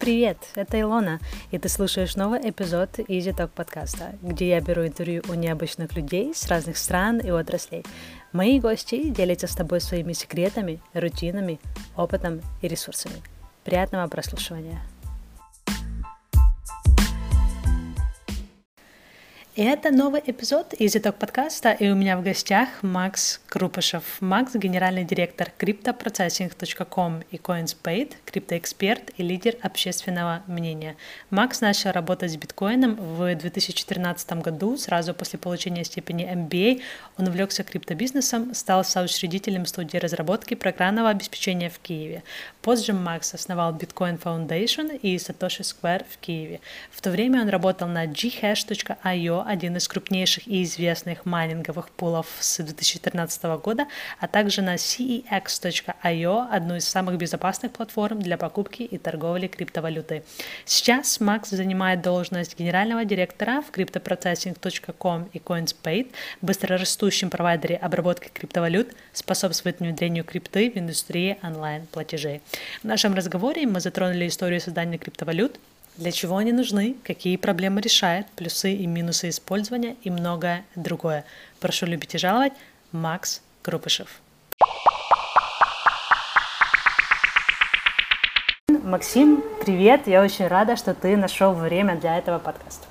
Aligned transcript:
Привет, 0.00 0.38
это 0.54 0.80
Илона, 0.80 1.20
и 1.50 1.58
ты 1.58 1.68
слушаешь 1.68 2.16
новый 2.16 2.40
эпизод 2.48 3.00
Easy 3.00 3.36
Talk 3.36 3.50
подкаста, 3.54 4.14
где 4.22 4.48
я 4.48 4.62
беру 4.62 4.86
интервью 4.86 5.22
у 5.28 5.34
необычных 5.34 5.94
людей 5.94 6.34
с 6.34 6.48
разных 6.48 6.78
стран 6.78 7.18
и 7.18 7.28
отраслей. 7.28 7.84
Мои 8.32 8.58
гости 8.60 9.10
делятся 9.10 9.46
с 9.46 9.54
тобой 9.54 9.82
своими 9.82 10.14
секретами, 10.14 10.80
рутинами, 10.94 11.60
опытом 11.98 12.40
и 12.62 12.68
ресурсами. 12.68 13.16
Приятного 13.62 14.08
прослушивания! 14.08 14.80
Это 19.64 19.90
новый 19.90 20.22
эпизод 20.24 20.72
из 20.72 20.96
итог 20.96 21.16
подкаста, 21.16 21.72
и 21.72 21.90
у 21.90 21.94
меня 21.94 22.16
в 22.16 22.22
гостях 22.22 22.68
Макс 22.80 23.42
Крупышев. 23.46 24.02
Макс— 24.20 24.52
генеральный 24.54 25.04
директор 25.04 25.52
CryptoProcessing.com 25.58 27.24
и 27.30 27.36
CoinsPaid, 27.36 28.14
криптоэксперт 28.24 29.10
и 29.18 29.22
лидер 29.22 29.56
общественного 29.60 30.42
мнения. 30.46 30.96
Макс 31.28 31.60
начал 31.60 31.92
работать 31.92 32.32
с 32.32 32.36
биткоином 32.38 32.94
в 32.94 33.34
2014 33.34 34.32
году, 34.40 34.78
сразу 34.78 35.12
после 35.12 35.38
получения 35.38 35.84
степени 35.84 36.26
MBA. 36.26 36.80
Он 37.18 37.28
увлекся 37.28 37.62
криптобизнесом, 37.62 38.54
стал 38.54 38.82
соучредителем 38.82 39.66
студии 39.66 39.98
разработки 39.98 40.54
программного 40.54 41.10
обеспечения 41.10 41.68
в 41.68 41.78
Киеве. 41.80 42.22
Позже 42.62 42.94
Макс 42.94 43.34
основал 43.34 43.74
Bitcoin 43.74 44.18
Foundation 44.18 44.96
и 44.96 45.16
Satoshi 45.16 45.60
Square 45.60 46.06
в 46.08 46.16
Киеве. 46.16 46.60
В 46.90 47.02
то 47.02 47.10
время 47.10 47.42
он 47.42 47.50
работал 47.50 47.88
на 47.88 48.06
ghash.io, 48.06 49.49
один 49.50 49.76
из 49.76 49.88
крупнейших 49.88 50.46
и 50.46 50.62
известных 50.62 51.26
майнинговых 51.26 51.90
пулов 51.90 52.26
с 52.38 52.62
2014 52.62 53.42
года, 53.62 53.86
а 54.18 54.28
также 54.28 54.62
на 54.62 54.76
cex.io, 54.76 56.48
одну 56.50 56.76
из 56.76 56.88
самых 56.88 57.16
безопасных 57.16 57.72
платформ 57.72 58.22
для 58.22 58.38
покупки 58.38 58.82
и 58.82 58.96
торговли 58.96 59.48
криптовалютой. 59.48 60.22
Сейчас 60.64 61.20
Макс 61.20 61.50
занимает 61.50 62.02
должность 62.02 62.58
генерального 62.58 63.04
директора 63.04 63.62
в 63.62 63.76
cryptoprocessing.com 63.76 65.28
и 65.32 65.38
CoinsPaid, 65.38 66.12
быстрорастущем 66.40 67.28
провайдере 67.30 67.76
обработки 67.76 68.30
криптовалют, 68.32 68.92
способствует 69.12 69.80
внедрению 69.80 70.24
крипты 70.24 70.70
в 70.70 70.78
индустрии 70.78 71.38
онлайн-платежей. 71.42 72.40
В 72.82 72.84
нашем 72.84 73.14
разговоре 73.14 73.66
мы 73.66 73.80
затронули 73.80 74.28
историю 74.28 74.60
создания 74.60 74.98
криптовалют, 74.98 75.58
для 75.96 76.12
чего 76.12 76.36
они 76.36 76.52
нужны, 76.52 76.96
какие 77.04 77.36
проблемы 77.36 77.80
решают, 77.80 78.26
плюсы 78.36 78.72
и 78.72 78.86
минусы 78.86 79.28
использования 79.28 79.96
и 80.02 80.10
многое 80.10 80.64
другое. 80.74 81.24
Прошу 81.60 81.86
любить 81.86 82.14
и 82.14 82.18
жаловать, 82.18 82.52
Макс 82.92 83.42
Крупышев. 83.62 84.20
Максим, 88.82 89.42
привет! 89.64 90.06
Я 90.06 90.22
очень 90.22 90.48
рада, 90.48 90.76
что 90.76 90.94
ты 90.94 91.16
нашел 91.16 91.52
время 91.52 91.96
для 91.96 92.18
этого 92.18 92.38
подкаста. 92.38 92.86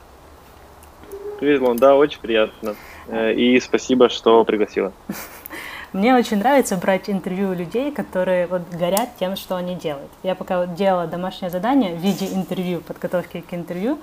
Привет, 1.39 1.61
Лон, 1.61 1.77
да, 1.77 1.95
очень 1.95 2.19
приятно. 2.19 2.75
Э, 3.07 3.33
и 3.33 3.59
спасибо, 3.59 4.09
что 4.09 4.43
пригласила. 4.45 4.93
Мне 5.91 6.13
очень 6.13 6.37
нравится 6.37 6.77
брать 6.77 7.09
интервью 7.09 7.49
у 7.49 7.53
людей, 7.53 7.91
которые 7.91 8.45
вот 8.45 8.61
горят 8.69 9.09
тем, 9.19 9.35
что 9.35 9.55
они 9.55 9.73
делают. 9.73 10.11
Я 10.21 10.35
пока 10.35 10.67
делала 10.67 11.07
домашнее 11.07 11.49
задание 11.49 11.95
в 11.95 11.97
виде 11.97 12.27
интервью, 12.27 12.81
подготовки 12.81 13.41
к 13.41 13.51
интервью, 13.55 13.97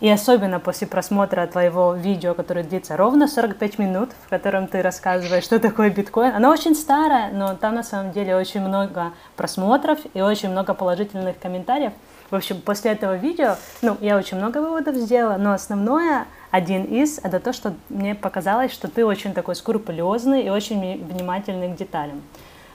и 0.00 0.10
особенно 0.10 0.58
после 0.58 0.88
просмотра 0.88 1.46
твоего 1.46 1.94
видео, 1.94 2.34
которое 2.34 2.64
длится 2.64 2.96
ровно 2.96 3.28
45 3.28 3.78
минут, 3.78 4.10
в 4.26 4.28
котором 4.28 4.66
ты 4.66 4.82
рассказываешь, 4.82 5.44
что 5.44 5.60
такое 5.60 5.90
биткоин. 5.90 6.34
Оно 6.34 6.50
очень 6.50 6.74
старое, 6.74 7.30
но 7.32 7.54
там 7.54 7.76
на 7.76 7.84
самом 7.84 8.10
деле 8.10 8.34
очень 8.34 8.60
много 8.60 9.12
просмотров 9.36 10.00
и 10.12 10.20
очень 10.20 10.50
много 10.50 10.74
положительных 10.74 11.38
комментариев. 11.38 11.92
В 12.30 12.34
общем, 12.34 12.60
после 12.60 12.92
этого 12.92 13.16
видео, 13.16 13.56
ну, 13.82 13.96
я 14.00 14.16
очень 14.16 14.36
много 14.36 14.58
выводов 14.58 14.96
сделала, 14.96 15.36
но 15.36 15.52
основное 15.52 16.26
один 16.50 16.84
из, 16.84 17.18
это 17.22 17.38
то, 17.38 17.52
что 17.52 17.74
мне 17.88 18.14
показалось, 18.14 18.72
что 18.72 18.88
ты 18.88 19.04
очень 19.04 19.32
такой 19.32 19.54
скрупулезный 19.54 20.42
и 20.42 20.50
очень 20.50 21.04
внимательный 21.04 21.72
к 21.72 21.76
деталям. 21.76 22.22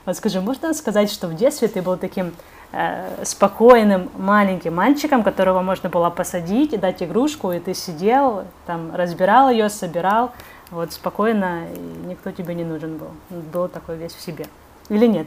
Вот 0.06 0.16
скажи, 0.16 0.40
можно 0.40 0.72
сказать, 0.74 1.10
что 1.10 1.28
в 1.28 1.34
детстве 1.34 1.68
ты 1.68 1.82
был 1.82 1.96
таким 1.96 2.34
э, 2.72 3.24
спокойным 3.24 4.10
маленьким 4.16 4.74
мальчиком, 4.74 5.22
которого 5.22 5.62
можно 5.62 5.88
было 5.88 6.10
посадить 6.10 6.72
и 6.72 6.76
дать 6.76 7.02
игрушку, 7.02 7.52
и 7.52 7.60
ты 7.60 7.74
сидел, 7.74 8.44
там, 8.66 8.94
разбирал 8.94 9.50
ее, 9.50 9.68
собирал, 9.68 10.32
вот 10.70 10.92
спокойно, 10.92 11.66
и 11.74 12.06
никто 12.08 12.30
тебе 12.30 12.54
не 12.54 12.64
нужен 12.64 12.96
был. 12.96 13.10
Был 13.52 13.68
такой 13.68 13.96
весь 13.96 14.14
в 14.14 14.20
себе. 14.20 14.46
Или 14.88 15.06
нет? 15.06 15.26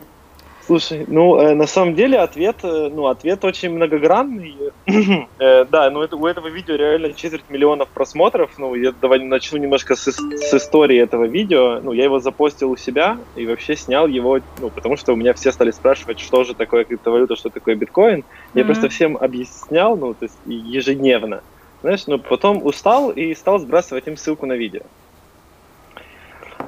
Слушай, 0.66 1.06
ну, 1.08 1.38
э, 1.38 1.54
на 1.54 1.68
самом 1.68 1.94
деле 1.94 2.18
ответ, 2.18 2.58
э, 2.64 2.90
ну, 2.92 3.06
ответ 3.06 3.46
очень 3.46 3.70
многогранный. 3.70 4.56
э, 5.40 5.66
да, 5.66 5.92
ну, 5.92 6.02
это, 6.02 6.16
у 6.16 6.26
этого 6.26 6.48
видео 6.48 6.76
реально 6.76 7.14
четверть 7.14 7.44
миллионов 7.50 7.90
просмотров. 7.90 8.50
Ну, 8.58 8.74
я 8.74 8.92
давай 9.00 9.20
начну 9.20 9.60
немножко 9.60 9.96
с, 9.96 10.12
с 10.12 10.54
истории 10.54 10.98
этого 10.98 11.26
видео. 11.26 11.80
Ну, 11.84 11.92
я 11.92 12.06
его 12.06 12.20
запостил 12.20 12.72
у 12.72 12.78
себя 12.78 13.20
и 13.36 13.46
вообще 13.46 13.76
снял 13.76 14.08
его, 14.08 14.40
ну, 14.60 14.72
потому 14.72 14.98
что 14.98 15.14
у 15.14 15.16
меня 15.16 15.36
все 15.36 15.52
стали 15.52 15.70
спрашивать, 15.70 16.20
что 16.20 16.44
же 16.44 16.56
такое 16.56 16.84
криптовалюта, 16.84 17.36
что 17.36 17.50
такое 17.50 17.76
биткоин. 17.76 18.24
Я 18.56 18.62
mm-hmm. 18.62 18.66
просто 18.66 18.90
всем 18.90 19.18
объяснял, 19.18 19.96
ну, 19.96 20.16
то 20.16 20.24
есть 20.26 20.38
ежедневно. 20.48 21.44
Знаешь, 21.82 22.08
но 22.08 22.18
потом 22.18 22.66
устал 22.66 23.12
и 23.12 23.36
стал 23.36 23.60
сбрасывать 23.60 24.08
им 24.08 24.18
ссылку 24.18 24.48
на 24.48 24.54
видео. 24.54 24.82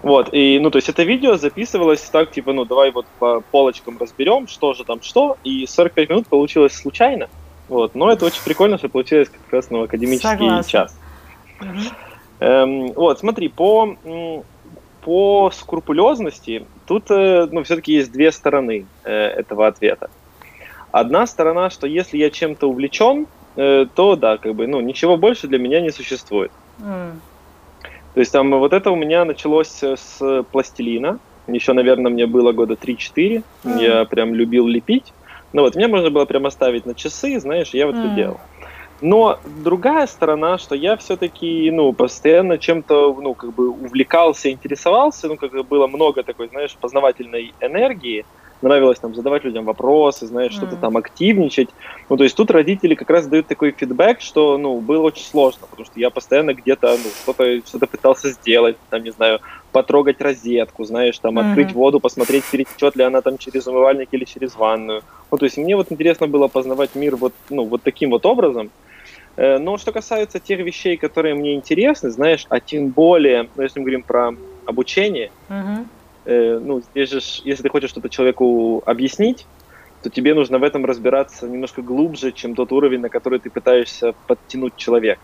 Вот, 0.07 0.29
и, 0.31 0.57
ну, 0.59 0.71
то 0.71 0.77
есть 0.77 0.87
это 0.87 1.03
видео 1.03 1.35
записывалось 1.35 1.99
так, 1.99 2.31
типа, 2.31 2.53
ну, 2.53 2.63
давай 2.63 2.91
вот 2.91 3.05
по 3.19 3.41
полочкам 3.51 3.97
разберем, 3.99 4.47
что 4.47 4.73
же 4.73 4.85
там 4.85 5.01
что, 5.01 5.37
и 5.43 5.67
45 5.67 6.09
минут 6.09 6.27
получилось 6.27 6.73
случайно, 6.75 7.27
вот, 7.67 7.93
но 7.93 8.09
это 8.09 8.25
очень 8.25 8.41
прикольно, 8.41 8.77
что 8.77 8.87
получилось 8.87 9.27
как 9.27 9.51
раз, 9.51 9.69
ну, 9.69 9.83
академический 9.83 10.29
Согласна. 10.29 10.71
час. 10.71 10.97
Угу. 11.59 11.79
Эм, 12.39 12.93
вот, 12.93 13.19
смотри, 13.19 13.49
по, 13.49 13.97
по 15.01 15.51
скрупулезности 15.53 16.65
тут, 16.85 17.11
э, 17.11 17.45
ну, 17.51 17.63
все-таки 17.63 17.91
есть 17.91 18.13
две 18.13 18.31
стороны 18.31 18.85
э, 19.03 19.11
этого 19.11 19.67
ответа. 19.67 20.09
Одна 20.93 21.27
сторона, 21.27 21.69
что 21.69 21.85
если 21.85 22.17
я 22.17 22.29
чем-то 22.29 22.69
увлечен, 22.69 23.27
э, 23.57 23.85
то, 23.93 24.15
да, 24.15 24.37
как 24.37 24.55
бы, 24.55 24.67
ну, 24.67 24.79
ничего 24.79 25.17
больше 25.17 25.49
для 25.49 25.59
меня 25.59 25.81
не 25.81 25.91
существует. 25.91 26.53
Mm. 26.79 27.19
То 28.17 28.21
есть 28.21 28.31
там 28.31 28.49
вот 28.49 28.73
это 28.73 28.89
у 28.89 28.95
меня 28.95 29.25
началось 29.25 29.83
э, 29.83 29.95
с 29.95 30.43
пластилина. 30.51 31.19
Еще, 31.45 31.73
наверное, 31.73 32.11
мне 32.11 32.25
было 32.25 32.51
года 32.51 32.73
3-4. 32.73 33.43
Mm. 33.63 33.79
Я 33.79 34.05
прям 34.05 34.33
любил 34.33 34.65
лепить. 34.65 35.13
Ну 35.53 35.61
вот, 35.61 35.75
мне 35.75 35.87
можно 35.87 36.09
было 36.09 36.25
прям 36.25 36.47
оставить 36.47 36.87
на 36.87 36.95
часы, 36.95 37.39
знаешь, 37.39 37.75
я 37.75 37.85
вот 37.85 37.93
mm. 37.93 37.99
это 37.99 38.15
делал. 38.15 38.39
Но 39.01 39.37
другая 39.63 40.07
сторона, 40.07 40.57
что 40.57 40.73
я 40.73 40.97
все-таки, 40.97 41.69
ну, 41.69 41.93
постоянно 41.93 42.57
чем-то, 42.57 43.15
ну, 43.21 43.35
как 43.35 43.53
бы 43.53 43.69
увлекался, 43.69 44.49
интересовался, 44.49 45.27
ну, 45.27 45.37
как 45.37 45.51
бы 45.51 45.61
было 45.61 45.85
много 45.85 46.23
такой, 46.23 46.47
знаешь, 46.47 46.75
познавательной 46.81 47.53
энергии, 47.61 48.25
нравилось 48.61 48.99
там 48.99 49.15
задавать 49.15 49.43
людям 49.43 49.65
вопросы, 49.65 50.25
знаешь, 50.27 50.53
mm. 50.53 50.55
что-то 50.55 50.75
там 50.77 50.97
активничать. 50.97 51.69
Ну, 52.09 52.17
то 52.17 52.23
есть 52.23 52.35
тут 52.35 52.51
родители 52.51 52.95
как 52.95 53.09
раз 53.09 53.27
дают 53.27 53.47
такой 53.47 53.71
фидбэк, 53.71 54.21
что, 54.21 54.57
ну, 54.57 54.79
было 54.79 55.03
очень 55.03 55.25
сложно, 55.25 55.67
потому 55.69 55.85
что 55.85 55.99
я 55.99 56.09
постоянно 56.09 56.53
где-то, 56.53 56.97
ну, 56.97 57.09
что-то 57.23 57.67
что 57.67 57.79
пытался 57.87 58.29
сделать, 58.29 58.77
там, 58.89 59.03
не 59.03 59.11
знаю, 59.11 59.39
потрогать 59.71 60.21
розетку, 60.21 60.85
знаешь, 60.85 61.17
там, 61.19 61.37
mm-hmm. 61.37 61.49
открыть 61.49 61.73
воду, 61.73 61.99
посмотреть, 61.99 62.45
перетечет 62.45 62.95
ли 62.95 63.03
она 63.03 63.21
там 63.21 63.37
через 63.37 63.67
умывальник 63.67 64.09
или 64.11 64.25
через 64.25 64.55
ванную. 64.55 65.03
Ну, 65.31 65.37
то 65.37 65.45
есть 65.45 65.57
мне 65.57 65.75
вот 65.75 65.91
интересно 65.91 66.27
было 66.27 66.47
познавать 66.47 66.95
мир 66.95 67.15
вот, 67.15 67.33
ну, 67.49 67.65
вот 67.65 67.83
таким 67.83 68.11
вот 68.11 68.25
образом. 68.25 68.71
Э, 69.35 69.59
но 69.59 69.77
что 69.77 69.91
касается 69.91 70.39
тех 70.39 70.59
вещей, 70.59 70.97
которые 70.97 71.35
мне 71.35 71.53
интересны, 71.53 72.09
знаешь, 72.09 72.45
а 72.49 72.59
тем 72.59 72.89
более, 72.89 73.49
ну, 73.55 73.63
если 73.63 73.79
мы 73.79 73.85
говорим 73.85 74.03
про 74.03 74.33
обучение, 74.65 75.31
mm-hmm 75.49 75.85
э, 76.27 76.59
ну, 76.59 76.81
здесь 76.81 77.09
же, 77.09 77.19
если 77.43 77.63
ты 77.63 77.69
хочешь 77.69 77.89
что-то 77.89 78.09
человеку 78.09 78.83
объяснить, 78.85 79.45
то 80.03 80.09
тебе 80.09 80.33
нужно 80.33 80.59
в 80.59 80.63
этом 80.63 80.85
разбираться 80.85 81.47
немножко 81.47 81.81
глубже, 81.81 82.31
чем 82.31 82.53
тот 82.53 82.71
уровень, 82.71 82.99
на 82.99 83.09
который 83.09 83.39
ты 83.39 83.49
пытаешься 83.49 84.13
подтянуть 84.27 84.75
человека. 84.75 85.21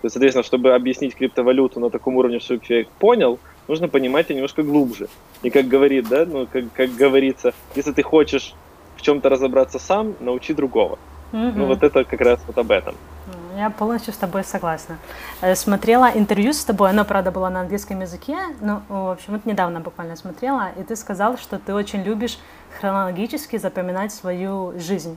То 0.00 0.06
есть, 0.06 0.14
соответственно, 0.14 0.44
чтобы 0.44 0.74
объяснить 0.74 1.14
криптовалюту 1.14 1.80
на 1.80 1.90
таком 1.90 2.16
уровне, 2.16 2.38
чтобы 2.40 2.64
человек 2.64 2.88
понял, 2.98 3.38
нужно 3.68 3.88
понимать 3.88 4.28
ее 4.30 4.36
немножко 4.36 4.62
глубже. 4.62 5.08
И 5.42 5.50
как 5.50 5.66
говорит, 5.66 6.08
да, 6.08 6.24
ну, 6.26 6.46
как, 6.50 6.64
как 6.72 6.94
говорится, 6.94 7.52
если 7.74 7.92
ты 7.92 8.02
хочешь 8.02 8.54
в 8.96 9.02
чем-то 9.02 9.28
разобраться 9.28 9.78
сам, 9.78 10.14
научи 10.20 10.54
другого. 10.54 10.98
Угу. 11.32 11.52
Ну, 11.56 11.66
вот 11.66 11.82
это 11.82 12.04
как 12.04 12.20
раз 12.20 12.40
вот 12.46 12.56
об 12.58 12.70
этом. 12.70 12.94
Я 13.56 13.70
полностью 13.70 14.12
с 14.12 14.16
тобой 14.16 14.42
согласна. 14.42 14.98
Э, 15.40 15.54
смотрела 15.54 16.10
интервью 16.12 16.52
с 16.52 16.64
тобой, 16.64 16.90
оно, 16.90 17.04
правда, 17.04 17.30
было 17.30 17.48
на 17.48 17.60
английском 17.60 18.00
языке, 18.00 18.36
но, 18.60 18.82
в 18.88 19.12
общем, 19.12 19.34
вот 19.34 19.46
недавно 19.46 19.80
буквально 19.80 20.16
смотрела, 20.16 20.70
и 20.76 20.82
ты 20.82 20.96
сказал, 20.96 21.38
что 21.38 21.58
ты 21.58 21.72
очень 21.72 22.02
любишь 22.02 22.38
хронологически 22.80 23.56
запоминать 23.58 24.12
свою 24.12 24.74
жизнь. 24.78 25.16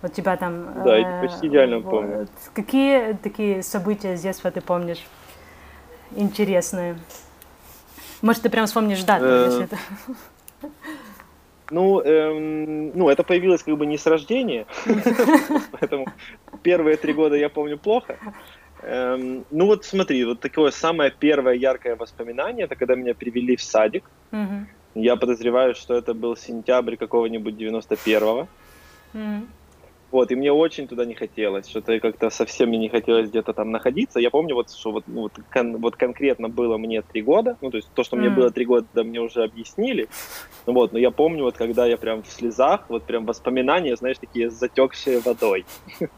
Вот 0.00 0.14
тебя 0.14 0.36
там... 0.36 0.82
Да, 0.84 0.98
э, 0.98 1.20
почти 1.20 1.48
идеально 1.48 1.78
вот, 1.80 1.90
помню. 1.90 2.28
Какие 2.54 3.14
такие 3.14 3.62
события 3.62 4.16
с 4.16 4.22
детства 4.22 4.50
ты 4.50 4.60
помнишь 4.60 5.04
интересные? 6.16 6.98
Может, 8.22 8.42
ты 8.42 8.48
прям 8.48 8.66
вспомнишь 8.66 9.02
дату, 9.02 9.24
э... 9.26 9.44
если 9.46 9.64
это... 9.64 9.76
Ну, 11.74 12.00
эм, 12.00 12.96
ну, 12.96 13.08
это 13.08 13.24
появилось 13.24 13.64
как 13.64 13.76
бы 13.76 13.84
не 13.84 13.98
с 13.98 14.06
рождения, 14.06 14.64
поэтому 15.72 16.06
первые 16.62 16.96
три 16.96 17.12
года 17.12 17.34
я 17.34 17.48
помню 17.48 17.78
плохо. 17.78 18.16
Эм, 18.82 19.44
ну 19.50 19.66
вот 19.66 19.84
смотри, 19.84 20.24
вот 20.24 20.38
такое 20.38 20.70
самое 20.70 21.10
первое 21.10 21.54
яркое 21.54 21.96
воспоминание, 21.96 22.66
это 22.66 22.76
когда 22.76 22.94
меня 22.94 23.14
привели 23.14 23.56
в 23.56 23.62
садик. 23.62 24.08
Я 24.94 25.16
подозреваю, 25.16 25.74
что 25.74 25.94
это 25.94 26.14
был 26.14 26.36
сентябрь 26.36 26.94
какого-нибудь 26.96 27.54
91-го. 27.54 28.46
Вот, 30.14 30.30
и 30.30 30.36
мне 30.36 30.52
очень 30.52 30.86
туда 30.86 31.04
не 31.04 31.14
хотелось, 31.14 31.68
что-то 31.68 31.98
как-то 31.98 32.30
совсем 32.30 32.68
мне 32.68 32.78
не 32.78 32.88
хотелось 32.88 33.30
где-то 33.30 33.52
там 33.52 33.72
находиться. 33.72 34.20
Я 34.20 34.30
помню, 34.30 34.54
вот, 34.54 34.70
что 34.70 34.92
вот, 34.92 35.02
ну, 35.08 35.22
вот, 35.22 35.32
кон, 35.52 35.78
вот 35.78 35.96
конкретно 35.96 36.48
было 36.48 36.78
мне 36.78 37.02
три 37.02 37.20
года, 37.20 37.56
ну, 37.60 37.72
то 37.72 37.78
есть 37.78 37.90
то, 37.94 38.04
что 38.04 38.14
mm. 38.14 38.20
мне 38.20 38.30
было 38.30 38.52
три 38.52 38.64
года, 38.64 39.02
мне 39.02 39.20
уже 39.20 39.42
объяснили. 39.42 40.08
Вот, 40.66 40.92
но 40.92 41.00
я 41.00 41.10
помню, 41.10 41.42
вот 41.42 41.56
когда 41.56 41.86
я 41.86 41.96
прям 41.96 42.22
в 42.22 42.28
слезах, 42.28 42.84
вот 42.88 43.02
прям 43.02 43.26
воспоминания, 43.26 43.96
знаешь, 43.96 44.18
такие 44.18 44.50
затекшие 44.50 45.18
водой. 45.18 45.66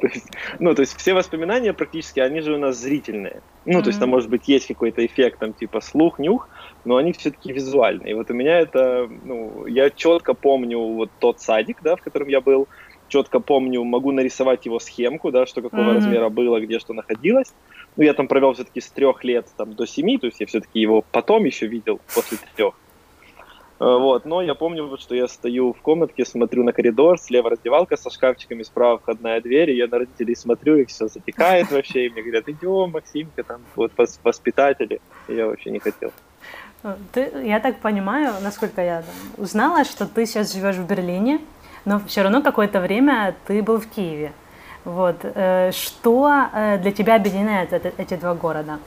То 0.00 0.06
есть, 0.06 0.26
ну, 0.58 0.74
то 0.74 0.80
есть 0.80 0.96
все 0.96 1.12
воспоминания 1.12 1.72
практически, 1.72 2.20
они 2.20 2.40
же 2.40 2.54
у 2.54 2.58
нас 2.58 2.78
зрительные. 2.78 3.42
Ну, 3.66 3.82
то 3.82 3.88
есть 3.88 4.00
там, 4.00 4.08
может 4.08 4.30
быть, 4.30 4.48
есть 4.48 4.66
какой-то 4.66 5.04
эффект, 5.04 5.38
там, 5.38 5.52
типа 5.52 5.80
слух, 5.80 6.18
нюх, 6.18 6.48
но 6.84 6.96
они 6.96 7.12
все-таки 7.12 7.52
визуальные. 7.52 8.12
И 8.12 8.14
вот 8.14 8.30
у 8.30 8.34
меня 8.34 8.58
это, 8.58 9.08
ну, 9.24 9.66
я 9.66 9.90
четко 9.90 10.34
помню 10.34 10.78
вот 10.78 11.10
тот 11.18 11.40
садик, 11.40 11.78
да, 11.82 11.96
в 11.96 12.00
котором 12.00 12.28
я 12.28 12.40
был, 12.40 12.68
четко 13.10 13.40
помню, 13.40 13.84
могу 13.84 14.12
нарисовать 14.12 14.64
его 14.64 14.78
схемку, 14.78 15.30
да, 15.30 15.44
что 15.44 15.60
какого 15.60 15.82
mm-hmm. 15.82 15.94
размера 15.94 16.28
было, 16.30 16.60
где 16.60 16.78
что 16.78 16.94
находилось. 16.94 17.52
Ну, 17.96 18.04
я 18.04 18.14
там 18.14 18.28
провел 18.28 18.54
все-таки 18.54 18.80
с 18.80 18.88
трех 18.88 19.24
лет 19.24 19.46
там, 19.56 19.74
до 19.74 19.86
семи, 19.86 20.16
то 20.16 20.26
есть 20.26 20.40
я 20.40 20.46
все-таки 20.46 20.80
его 20.80 21.04
потом 21.12 21.44
еще 21.44 21.66
видел, 21.66 22.00
после 22.14 22.38
трех. 22.54 22.74
Э, 23.80 23.96
вот, 23.98 24.26
но 24.26 24.42
я 24.42 24.54
помню, 24.54 24.86
вот, 24.86 25.00
что 25.00 25.14
я 25.14 25.26
стою 25.26 25.72
в 25.72 25.80
комнатке, 25.80 26.24
смотрю 26.24 26.62
на 26.64 26.72
коридор, 26.72 27.18
слева 27.18 27.50
раздевалка 27.50 27.96
со 27.96 28.10
шкафчиками, 28.10 28.62
справа 28.62 28.98
входная 28.98 29.40
дверь, 29.40 29.70
и 29.70 29.76
я 29.76 29.88
на 29.88 29.98
родителей 29.98 30.36
смотрю, 30.36 30.76
и 30.76 30.84
все 30.84 31.08
затекает 31.08 31.70
вообще, 31.72 32.06
и 32.06 32.10
мне 32.10 32.22
говорят, 32.22 32.48
идем, 32.48 32.90
Максимка, 32.90 33.42
там, 33.42 33.62
вот, 33.74 33.92
воспитатели, 34.22 35.00
и 35.28 35.34
я 35.34 35.46
вообще 35.46 35.70
не 35.70 35.78
хотел. 35.78 36.12
Ты, 37.12 37.30
я 37.44 37.60
так 37.60 37.78
понимаю, 37.80 38.34
насколько 38.42 38.82
я 38.82 39.04
узнала, 39.36 39.84
что 39.84 40.06
ты 40.06 40.24
сейчас 40.24 40.54
живешь 40.54 40.76
в 40.76 40.86
Берлине, 40.86 41.40
но 41.84 42.00
все 42.06 42.22
равно 42.22 42.42
какое-то 42.42 42.80
время 42.80 43.34
ты 43.46 43.62
был 43.62 43.78
в 43.80 43.86
Киеве. 43.86 44.32
Вот. 44.84 45.16
Э, 45.22 45.72
что 45.72 46.30
э, 46.52 46.78
для 46.78 46.92
тебя 46.92 47.16
объединяет 47.16 47.72
это, 47.72 47.92
эти 47.98 48.14
два 48.14 48.34
города? 48.34 48.78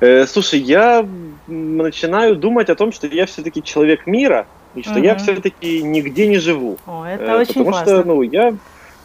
Э, 0.00 0.26
слушай, 0.26 0.58
я 0.58 1.06
начинаю 1.46 2.36
думать 2.36 2.68
о 2.68 2.74
том, 2.74 2.92
что 2.92 3.06
я 3.06 3.26
все-таки 3.26 3.62
человек 3.62 4.06
мира, 4.06 4.46
и 4.74 4.82
что 4.82 4.94
угу. 4.94 5.00
я 5.00 5.16
все-таки 5.16 5.82
нигде 5.82 6.26
не 6.26 6.38
живу. 6.38 6.76
О, 6.86 7.04
это 7.04 7.24
э, 7.24 7.36
очень 7.38 7.54
Потому 7.54 7.70
классно. 7.70 7.96
что, 7.98 8.04
ну, 8.04 8.22
я, 8.22 8.54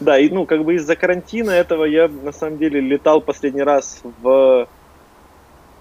да, 0.00 0.18
и, 0.18 0.28
ну, 0.28 0.44
как 0.44 0.64
бы 0.64 0.74
из-за 0.74 0.96
карантина 0.96 1.50
этого 1.50 1.84
я, 1.84 2.08
на 2.08 2.32
самом 2.32 2.58
деле, 2.58 2.80
летал 2.80 3.20
последний 3.20 3.62
раз 3.62 4.02
в 4.22 4.68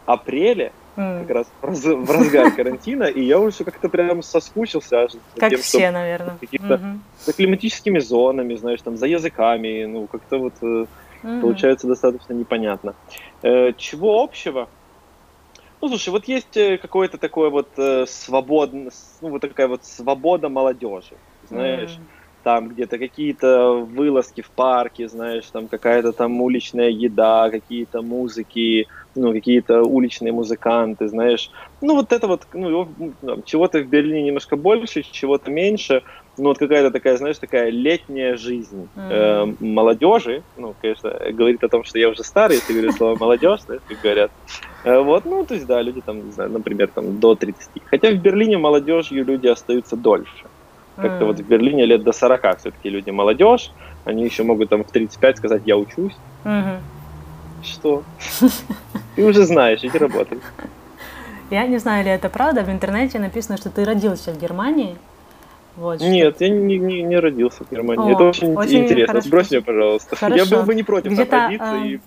апреле, 0.06 0.72
mm. 0.96 1.22
как 1.22 1.30
раз 1.30 1.48
в, 1.62 2.12
разгар 2.12 2.52
карантина, 2.52 3.04
и 3.04 3.24
я 3.24 3.40
уже 3.40 3.64
как-то 3.64 3.90
прям 3.90 4.22
соскучился 4.22 5.04
аж 5.04 5.12
за 5.14 5.20
как 5.38 5.50
тем, 5.50 5.60
все, 5.60 5.80
что 5.80 5.92
наверное. 5.92 6.38
какими-то 6.40 6.74
mm-hmm. 6.76 7.00
за 7.26 7.34
климатическими 7.34 8.00
зонами, 8.00 8.56
знаешь, 8.56 8.82
там, 8.82 8.98
за 8.98 9.08
языками, 9.08 9.86
ну, 9.86 10.08
как-то 10.08 10.38
вот 10.38 10.54
mm-hmm. 10.62 11.42
получается 11.42 11.88
достаточно 11.88 12.34
непонятно. 12.34 12.96
Э, 13.42 13.74
чего 13.74 14.22
общего? 14.22 14.68
Ну, 15.82 15.88
слушай, 15.88 16.10
вот 16.10 16.26
есть 16.28 16.56
э, 16.58 16.78
какое-то 16.78 17.18
такое 17.18 17.50
вот 17.50 17.70
э, 17.78 18.06
свободно, 18.08 18.92
ну, 19.22 19.30
вот 19.30 19.42
такая 19.42 19.68
вот 19.68 19.84
свобода 19.84 20.48
молодежи, 20.48 21.16
знаешь, 21.50 21.92
mm. 21.92 22.21
Там 22.44 22.70
где-то 22.70 22.98
какие-то 22.98 23.74
вылазки 23.74 24.42
в 24.42 24.50
парке, 24.50 25.08
знаешь, 25.08 25.46
там 25.52 25.68
какая-то 25.68 26.12
там 26.12 26.42
уличная 26.42 26.90
еда, 26.90 27.50
какие-то 27.50 28.02
музыки, 28.02 28.88
ну, 29.16 29.34
какие-то 29.34 29.84
уличные 29.84 30.32
музыканты, 30.32 31.08
знаешь. 31.08 31.52
Ну, 31.82 31.96
вот 31.96 32.14
это 32.14 32.28
вот, 32.28 32.48
ну, 32.54 32.88
чего-то 33.46 33.80
в 33.80 33.88
Берлине 33.88 34.24
немножко 34.24 34.56
больше, 34.56 35.04
чего-то 35.04 35.52
меньше, 35.52 36.04
ну, 36.38 36.46
вот 36.50 36.58
какая-то 36.58 36.92
такая, 36.92 37.18
знаешь, 37.18 37.38
такая 37.38 37.70
летняя 37.70 38.38
жизнь 38.38 38.88
mm. 38.96 39.12
э, 39.12 39.56
молодежи, 39.60 40.44
ну, 40.58 40.74
конечно, 40.82 41.10
говорит 41.32 41.64
о 41.64 41.70
том, 41.70 41.84
что 41.84 42.00
я 42.00 42.10
уже 42.10 42.24
старый, 42.24 42.56
если 42.58 42.74
говорю 42.74 42.92
слово 42.94 43.18
молодежь, 43.18 43.62
знаешь, 43.62 43.82
как 43.88 44.02
говорят. 44.02 44.32
Э, 44.84 45.00
вот, 45.00 45.26
ну, 45.26 45.46
то 45.46 45.54
есть, 45.56 45.68
да, 45.68 45.82
люди 45.82 46.02
там, 46.02 46.26
не 46.26 46.32
знаю, 46.32 46.52
например, 46.52 46.88
там 46.88 47.20
до 47.20 47.36
30. 47.36 47.70
Хотя 47.86 48.12
в 48.12 48.16
Берлине 48.16 48.58
молодежью 48.58 49.26
люди 49.26 49.48
остаются 49.48 49.98
дольше. 49.98 50.46
Как-то 50.96 51.24
mm. 51.24 51.28
вот 51.28 51.40
в 51.40 51.48
Берлине 51.48 51.86
лет 51.86 52.04
до 52.04 52.12
40 52.12 52.60
все-таки 52.60 52.90
люди 52.90 53.10
молодежь, 53.10 53.72
они 54.06 54.24
еще 54.24 54.44
могут 54.44 54.70
там 54.70 54.84
в 54.84 54.92
35 54.92 55.38
сказать 55.38 55.62
«я 55.66 55.78
учусь». 55.78 56.16
Mm-hmm. 56.44 56.78
Что? 57.64 58.04
Ты 59.16 59.26
уже 59.26 59.46
знаешь, 59.46 59.84
иди 59.84 59.98
работай. 59.98 60.40
Я 61.50 61.68
не 61.68 61.78
знаю, 61.78 62.06
ли 62.06 62.12
это 62.12 62.30
правда. 62.30 62.64
В 62.64 62.70
интернете 62.70 63.20
написано, 63.20 63.58
что 63.58 63.70
ты 63.70 63.84
родился 63.84 64.32
в 64.32 64.40
Германии. 64.40 64.96
Вот, 65.76 66.00
Нет, 66.00 66.36
что... 66.36 66.46
я 66.46 66.50
не, 66.50 66.78
не, 66.78 67.02
не 67.02 67.20
родился 67.20 67.66
в 67.66 67.72
Германии. 67.72 68.12
О, 68.12 68.16
это 68.16 68.24
очень, 68.24 68.56
очень 68.56 68.86
интересно. 68.86 69.08
Хорошо. 69.08 69.28
Сбрось 69.28 69.52
меня, 69.52 69.62
пожалуйста. 69.62 70.16
Хорошо. 70.16 70.44
Я 70.44 70.46
был 70.46 70.64
бы 70.64 70.76
не 70.76 70.84
против 70.84 71.12
Где-то, 71.12 71.38
родиться 71.38 71.76
э, 71.76 71.88
и 71.88 72.00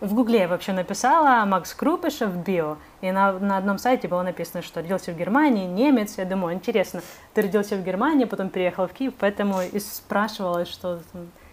В 0.00 0.14
Гугле 0.14 0.40
я 0.40 0.48
вообще 0.48 0.72
написала 0.72 1.44
Макс 1.44 1.74
Крупышев 1.74 2.34
био, 2.34 2.78
и 3.02 3.10
на, 3.10 3.32
на 3.32 3.58
одном 3.58 3.76
сайте 3.76 4.08
было 4.08 4.22
написано, 4.22 4.62
что 4.62 4.80
родился 4.80 5.12
в 5.12 5.18
Германии, 5.18 5.66
немец. 5.66 6.16
Я 6.16 6.24
думаю, 6.24 6.54
интересно, 6.54 7.02
ты 7.34 7.42
родился 7.42 7.76
в 7.76 7.84
Германии, 7.84 8.24
потом 8.24 8.48
переехал 8.48 8.88
в 8.88 8.94
Киев, 8.94 9.12
поэтому 9.18 9.60
и 9.60 9.78
спрашивала, 9.78 10.64
что, 10.64 11.00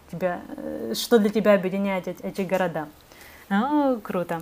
тебя, 0.09 0.39
э, 0.55 0.93
что 0.95 1.19
для 1.19 1.29
тебя 1.29 1.55
объединяет 1.55 2.07
эти, 2.07 2.41
города. 2.41 2.87
Ну, 3.49 3.99
круто. 4.01 4.41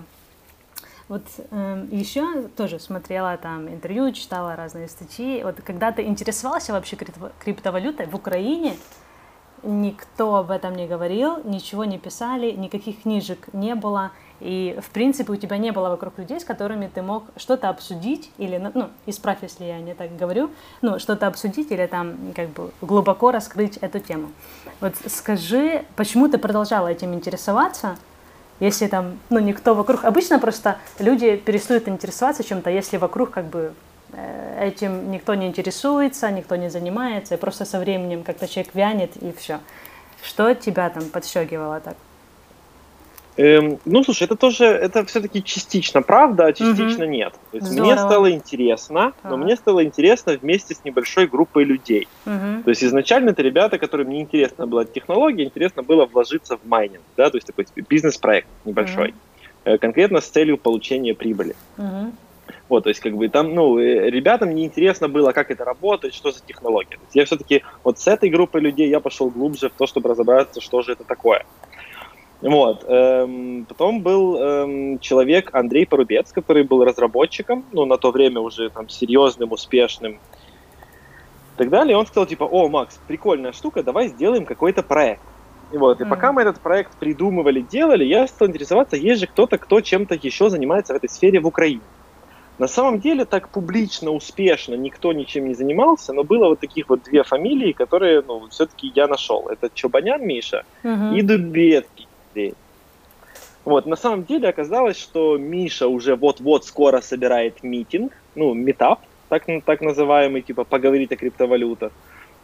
Вот 1.08 1.24
э, 1.50 1.86
еще 1.90 2.42
тоже 2.56 2.78
смотрела 2.78 3.36
там 3.36 3.68
интервью, 3.68 4.12
читала 4.12 4.54
разные 4.54 4.86
статьи. 4.86 5.42
Вот 5.42 5.60
когда 5.62 5.90
ты 5.90 6.04
интересовался 6.04 6.72
вообще 6.72 6.96
криптовалютой 7.40 8.06
в 8.06 8.14
Украине, 8.14 8.76
никто 9.66 10.36
об 10.36 10.50
этом 10.50 10.74
не 10.74 10.86
говорил, 10.86 11.38
ничего 11.44 11.84
не 11.84 11.98
писали, 11.98 12.52
никаких 12.52 13.02
книжек 13.02 13.52
не 13.52 13.74
было, 13.74 14.12
и, 14.40 14.78
в 14.82 14.90
принципе, 14.90 15.32
у 15.32 15.36
тебя 15.36 15.56
не 15.56 15.72
было 15.72 15.88
вокруг 15.88 16.18
людей, 16.18 16.38
с 16.38 16.44
которыми 16.44 16.90
ты 16.92 17.02
мог 17.02 17.24
что-то 17.36 17.68
обсудить, 17.68 18.30
или, 18.38 18.58
ну, 18.58 18.70
ну, 18.74 18.88
исправь, 19.06 19.38
если 19.42 19.64
я 19.64 19.78
не 19.80 19.94
так 19.94 20.14
говорю, 20.16 20.50
ну, 20.82 20.98
что-то 20.98 21.26
обсудить 21.26 21.70
или 21.70 21.86
там, 21.86 22.16
как 22.34 22.50
бы, 22.50 22.70
глубоко 22.80 23.30
раскрыть 23.30 23.78
эту 23.78 23.98
тему. 23.98 24.30
Вот 24.80 24.94
скажи, 25.06 25.84
почему 25.96 26.28
ты 26.28 26.38
продолжала 26.38 26.88
этим 26.88 27.14
интересоваться, 27.14 27.96
если 28.60 28.86
там, 28.86 29.18
ну, 29.30 29.38
никто 29.38 29.74
вокруг... 29.74 30.04
Обычно 30.04 30.38
просто 30.38 30.78
люди 30.98 31.36
перестают 31.36 31.88
интересоваться 31.88 32.44
чем-то, 32.44 32.70
если 32.70 32.96
вокруг, 32.98 33.30
как 33.30 33.46
бы, 33.46 33.74
этим 34.60 35.10
никто 35.10 35.34
не 35.34 35.46
интересуется, 35.46 36.30
никто 36.30 36.56
не 36.56 36.70
занимается, 36.70 37.34
и 37.34 37.38
просто 37.38 37.64
со 37.64 37.78
временем 37.78 38.22
как-то 38.22 38.48
человек 38.48 38.74
вянет, 38.74 39.16
и 39.16 39.32
все. 39.32 39.60
Что 40.22 40.54
тебя 40.54 40.90
там 40.90 41.04
подщегивало 41.10 41.80
так? 41.80 41.96
Эм, 43.38 43.78
ну, 43.84 44.02
слушай, 44.02 44.22
это 44.22 44.34
тоже, 44.34 44.64
это 44.64 45.04
все-таки 45.04 45.44
частично 45.44 46.00
правда, 46.00 46.46
а 46.46 46.52
частично 46.54 47.04
угу. 47.04 47.12
нет. 47.12 47.34
То 47.50 47.58
есть 47.58 47.70
мне 47.70 47.94
стало 47.94 48.30
интересно, 48.32 49.12
так. 49.22 49.30
но 49.30 49.36
мне 49.36 49.56
стало 49.56 49.84
интересно 49.84 50.38
вместе 50.40 50.74
с 50.74 50.84
небольшой 50.84 51.26
группой 51.26 51.64
людей. 51.64 52.08
Угу. 52.24 52.62
То 52.64 52.70
есть 52.70 52.82
изначально 52.82 53.30
это 53.30 53.42
ребята, 53.42 53.78
которым 53.78 54.08
не 54.08 54.22
интересно 54.22 54.66
была 54.66 54.86
технология, 54.86 55.44
интересно 55.44 55.82
было 55.82 56.06
вложиться 56.06 56.56
в 56.56 56.66
майнинг, 56.66 57.02
да, 57.16 57.28
то 57.28 57.36
есть 57.36 57.46
такой 57.46 57.66
бизнес-проект 57.88 58.48
небольшой, 58.64 59.14
угу. 59.66 59.78
конкретно 59.78 60.22
с 60.22 60.28
целью 60.28 60.56
получения 60.56 61.14
прибыли. 61.14 61.56
Угу. 61.76 62.12
Вот, 62.68 62.84
то 62.84 62.88
есть, 62.90 63.00
как 63.00 63.16
бы 63.16 63.28
там, 63.28 63.54
ну, 63.54 63.78
ребятам 63.78 64.54
не 64.54 64.64
интересно 64.64 65.08
было, 65.08 65.32
как 65.32 65.50
это 65.50 65.64
работает, 65.64 66.14
что 66.14 66.32
за 66.32 66.40
технология. 66.40 66.98
я 67.14 67.24
все-таки 67.24 67.62
вот 67.84 67.98
с 67.98 68.06
этой 68.08 68.28
группой 68.28 68.60
людей 68.60 68.88
я 68.88 69.00
пошел 69.00 69.30
глубже 69.30 69.68
в 69.68 69.72
то, 69.72 69.86
чтобы 69.86 70.08
разобраться, 70.08 70.60
что 70.60 70.82
же 70.82 70.92
это 70.92 71.04
такое. 71.04 71.44
Вот. 72.42 72.84
Эм, 72.86 73.64
потом 73.66 74.02
был 74.02 74.36
эм, 74.36 74.98
человек 74.98 75.54
Андрей 75.54 75.86
Порубец, 75.86 76.32
который 76.32 76.64
был 76.64 76.84
разработчиком, 76.84 77.64
ну, 77.72 77.86
на 77.86 77.96
то 77.96 78.10
время 78.10 78.40
уже 78.40 78.68
там 78.68 78.88
серьезным, 78.88 79.52
успешным 79.52 80.12
и 80.12 81.58
так 81.58 81.70
далее. 81.70 81.92
И 81.92 81.96
он 81.96 82.06
сказал, 82.06 82.26
типа, 82.26 82.44
о, 82.44 82.68
Макс, 82.68 83.00
прикольная 83.06 83.52
штука, 83.52 83.82
давай 83.82 84.08
сделаем 84.08 84.44
какой-то 84.44 84.82
проект. 84.82 85.22
И 85.72 85.78
вот, 85.78 86.00
и 86.00 86.04
mm 86.04 86.08
пока 86.08 86.32
мы 86.32 86.42
этот 86.42 86.60
проект 86.60 86.96
придумывали, 86.96 87.60
делали, 87.60 88.04
я 88.04 88.26
стал 88.28 88.48
интересоваться, 88.48 88.96
есть 88.96 89.20
же 89.20 89.26
кто-то, 89.26 89.58
кто 89.58 89.80
чем-то 89.80 90.14
еще 90.14 90.48
занимается 90.48 90.92
в 90.92 90.96
этой 90.96 91.08
сфере 91.08 91.40
в 91.40 91.46
Украине. 91.46 91.80
На 92.58 92.68
самом 92.68 93.00
деле 93.00 93.24
так 93.24 93.50
публично, 93.50 94.10
успешно 94.10 94.74
никто 94.74 95.12
ничем 95.12 95.48
не 95.48 95.54
занимался, 95.54 96.12
но 96.12 96.24
было 96.24 96.48
вот 96.48 96.60
таких 96.60 96.88
вот 96.88 97.02
две 97.02 97.22
фамилии, 97.22 97.72
которые, 97.72 98.22
ну, 98.26 98.48
все-таки 98.48 98.90
я 98.94 99.06
нашел. 99.06 99.48
Это 99.48 99.70
Чобанян 99.74 100.26
Миша 100.26 100.64
угу. 100.82 101.14
и 101.14 101.22
Дубецкий 101.22 102.08
Андрей. 102.28 102.54
Вот, 103.64 103.84
на 103.86 103.96
самом 103.96 104.24
деле 104.24 104.48
оказалось, 104.48 104.96
что 104.96 105.36
Миша 105.36 105.88
уже 105.88 106.14
вот-вот 106.14 106.64
скоро 106.64 107.00
собирает 107.00 107.62
митинг, 107.62 108.12
ну, 108.34 108.54
метап, 108.54 109.00
так, 109.28 109.44
так 109.64 109.80
называемый, 109.80 110.40
типа, 110.40 110.64
поговорить 110.64 111.12
о 111.12 111.16
криптовалютах. 111.16 111.92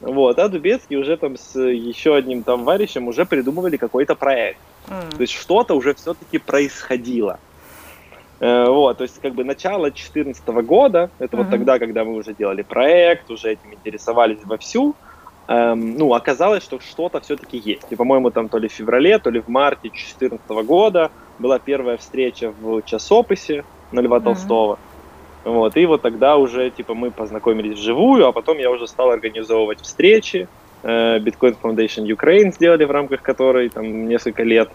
Вот, 0.01 0.39
а 0.41 0.49
Дубецкий 0.49 0.97
уже 0.97 1.17
там 1.17 1.37
с 1.37 1.59
еще 1.59 2.17
одним 2.17 2.43
там 2.43 2.61
товарищем 2.61 3.07
уже 3.07 3.25
придумывали 3.25 3.77
какой-то 3.77 4.17
проект. 4.17 4.59
Mm. 4.89 5.17
То 5.17 5.21
есть 5.21 5.33
что-то 5.33 5.75
уже 5.75 5.95
все-таки 5.95 6.39
происходило. 6.39 7.39
Э, 8.43 8.67
вот, 8.69 8.99
то 8.99 9.05
есть 9.05 9.21
как 9.23 9.35
бы 9.35 9.45
начало 9.45 9.85
2014 9.85 10.45
года, 10.67 11.11
это 11.21 11.37
mm-hmm. 11.37 11.39
вот 11.39 11.51
тогда, 11.51 11.79
когда 11.79 12.05
мы 12.05 12.15
уже 12.15 12.35
делали 12.35 12.63
проект, 12.63 13.31
уже 13.31 13.53
этим 13.53 13.73
интересовались 13.73 14.39
вовсю, 14.45 14.97
эм, 15.47 15.97
ну, 15.97 16.13
оказалось, 16.13 16.65
что 16.65 16.81
что-то 16.81 17.21
все-таки 17.21 17.57
есть. 17.65 17.87
И, 17.91 17.95
по-моему, 17.95 18.33
там 18.33 18.49
то 18.49 18.59
ли 18.59 18.67
в 18.67 18.73
феврале, 18.73 19.21
то 19.21 19.31
ли 19.31 19.41
в 19.41 19.47
марте 19.47 19.91
2014 19.91 20.51
года 20.67 21.13
была 21.39 21.61
первая 21.61 21.99
встреча 21.99 22.53
в 22.61 22.83
часописе 22.83 23.65
на 23.93 24.01
Льва 24.01 24.17
mm-hmm. 24.17 24.25
Толстого. 24.25 24.79
Вот, 25.45 25.77
и 25.77 25.87
вот 25.87 26.03
тогда 26.03 26.37
уже, 26.37 26.71
типа, 26.71 26.95
мы 26.95 27.13
познакомились 27.13 27.79
вживую, 27.79 28.27
а 28.27 28.33
потом 28.33 28.59
я 28.59 28.73
уже 28.73 28.89
стал 28.89 29.11
организовывать 29.11 29.83
встречи. 29.83 30.49
Э, 30.83 31.21
Bitcoin 31.21 31.57
Foundation 31.63 32.09
Ukraine 32.09 32.53
сделали, 32.53 32.83
в 32.87 32.91
рамках 32.91 33.23
которой 33.23 33.69
там 33.69 34.09
несколько 34.09 34.43
лет 34.43 34.69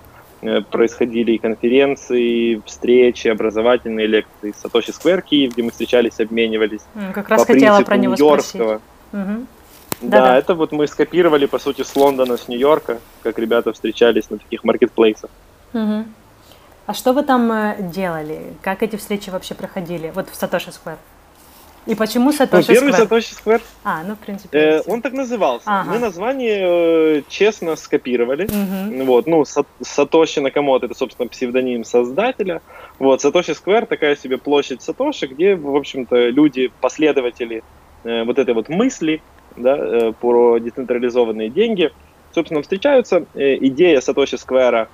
происходили 0.71 1.31
и 1.33 1.37
конференции, 1.37 2.53
и 2.53 2.61
встречи, 2.65 3.27
образовательные 3.27 4.07
лекции. 4.07 4.53
Сатоши 4.61 4.93
Сквер 4.93 5.21
Киев, 5.21 5.53
где 5.53 5.63
мы 5.63 5.71
встречались, 5.71 6.19
обменивались. 6.19 6.81
Как 7.13 7.29
раз 7.29 7.45
хотела 7.45 7.81
про 7.81 7.97
него 7.97 8.15
спросить. 8.15 8.61
Угу. 8.61 9.45
Да, 10.01 10.21
да, 10.21 10.37
это 10.37 10.53
вот 10.53 10.71
мы 10.71 10.85
скопировали, 10.85 11.47
по 11.47 11.57
сути, 11.57 11.81
с 11.81 11.95
Лондона, 11.95 12.37
с 12.37 12.47
Нью-Йорка, 12.47 12.99
как 13.23 13.39
ребята 13.39 13.73
встречались 13.73 14.29
на 14.29 14.37
таких 14.37 14.63
маркетплейсах. 14.63 15.31
Угу. 15.73 16.05
А 16.85 16.93
что 16.93 17.13
вы 17.13 17.23
там 17.23 17.51
э, 17.51 17.75
делали? 17.79 18.53
Как 18.61 18.83
эти 18.83 18.95
встречи 18.95 19.29
вообще 19.29 19.55
проходили? 19.55 20.11
Вот 20.13 20.29
в 20.29 20.35
Сатоши 20.35 20.71
Сквер. 20.71 20.97
И 21.87 21.95
почему 21.95 22.33
Сатоши 22.33 22.67
ну, 22.67 22.73
первый 22.73 22.93
Сатоши 22.93 23.33
Сквер. 23.33 23.61
А, 23.83 24.03
ну, 24.03 24.15
в 24.15 24.19
принципе. 24.19 24.57
Э, 24.57 24.81
он 24.85 25.01
так 25.01 25.13
назывался. 25.13 25.63
Ага. 25.65 25.91
Мы 25.91 25.99
название 25.99 27.19
э, 27.19 27.21
честно 27.29 27.75
скопировали. 27.77 28.45
Угу. 28.45 29.05
Вот, 29.05 29.25
ну, 29.25 29.45
Сатоши 29.81 30.41
Накамото, 30.41 30.87
это, 30.87 30.95
собственно, 30.95 31.29
псевдоним 31.29 31.85
создателя. 31.85 32.61
Вот, 32.99 33.21
Сатоши 33.21 33.53
Сквер, 33.53 33.85
такая 33.85 34.17
себе 34.17 34.37
площадь 34.37 34.81
Сатоши, 34.81 35.27
где, 35.27 35.55
в 35.55 35.75
общем-то, 35.75 36.29
люди, 36.29 36.71
последователи 36.81 37.63
э, 38.03 38.23
вот 38.23 38.37
этой 38.37 38.53
вот 38.53 38.67
мысли, 38.67 39.21
да, 39.55 39.77
э, 39.77 40.11
про 40.19 40.59
децентрализованные 40.59 41.49
деньги, 41.49 41.91
собственно, 42.33 42.61
встречаются. 42.61 43.25
Э, 43.33 43.55
идея 43.55 44.01
Сатоши 44.01 44.37
Сквера 44.37 44.89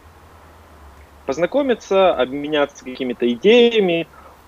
познакомиться, 1.26 2.14
обменяться 2.14 2.84
какими-то 2.84 3.28
идеями, 3.32 4.08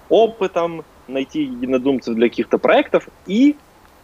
опытом, 0.10 0.84
найти 1.08 1.44
единодумцев 1.44 2.16
для 2.16 2.30
каких-то 2.30 2.58
проектов 2.58 3.08
и 3.28 3.56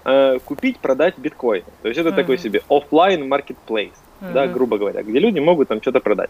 э, 0.06 0.40
купить, 0.46 0.80
продать 0.80 1.18
биткоин. 1.18 1.64
То 1.82 1.88
есть 1.88 2.00
это 2.00 2.10
mm-hmm. 2.10 2.16
такой 2.16 2.38
себе 2.38 2.62
офлайн 2.70 3.32
marketplace, 3.32 3.92
mm-hmm. 4.22 4.34
да, 4.34 4.48
грубо 4.48 4.78
говоря, 4.78 5.04
где 5.04 5.20
люди 5.20 5.40
могут 5.40 5.68
там 5.68 5.82
что-то 5.82 6.00
продать. 6.00 6.30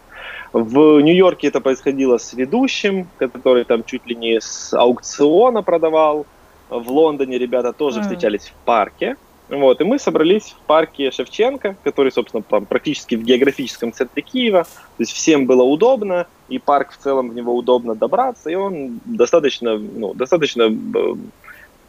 В 0.52 1.00
Нью-Йорке 1.00 1.48
это 1.48 1.60
происходило 1.60 2.18
с 2.18 2.32
ведущим, 2.34 3.08
который 3.18 3.64
там 3.64 3.84
чуть 3.84 4.06
ли 4.06 4.14
не 4.14 4.40
с 4.40 4.72
аукциона 4.74 5.62
продавал. 5.62 6.26
В 6.70 6.90
Лондоне 6.90 7.38
ребята 7.38 7.72
тоже 7.72 7.98
mm-hmm. 7.98 8.02
встречались 8.02 8.46
в 8.46 8.64
парке. 8.64 9.16
Вот, 9.52 9.82
и 9.82 9.84
мы 9.84 9.98
собрались 9.98 10.54
в 10.58 10.66
парке 10.66 11.10
Шевченко, 11.10 11.76
который, 11.84 12.10
собственно, 12.10 12.42
там 12.42 12.64
практически 12.64 13.16
в 13.16 13.22
географическом 13.22 13.92
центре 13.92 14.22
Киева. 14.22 14.62
То 14.64 15.00
есть 15.00 15.12
всем 15.12 15.44
было 15.44 15.62
удобно, 15.62 16.26
и 16.48 16.58
парк 16.58 16.92
в 16.92 16.96
целом 16.96 17.28
в 17.28 17.34
него 17.34 17.54
удобно 17.54 17.94
добраться, 17.94 18.48
и 18.48 18.54
он 18.54 19.00
достаточно, 19.04 19.76
ну, 19.76 20.14
достаточно, 20.14 20.62
э, 20.62 21.14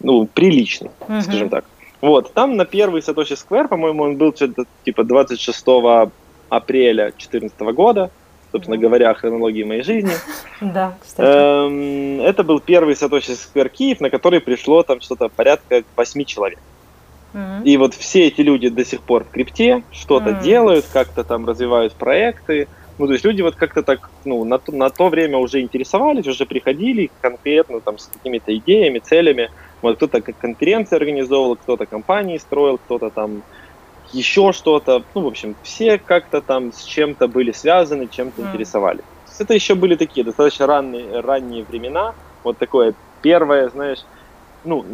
ну, 0.02 0.26
приличный, 0.26 0.92
uh-huh. 1.08 1.22
скажем 1.22 1.50
так. 1.50 1.64
Вот, 2.02 2.34
там 2.34 2.58
на 2.58 2.66
первый 2.66 3.02
Сатоши 3.02 3.38
Сквер, 3.38 3.70
по-моему, 3.70 4.04
он 4.04 4.18
был 4.18 4.36
что-то 4.36 4.66
типа 4.84 5.06
26 5.06 5.66
апреля 6.50 7.06
2014 7.12 7.60
года, 7.74 8.12
собственно 8.52 8.78
говоря, 8.78 9.10
о 9.10 9.14
хронологии 9.14 9.64
моей 9.64 9.84
жизни. 9.84 10.12
Да, 10.60 10.98
кстати. 11.02 11.28
Эм, 11.28 12.22
это 12.22 12.44
был 12.44 12.60
первый 12.60 12.96
Сатоши 12.96 13.36
Сквер 13.36 13.70
Киев, 13.70 14.02
на 14.02 14.10
который 14.10 14.40
пришло 14.40 14.84
там 14.84 15.00
что-то 15.02 15.30
порядка 15.30 15.84
8 15.96 16.24
человек. 16.26 16.60
И 17.64 17.78
вот 17.78 17.94
все 17.94 18.28
эти 18.28 18.42
люди 18.42 18.70
до 18.70 18.86
сих 18.86 19.02
пор 19.02 19.24
в 19.24 19.30
крипте 19.30 19.84
что-то 19.92 20.30
mm 20.30 20.44
делают, 20.44 20.86
как-то 20.92 21.24
там 21.24 21.46
развивают 21.46 21.94
проекты. 21.94 22.68
Ну, 23.00 23.08
то 23.08 23.14
есть 23.14 23.26
люди 23.26 23.42
вот 23.42 23.56
как-то 23.56 23.82
так, 23.82 24.10
ну, 24.24 24.44
на 24.44 24.60
то, 24.60 24.72
на 24.72 24.90
то 24.90 25.10
время 25.10 25.38
уже 25.38 25.62
интересовались, 25.62 26.28
уже 26.28 26.46
приходили 26.46 27.10
конкретно 27.22 27.80
там 27.80 27.98
с 27.98 28.06
какими-то 28.06 28.56
идеями, 28.56 29.00
целями. 29.00 29.50
Вот 29.82 29.96
кто-то 29.96 30.22
конференции 30.22 30.96
организовывал, 30.96 31.56
кто-то 31.56 31.86
компании 31.86 32.38
строил, 32.38 32.78
кто-то 32.78 33.10
там 33.10 33.42
еще 34.12 34.52
что-то. 34.52 35.04
Ну, 35.16 35.22
в 35.22 35.28
общем, 35.28 35.56
все 35.64 35.98
как-то 35.98 36.42
там 36.42 36.72
с 36.72 36.84
чем-то 36.84 37.28
были 37.28 37.52
связаны, 37.52 38.08
чем-то 38.08 38.42
mm. 38.42 38.48
интересовались. 38.50 39.04
Это 39.40 39.56
еще 39.56 39.74
были 39.74 39.96
такие 39.96 40.24
достаточно 40.24 40.68
ранние, 40.68 41.20
ранние 41.20 41.64
времена. 41.64 42.14
Вот 42.44 42.58
такое 42.58 42.94
первое, 43.22 43.70
знаешь, 43.70 44.00
ну, 44.64 44.86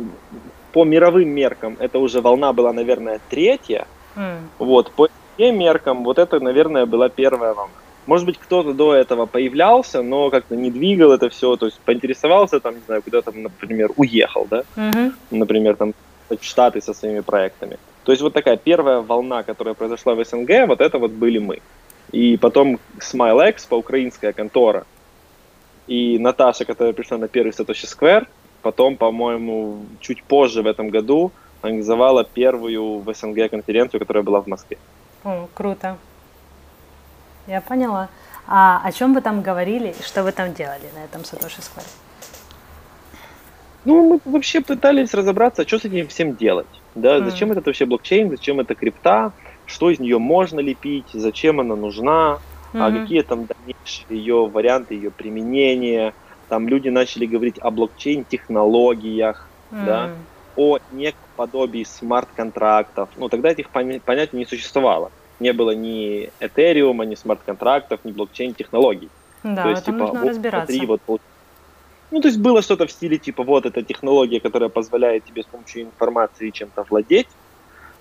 по 0.72 0.86
мировым 0.86 1.30
меркам 1.30 1.78
это 1.80 2.00
уже 2.00 2.22
волна 2.22 2.54
была, 2.54 2.74
наверное, 2.74 3.20
третья. 3.30 3.88
Mm. 4.16 4.40
Вот, 4.60 4.92
по 4.92 5.10
меркам 5.38 6.04
вот 6.04 6.20
это, 6.20 6.40
наверное, 6.40 6.86
была 6.86 7.10
первая 7.10 7.54
волна. 7.54 7.74
Может 8.06 8.26
быть, 8.26 8.38
кто-то 8.38 8.74
до 8.74 8.94
этого 8.94 9.26
появлялся, 9.26 10.02
но 10.02 10.30
как-то 10.30 10.56
не 10.56 10.72
двигал 10.72 11.12
это 11.12 11.30
все, 11.30 11.56
то 11.56 11.68
есть 11.68 11.80
поинтересовался, 11.80 12.60
там, 12.60 12.76
не 12.76 12.82
знаю, 12.86 13.02
куда-то, 13.02 13.32
например, 13.32 13.92
уехал, 13.98 14.48
да, 14.50 14.64
mm-hmm. 14.76 15.14
например, 15.32 15.76
там, 15.76 15.94
в 16.30 16.44
Штаты 16.44 16.82
со 16.82 16.94
своими 16.94 17.22
проектами. 17.22 17.78
То 18.04 18.12
есть 18.12 18.22
вот 18.22 18.34
такая 18.34 18.58
первая 18.58 19.02
волна, 19.02 19.44
которая 19.44 19.74
произошла 19.76 20.16
в 20.16 20.26
СНГ, 20.26 20.68
вот 20.68 20.82
это 20.82 20.98
вот 20.98 21.12
были 21.12 21.40
мы. 21.40 21.60
И 22.12 22.38
потом 22.38 22.80
SmileX, 23.00 23.68
по 23.70 23.76
украинская 23.76 24.34
контора, 24.34 24.86
и 25.88 26.18
Наташа, 26.20 26.66
которая 26.66 26.94
пришла 26.94 27.18
на 27.18 27.28
первый 27.28 27.52
Satoshi 27.52 27.86
Square, 27.86 28.28
Потом, 28.62 28.98
по-моему, 28.98 29.86
чуть 30.00 30.24
позже 30.24 30.62
в 30.62 30.68
этом 30.68 30.90
году 30.90 31.32
организовала 31.62 32.24
первую 32.24 33.00
в 33.00 33.14
СНГ 33.14 33.50
конференцию, 33.50 34.00
которая 34.00 34.24
была 34.24 34.42
в 34.42 34.48
Москве. 34.48 34.78
О, 35.24 35.48
круто. 35.54 35.98
Я 37.48 37.62
поняла. 37.62 38.10
А 38.48 38.82
о 38.84 38.92
чем 38.92 39.14
вы 39.14 39.22
там 39.22 39.42
говорили 39.42 39.96
и 40.00 40.04
что 40.04 40.24
вы 40.24 40.32
там 40.32 40.54
делали 40.54 40.90
на 40.96 41.04
этом 41.04 41.24
Сатоши 41.24 41.62
Скваре? 41.62 41.88
Ну, 43.86 44.10
мы 44.26 44.32
вообще 44.32 44.62
пытались 44.62 45.14
разобраться, 45.14 45.68
что 45.68 45.80
с 45.80 45.86
этим 45.86 46.08
всем 46.08 46.36
делать. 46.36 46.68
Да, 46.96 47.18
mm. 47.18 47.30
зачем 47.30 47.52
это 47.52 47.62
вообще 47.62 47.86
блокчейн, 47.86 48.30
зачем 48.30 48.60
это 48.60 48.76
крипта, 48.76 49.32
что 49.66 49.90
из 49.90 50.00
нее 50.00 50.20
можно 50.20 50.60
лепить, 50.60 51.08
зачем 51.14 51.60
она 51.60 51.76
нужна, 51.76 52.40
mm-hmm. 52.74 52.82
а 52.82 52.92
какие 52.92 53.22
там 53.22 53.46
дальнейшие 53.46 54.06
ее 54.10 54.48
варианты, 54.48 54.96
ее 54.96 55.12
применения, 55.12 56.14
там 56.50 56.68
люди 56.68 56.90
начали 56.90 57.26
говорить 57.26 57.60
о 57.60 57.72
блокчейн-технологиях, 57.72 59.48
mm. 59.72 59.86
да, 59.86 60.10
о 60.56 60.80
неком 60.92 61.20
подобии 61.36 61.84
смарт-контрактов. 61.84 63.10
Ну, 63.16 63.30
тогда 63.30 63.50
этих 63.50 63.70
понятий 63.70 64.36
не 64.36 64.46
существовало. 64.46 65.12
Не 65.40 65.54
было 65.54 65.72
ни 65.72 66.32
Ethereum, 66.42 67.06
ни 67.06 67.16
смарт-контрактов, 67.16 68.02
ни 68.04 68.12
блокчейн-технологий. 68.12 69.10
Да, 69.44 69.64
то 69.64 69.70
есть, 69.70 69.86
типа, 69.86 69.98
нужно 69.98 70.20
вот, 70.20 70.30
разбираться. 70.30 70.74
Смотри, 70.74 70.88
вот, 70.88 71.22
ну, 72.12 72.22
то 72.22 72.28
есть 72.28 72.40
было 72.40 72.62
что-то 72.62 72.88
в 72.88 72.92
стиле, 72.92 73.18
типа, 73.18 73.44
вот 73.44 73.66
эта 73.66 73.84
технология, 73.84 74.40
которая 74.40 74.70
позволяет 74.70 75.24
тебе 75.26 75.44
с 75.44 75.46
помощью 75.46 75.84
информации 75.84 76.50
чем-то 76.50 76.84
владеть. 76.90 77.28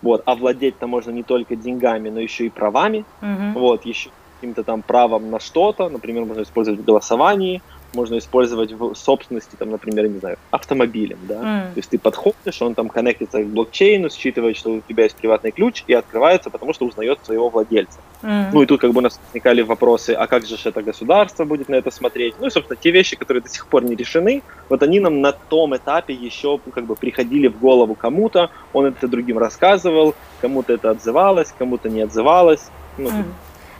Вот, 0.00 0.22
а 0.26 0.34
владеть-то 0.34 0.86
можно 0.86 1.10
не 1.10 1.22
только 1.22 1.56
деньгами, 1.56 2.08
но 2.08 2.20
еще 2.20 2.46
и 2.46 2.50
правами. 2.50 3.04
Угу. 3.20 3.60
Вот, 3.60 3.84
еще 3.84 4.10
каким-то 4.36 4.62
там 4.62 4.82
правом 4.82 5.30
на 5.30 5.40
что-то, 5.40 5.88
например, 5.88 6.24
можно 6.24 6.42
использовать 6.42 6.80
в 6.80 6.84
голосовании, 6.84 7.60
можно 7.94 8.18
использовать 8.18 8.72
в 8.72 8.94
собственности, 8.94 9.56
там, 9.58 9.70
например, 9.70 10.08
не 10.08 10.18
знаю, 10.18 10.38
автомобилем, 10.50 11.18
да. 11.22 11.34
Mm. 11.34 11.72
То 11.74 11.78
есть 11.78 11.90
ты 11.90 11.98
подходишь, 11.98 12.60
он 12.60 12.74
там 12.74 12.88
коннектится 12.88 13.42
к 13.42 13.46
блокчейну, 13.46 14.10
считывает, 14.10 14.56
что 14.56 14.70
у 14.70 14.80
тебя 14.80 15.04
есть 15.04 15.16
приватный 15.16 15.50
ключ 15.50 15.84
и 15.86 15.94
открывается, 15.94 16.50
потому 16.50 16.72
что 16.74 16.86
узнает 16.86 17.18
своего 17.24 17.48
владельца. 17.48 17.98
Mm. 18.22 18.50
Ну 18.52 18.62
и 18.62 18.66
тут 18.66 18.80
как 18.80 18.92
бы 18.92 18.98
у 18.98 19.02
нас 19.02 19.18
возникали 19.24 19.62
вопросы, 19.62 20.10
а 20.10 20.26
как 20.26 20.46
же 20.46 20.56
это 20.62 20.82
государство 20.82 21.44
будет 21.44 21.68
на 21.68 21.76
это 21.76 21.90
смотреть? 21.90 22.34
Ну 22.38 22.46
и, 22.46 22.50
собственно, 22.50 22.78
те 22.80 22.90
вещи, 22.90 23.16
которые 23.16 23.42
до 23.42 23.48
сих 23.48 23.66
пор 23.66 23.84
не 23.84 23.94
решены, 23.94 24.42
вот 24.68 24.82
они 24.82 25.00
нам 25.00 25.20
на 25.20 25.32
том 25.32 25.76
этапе 25.76 26.12
еще 26.12 26.60
как 26.74 26.84
бы 26.84 26.94
приходили 26.94 27.48
в 27.48 27.58
голову 27.58 27.94
кому-то, 27.94 28.50
он 28.72 28.86
это 28.86 29.08
другим 29.08 29.38
рассказывал, 29.38 30.14
кому-то 30.40 30.74
это 30.74 30.90
отзывалось, 30.90 31.54
кому-то 31.58 31.88
не 31.88 32.02
отзывалось. 32.02 32.70
Ну, 32.98 33.08
mm. 33.08 33.24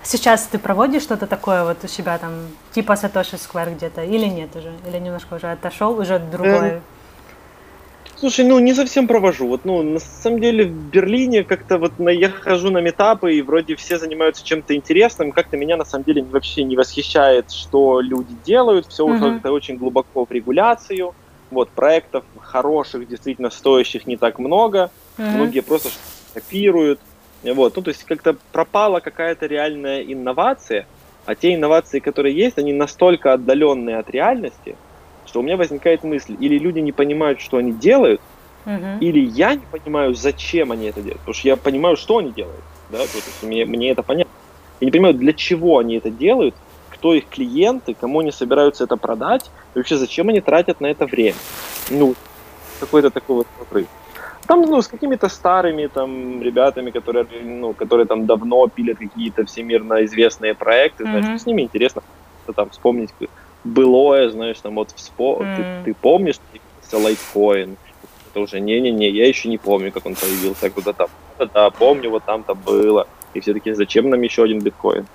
Сейчас 0.02 0.47
ты 0.47 0.59
проводишь 0.59 1.02
что-то 1.02 1.26
такое 1.26 1.64
вот 1.64 1.78
у 1.85 1.88
себя 1.88 2.19
там, 2.19 2.33
типа 2.73 2.97
Сатоши 2.97 3.37
Сквер 3.37 3.71
где-то, 3.71 4.02
или 4.05 4.26
нет 4.26 4.55
уже? 4.57 4.73
Или 4.87 4.99
немножко 4.99 5.35
уже 5.35 5.50
отошел, 5.50 5.99
уже 5.99 6.19
другой? 6.19 6.69
Эм, 6.69 6.81
слушай, 8.17 8.45
ну 8.45 8.59
не 8.59 8.75
совсем 8.75 9.07
провожу. 9.07 9.49
Вот, 9.49 9.64
ну, 9.64 9.83
на 9.83 9.99
самом 9.99 10.40
деле 10.40 10.64
в 10.64 10.90
Берлине 10.90 11.45
как-то 11.45 11.78
вот 11.78 11.99
на, 11.99 12.09
я 12.09 12.31
хожу 12.31 12.71
на 12.71 12.78
метапы, 12.78 13.35
и 13.35 13.43
вроде 13.43 13.76
все 13.76 13.99
занимаются 13.99 14.45
чем-то 14.45 14.75
интересным. 14.75 15.33
Как-то 15.33 15.57
меня 15.57 15.76
на 15.76 15.85
самом 15.85 16.05
деле 16.05 16.23
вообще 16.23 16.62
не 16.62 16.76
восхищает, 16.76 17.50
что 17.50 18.00
люди 18.00 18.35
делают. 18.45 18.87
Все 18.87 19.07
uh-huh. 19.07 19.14
ушло 19.14 19.31
как-то 19.33 19.52
очень 19.52 19.76
глубоко 19.76 20.25
в 20.25 20.31
регуляцию. 20.31 21.14
Вот, 21.50 21.71
проектов 21.71 22.25
хороших, 22.40 23.09
действительно 23.09 23.50
стоящих 23.50 24.07
не 24.07 24.17
так 24.17 24.38
много. 24.38 24.90
Mm-hmm. 25.17 25.31
Многие 25.31 25.61
просто 25.61 25.88
копируют. 26.35 27.00
Вот, 27.42 27.76
ну, 27.76 27.83
то 27.83 27.90
есть 27.90 28.04
как-то 28.04 28.37
пропала 28.52 29.00
какая-то 29.00 29.47
реальная 29.47 30.02
инновация, 30.02 30.87
а 31.25 31.35
те 31.35 31.54
инновации, 31.54 32.00
которые 32.00 32.35
есть, 32.37 32.59
они 32.59 32.73
настолько 32.73 33.33
отдаленные 33.33 33.99
от 33.99 34.11
реальности, 34.11 34.76
что 35.26 35.40
у 35.40 35.42
меня 35.42 35.57
возникает 35.57 36.02
мысль, 36.02 36.37
или 36.40 36.59
люди 36.59 36.80
не 36.80 36.92
понимают, 36.92 37.40
что 37.40 37.59
они 37.59 37.73
делают, 37.73 38.21
uh-huh. 38.64 38.99
или 39.00 39.21
я 39.21 39.54
не 39.54 39.66
понимаю, 39.71 40.14
зачем 40.14 40.73
они 40.73 40.87
это 40.87 41.00
делают. 41.00 41.21
Потому 41.21 41.35
что 41.35 41.49
я 41.49 41.57
понимаю, 41.57 41.97
что 41.97 42.18
они 42.18 42.33
делают. 42.33 42.64
Да? 42.90 42.99
То 42.99 43.02
есть 43.02 43.42
мне, 43.42 43.64
мне 43.66 43.90
это 43.90 44.02
понятно. 44.02 44.33
Я 44.80 44.87
не 44.87 44.90
понимаю, 44.90 45.14
для 45.14 45.33
чего 45.33 45.78
они 45.78 45.97
это 45.97 46.11
делают, 46.11 46.54
кто 46.90 47.14
их 47.14 47.28
клиенты, 47.28 47.95
кому 47.95 48.21
они 48.21 48.33
собираются 48.33 48.85
это 48.85 48.97
продать, 48.97 49.50
и 49.75 49.78
вообще 49.78 49.97
зачем 49.97 50.28
они 50.30 50.40
тратят 50.40 50.80
на 50.80 50.87
это 50.87 51.07
время. 51.07 51.37
Ну, 51.90 52.14
какой-то 52.80 53.11
такой 53.11 53.37
вот 53.37 53.47
вопрос. 53.59 53.85
Там, 54.49 54.62
ну, 54.62 54.81
с 54.81 54.88
какими-то 54.88 55.28
старыми 55.28 55.88
там 55.88 56.43
ребятами, 56.43 56.90
которые, 56.90 57.26
ну, 57.45 57.75
которые 57.75 58.07
там 58.07 58.25
давно 58.25 58.67
пилят 58.69 58.99
какие-то 58.99 59.45
всемирно 59.45 60.02
известные 60.07 60.55
проекты, 60.55 61.05
mm-hmm. 61.05 61.21
знаешь, 61.21 61.43
с 61.43 61.47
ними 61.47 61.62
интересно 61.62 62.02
там 62.57 62.71
вспомнить 62.71 63.11
былое, 63.62 64.31
знаешь, 64.31 64.59
там 64.62 64.76
вот 64.76 64.90
вспо... 64.97 65.37
mm-hmm. 65.37 65.85
ты, 65.85 65.93
ты 65.93 65.95
помнишь 66.00 66.40
Litecoin? 66.90 67.76
Это 68.31 68.40
уже 68.40 68.61
не-не-не, 68.61 69.11
я 69.11 69.28
еще 69.28 69.50
не 69.50 69.59
помню, 69.59 69.93
как 69.93 70.07
он 70.07 70.14
появился 70.14 70.71
куда 70.71 70.95
там. 70.95 71.09
Да, 71.55 71.69
помню, 71.69 72.09
вот 72.09 72.25
там-то 72.25 72.55
было. 72.55 73.07
И 73.35 73.40
все 73.40 73.52
таки 73.52 73.75
зачем 73.75 74.09
нам 74.09 74.23
еще 74.23 74.45
один 74.45 74.61
биткоин? 74.61 75.07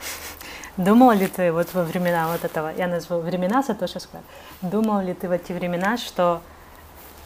Думал 0.77 1.11
ли 1.11 1.25
ты 1.25 1.51
вот 1.51 1.73
во 1.73 1.83
времена 1.83 2.31
вот 2.31 2.45
этого, 2.45 2.71
я 2.77 2.87
назвал 2.87 3.21
времена 3.21 3.63
Сатоши 3.63 3.99
Сквер, 3.99 4.21
думал 4.61 5.01
ли 5.01 5.15
ты 5.15 5.27
в 5.27 5.31
эти 5.31 5.53
времена, 5.53 5.97
что 5.97 6.41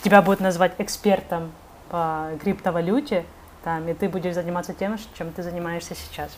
тебя 0.03 0.21
будут 0.21 0.39
назвать 0.39 0.71
экспертом 0.77 1.51
по 1.89 2.31
криптовалюте, 2.41 3.25
там, 3.63 3.87
и 3.87 3.93
ты 3.93 4.09
будешь 4.09 4.33
заниматься 4.33 4.73
тем, 4.73 4.97
чем 5.17 5.31
ты 5.31 5.43
занимаешься 5.43 5.95
сейчас. 5.95 6.37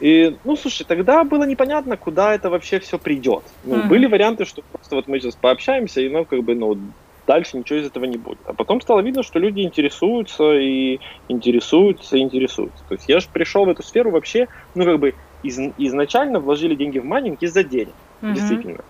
И, 0.00 0.36
ну, 0.44 0.56
слушай, 0.56 0.84
тогда 0.84 1.24
было 1.24 1.44
непонятно, 1.44 1.96
куда 1.96 2.34
это 2.34 2.50
вообще 2.50 2.78
все 2.80 2.98
придет. 2.98 3.44
Ну, 3.64 3.76
mm-hmm. 3.76 3.88
были 3.88 4.06
варианты, 4.06 4.44
что 4.44 4.62
просто 4.72 4.94
вот 4.94 5.08
мы 5.08 5.18
сейчас 5.20 5.36
пообщаемся, 5.36 6.02
и, 6.02 6.08
ну, 6.08 6.26
как 6.26 6.42
бы, 6.42 6.54
ну, 6.54 6.76
дальше 7.26 7.56
ничего 7.56 7.78
из 7.78 7.86
этого 7.86 8.04
не 8.04 8.18
будет. 8.18 8.38
А 8.44 8.52
потом 8.52 8.80
стало 8.80 9.00
видно, 9.00 9.22
что 9.22 9.38
люди 9.38 9.60
интересуются 9.60 10.54
и 10.54 11.00
интересуются 11.28 12.18
и 12.18 12.20
интересуются. 12.20 12.84
То 12.88 12.94
есть 12.94 13.08
я 13.08 13.20
же 13.20 13.28
пришел 13.32 13.64
в 13.64 13.70
эту 13.70 13.82
сферу 13.82 14.10
вообще, 14.10 14.48
ну, 14.74 14.84
как 14.84 14.98
бы, 14.98 15.14
из, 15.42 15.58
изначально 15.78 16.40
вложили 16.40 16.74
деньги 16.74 16.98
в 16.98 17.04
майнинг 17.04 17.42
из-за 17.42 17.64
денег, 17.64 17.94
mm-hmm. 18.20 18.34
действительно. 18.34 18.84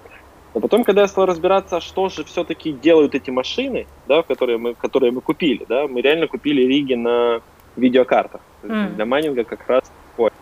Но 0.57 0.61
потом, 0.61 0.85
когда 0.85 1.03
я 1.03 1.07
стал 1.07 1.27
разбираться, 1.27 1.83
что 1.83 2.09
же 2.09 2.25
все-таки 2.25 2.73
делают 2.73 3.15
эти 3.15 3.29
машины, 3.29 3.87
да, 4.09 4.23
которые 4.23 4.57
мы, 4.57 4.73
которые 4.73 5.13
мы 5.13 5.21
купили, 5.21 5.67
да, 5.69 5.87
мы 5.87 6.01
реально 6.01 6.29
купили 6.29 6.63
риги 6.63 6.95
на 6.95 7.43
видеокартах. 7.77 8.41
Mm. 8.63 8.95
Для 8.95 9.05
майнинга 9.05 9.45
как 9.45 9.69
раз 9.69 9.93
такое. 10.13 10.33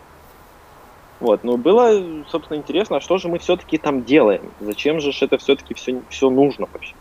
Вот, 1.19 1.43
но 1.43 1.57
было, 1.57 2.01
собственно, 2.29 2.59
интересно, 2.59 2.99
а 2.99 3.01
что 3.01 3.19
же 3.19 3.27
мы 3.27 3.41
все-таки 3.41 3.77
там 3.77 4.05
делаем? 4.05 4.53
Зачем 4.61 5.01
же 5.01 5.11
это 5.21 5.37
все-таки 5.39 5.75
все, 5.75 6.01
все 6.11 6.31
нужно 6.31 6.69
вообще? 6.73 6.95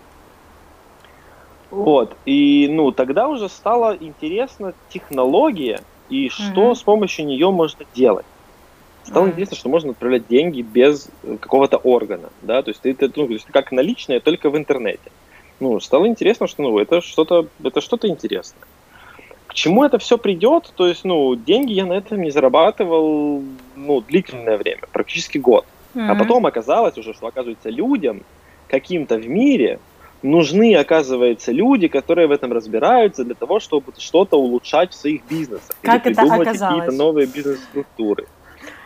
Вот, 1.69 2.17
и, 2.25 2.67
ну, 2.67 2.91
тогда 2.91 3.27
уже 3.27 3.47
стало 3.47 3.95
интересно 3.95 4.73
технология 4.89 5.81
и 6.09 6.29
что 6.29 6.71
mm-hmm. 6.71 6.75
с 6.75 6.81
помощью 6.81 7.27
нее 7.27 7.51
можно 7.51 7.85
делать 7.93 8.25
стало 9.05 9.27
интересно, 9.27 9.57
что 9.57 9.69
можно 9.69 9.91
отправлять 9.91 10.27
деньги 10.27 10.61
без 10.61 11.09
э, 11.23 11.37
какого-то 11.39 11.77
органа, 11.77 12.29
да, 12.41 12.61
то 12.61 12.69
есть 12.69 12.81
это, 12.83 13.11
ну, 13.15 13.27
то 13.27 13.33
есть 13.33 13.45
как 13.45 13.71
наличные, 13.71 14.19
только 14.19 14.49
в 14.49 14.57
интернете. 14.57 15.11
Ну, 15.59 15.79
стало 15.79 16.07
интересно, 16.07 16.47
что, 16.47 16.63
ну, 16.63 16.79
это 16.79 17.01
что-то, 17.01 17.47
это 17.63 17.81
что-то 17.81 18.07
интересное. 18.07 18.61
К 19.47 19.53
чему 19.53 19.83
это 19.83 19.99
все 19.99 20.17
придет? 20.17 20.73
То 20.75 20.87
есть, 20.87 21.05
ну, 21.05 21.35
деньги 21.35 21.73
я 21.73 21.85
на 21.85 21.93
этом 21.93 22.21
не 22.21 22.31
зарабатывал, 22.31 23.43
ну, 23.75 24.01
длительное 24.01 24.57
время, 24.57 24.81
практически 24.91 25.37
год. 25.37 25.65
Mm-hmm. 25.93 26.07
А 26.09 26.15
потом 26.15 26.45
оказалось 26.45 26.97
уже, 26.97 27.13
что, 27.13 27.27
оказывается, 27.27 27.69
людям 27.69 28.23
каким-то 28.67 29.17
в 29.17 29.27
мире 29.27 29.79
нужны, 30.23 30.75
оказывается, 30.75 31.51
люди, 31.51 31.87
которые 31.87 32.27
в 32.27 32.31
этом 32.31 32.51
разбираются 32.51 33.23
для 33.23 33.35
того, 33.35 33.59
чтобы 33.59 33.93
что-то 33.97 34.37
улучшать 34.37 34.91
в 34.91 34.95
своих 34.95 35.21
бизнесах. 35.29 35.75
Как 35.81 36.07
или 36.07 36.13
это 36.13 36.23
оказалось? 36.23 36.59
какие-то 36.59 36.91
новые 36.91 37.27
бизнес-структуры. 37.27 38.25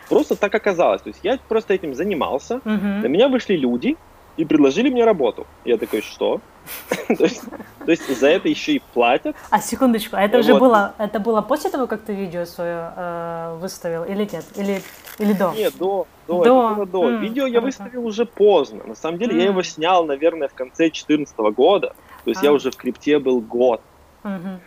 Просто 0.08 0.36
так 0.36 0.54
оказалось. 0.54 1.02
То 1.02 1.08
есть 1.08 1.20
я 1.22 1.38
просто 1.48 1.74
этим 1.74 1.94
занимался, 1.94 2.56
угу. 2.56 2.68
на 2.68 3.06
меня 3.06 3.28
вышли 3.28 3.56
люди 3.56 3.96
и 4.36 4.44
предложили 4.44 4.88
мне 4.88 5.04
работу. 5.04 5.46
Я 5.64 5.76
такой, 5.76 6.00
что? 6.00 6.40
то, 7.08 7.24
есть, 7.24 7.42
то 7.84 7.90
есть 7.90 8.20
за 8.20 8.28
это 8.28 8.48
еще 8.48 8.74
и 8.74 8.82
платят. 8.94 9.36
А 9.50 9.60
секундочку, 9.60 10.16
а 10.16 10.22
это 10.22 10.38
уже 10.38 10.54
было, 10.54 10.94
это 10.98 11.18
было 11.18 11.40
после 11.42 11.70
того, 11.70 11.86
как 11.86 12.02
ты 12.02 12.14
видео 12.14 12.44
свое 12.44 12.92
э, 12.96 13.58
выставил, 13.60 14.04
или 14.04 14.28
нет? 14.30 14.44
Или, 14.56 14.82
или 15.18 15.32
до? 15.32 15.52
Нет, 15.56 15.74
до. 15.78 16.06
До, 16.26 16.44
до. 16.44 16.68
Это 16.68 16.74
было 16.74 16.86
до. 16.86 17.10
Mm, 17.10 17.20
видео 17.20 17.46
я 17.46 17.60
выставил 17.60 18.06
уже 18.06 18.26
поздно. 18.26 18.84
На 18.84 18.94
самом 18.94 19.18
деле 19.18 19.34
mm. 19.34 19.38
я 19.38 19.44
его 19.46 19.62
снял, 19.62 20.04
наверное, 20.04 20.48
в 20.48 20.54
конце 20.54 20.84
2014 20.84 21.36
года. 21.56 21.94
То 22.24 22.30
есть 22.30 22.42
а. 22.42 22.46
я 22.46 22.52
уже 22.52 22.70
в 22.70 22.76
крипте 22.76 23.18
был 23.18 23.40
год. 23.40 23.80
Mm-hmm. 24.22 24.58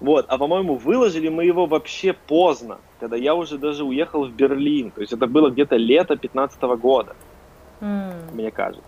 Вот, 0.00 0.26
а 0.28 0.38
по-моему, 0.38 0.76
выложили 0.76 1.28
мы 1.28 1.44
его 1.44 1.66
вообще 1.66 2.12
поздно, 2.12 2.78
когда 3.00 3.16
я 3.16 3.34
уже 3.34 3.58
даже 3.58 3.84
уехал 3.84 4.26
в 4.26 4.32
Берлин. 4.32 4.92
То 4.92 5.00
есть 5.00 5.12
это 5.12 5.26
было 5.26 5.50
где-то 5.50 5.76
лето 5.76 6.16
15 6.16 6.60
года, 6.80 7.16
mm. 7.80 8.34
мне 8.34 8.50
кажется. 8.50 8.84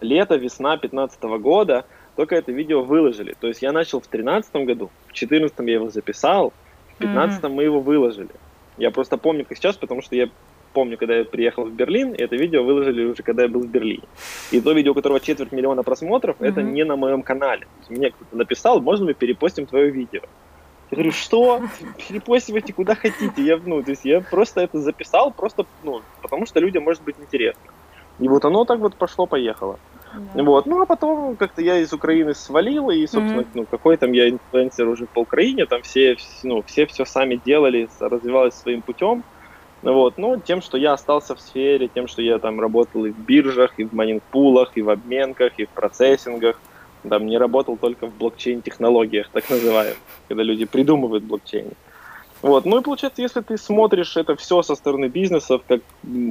Лето, 0.00 0.36
весна 0.36 0.76
15 0.76 1.22
года, 1.40 1.84
только 2.16 2.36
это 2.36 2.52
видео 2.52 2.82
выложили. 2.82 3.34
То 3.40 3.48
есть 3.48 3.62
я 3.62 3.72
начал 3.72 4.00
в 4.00 4.06
13 4.06 4.54
году, 4.66 4.90
в 5.06 5.12
14 5.12 5.58
я 5.60 5.74
его 5.74 5.88
записал, 5.88 6.52
в 6.94 6.98
15 6.98 7.42
mm. 7.42 7.48
мы 7.48 7.62
его 7.62 7.80
выложили. 7.80 8.30
Я 8.76 8.90
просто 8.90 9.16
помню 9.16 9.46
как 9.46 9.56
сейчас, 9.56 9.76
потому 9.76 10.02
что 10.02 10.14
я 10.14 10.28
помню, 10.72 10.98
когда 10.98 11.16
я 11.16 11.24
приехал 11.24 11.64
в 11.64 11.72
Берлин, 11.72 12.12
и 12.12 12.22
это 12.22 12.36
видео 12.36 12.62
выложили 12.62 13.04
уже, 13.04 13.22
когда 13.22 13.42
я 13.42 13.48
был 13.48 13.62
в 13.62 13.68
Берлине. 13.68 14.04
И 14.50 14.60
то 14.60 14.72
видео, 14.72 14.92
у 14.92 14.94
которого 14.94 15.20
четверть 15.20 15.52
миллиона 15.52 15.82
просмотров, 15.82 16.36
mm-hmm. 16.38 16.48
это 16.48 16.62
не 16.62 16.84
на 16.84 16.96
моем 16.96 17.22
канале. 17.22 17.66
Мне 17.88 18.10
кто-то 18.10 18.36
написал, 18.36 18.80
можно 18.80 19.06
мы 19.06 19.14
перепостим 19.14 19.66
твое 19.66 19.90
видео? 19.90 20.20
Я 20.90 20.96
говорю, 20.96 21.12
что? 21.12 21.62
Перепостивайте 22.08 22.72
куда 22.72 22.94
хотите. 22.94 23.42
Я, 23.42 23.58
ну, 23.64 23.82
то 23.82 23.90
есть 23.90 24.04
я 24.04 24.20
просто 24.20 24.62
это 24.62 24.80
записал, 24.80 25.30
просто, 25.30 25.66
ну, 25.84 26.02
потому 26.20 26.46
что 26.46 26.58
людям 26.60 26.84
может 26.84 27.02
быть 27.02 27.16
интересно. 27.18 27.62
И 28.18 28.28
вот 28.28 28.44
оно 28.44 28.64
так 28.64 28.80
вот 28.80 28.96
пошло-поехало. 28.96 29.78
Да. 30.34 30.42
Вот. 30.42 30.66
Ну, 30.66 30.82
а 30.82 30.86
потом 30.86 31.36
как-то 31.36 31.62
я 31.62 31.78
из 31.78 31.92
Украины 31.92 32.34
свалил, 32.34 32.90
и, 32.90 33.06
собственно, 33.06 33.42
mm-hmm. 33.42 33.54
ну, 33.54 33.66
какой 33.66 33.96
там 33.96 34.12
я 34.12 34.28
инфлюенсер 34.28 34.88
уже 34.88 35.06
по 35.06 35.20
Украине, 35.20 35.66
там 35.66 35.82
все, 35.82 36.16
ну, 36.42 36.62
все 36.62 36.86
все 36.86 37.04
сами 37.04 37.40
делали, 37.44 37.88
развивалось 38.00 38.54
своим 38.54 38.82
путем. 38.82 39.22
Вот. 39.82 40.18
Ну, 40.18 40.38
тем, 40.38 40.60
что 40.60 40.76
я 40.76 40.92
остался 40.92 41.34
в 41.34 41.40
сфере, 41.40 41.88
тем, 41.88 42.08
что 42.08 42.22
я 42.22 42.38
там 42.38 42.60
работал 42.60 43.04
и 43.06 43.10
в 43.10 43.18
биржах, 43.18 43.72
и 43.78 43.84
в 43.84 43.92
майнинг-пулах, 43.92 44.72
и 44.74 44.82
в 44.82 44.90
обменках, 44.90 45.52
и 45.58 45.64
в 45.64 45.70
процессингах, 45.70 46.60
там 47.08 47.26
не 47.26 47.38
работал 47.38 47.76
только 47.76 48.06
в 48.06 48.16
блокчейн-технологиях, 48.16 49.28
так 49.30 49.48
называемых, 49.48 49.96
когда 50.28 50.42
люди 50.42 50.64
придумывают 50.64 51.24
блокчейн. 51.24 51.72
Вот. 52.42 52.64
Ну 52.64 52.80
и 52.80 52.82
получается, 52.82 53.20
если 53.20 53.40
ты 53.40 53.58
смотришь 53.58 54.16
это 54.16 54.34
все 54.34 54.62
со 54.62 54.74
стороны 54.74 55.06
бизнесов, 55.06 55.62
как, 55.68 55.82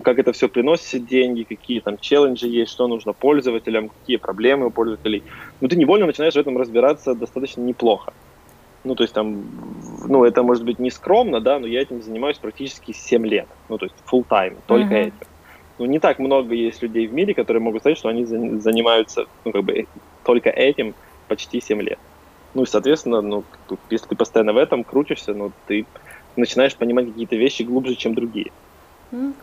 как 0.04 0.18
это 0.18 0.32
все 0.32 0.50
приносит 0.50 1.06
деньги, 1.06 1.44
какие 1.44 1.82
там 1.82 1.98
челленджи 2.00 2.48
есть, 2.48 2.72
что 2.72 2.88
нужно 2.88 3.14
пользователям, 3.14 3.90
какие 3.90 4.18
проблемы 4.18 4.68
у 4.68 4.72
пользователей, 4.72 5.24
ну 5.62 5.68
ты 5.68 5.76
невольно 5.76 6.08
начинаешь 6.08 6.34
в 6.34 6.38
этом 6.38 6.58
разбираться 6.58 7.14
достаточно 7.14 7.62
неплохо. 7.62 8.14
Ну, 8.86 8.96
то 8.96 9.04
есть 9.04 9.14
там, 9.14 9.44
ну, 10.08 10.24
это 10.24 10.42
может 10.42 10.64
быть 10.64 10.80
не 10.80 10.90
скромно, 10.90 11.42
да, 11.42 11.60
но 11.60 11.68
я 11.68 11.82
этим 11.82 12.02
занимаюсь 12.02 12.38
практически 12.38 12.94
7 12.94 13.28
лет. 13.28 13.48
Ну, 13.68 13.78
то 13.78 13.86
есть 13.86 13.96
full 14.10 14.26
time, 14.26 14.56
только 14.68 14.96
mm-hmm. 14.96 15.08
этим. 15.08 15.28
Ну, 15.80 15.86
не 15.86 16.00
так 16.00 16.20
много 16.20 16.56
есть 16.56 16.82
людей 16.82 17.08
в 17.08 17.14
мире, 17.14 17.34
которые 17.34 17.62
могут 17.62 17.82
сказать, 17.82 17.98
что 17.98 18.10
они 18.10 18.24
занимаются, 18.26 19.26
ну, 19.44 19.52
как 19.52 19.64
бы, 19.64 19.86
только 20.24 20.50
этим 20.50 20.94
почти 21.28 21.62
7 21.62 21.82
лет. 21.82 22.00
Ну 22.54 22.64
и, 22.64 22.66
соответственно, 22.66 23.22
ну, 23.22 23.44
если 23.90 24.08
ты 24.08 24.16
постоянно 24.16 24.54
в 24.54 24.58
этом 24.58 24.84
крутишься, 24.84 25.34
ну, 25.34 25.52
ты 25.68 25.86
начинаешь 26.36 26.76
понимать 26.76 27.08
какие-то 27.08 27.36
вещи 27.36 27.64
глубже, 27.64 27.96
чем 27.96 28.16
другие. 28.16 28.52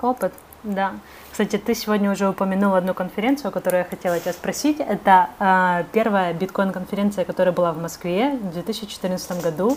Опыт, 0.01 0.33
да. 0.63 0.95
Кстати, 1.31 1.59
ты 1.59 1.75
сегодня 1.75 2.11
уже 2.11 2.29
упомянул 2.29 2.75
одну 2.75 2.95
конференцию, 2.95 3.53
которую 3.53 3.81
я 3.81 3.85
хотела 3.85 4.19
тебя 4.19 4.33
спросить. 4.33 4.81
Это 4.81 5.29
э, 5.39 5.85
первая 5.93 6.33
биткоин-конференция, 6.33 7.25
которая 7.25 7.53
была 7.53 7.73
в 7.73 7.81
Москве 7.81 8.39
в 8.41 8.53
2014 8.53 9.43
году. 9.43 9.77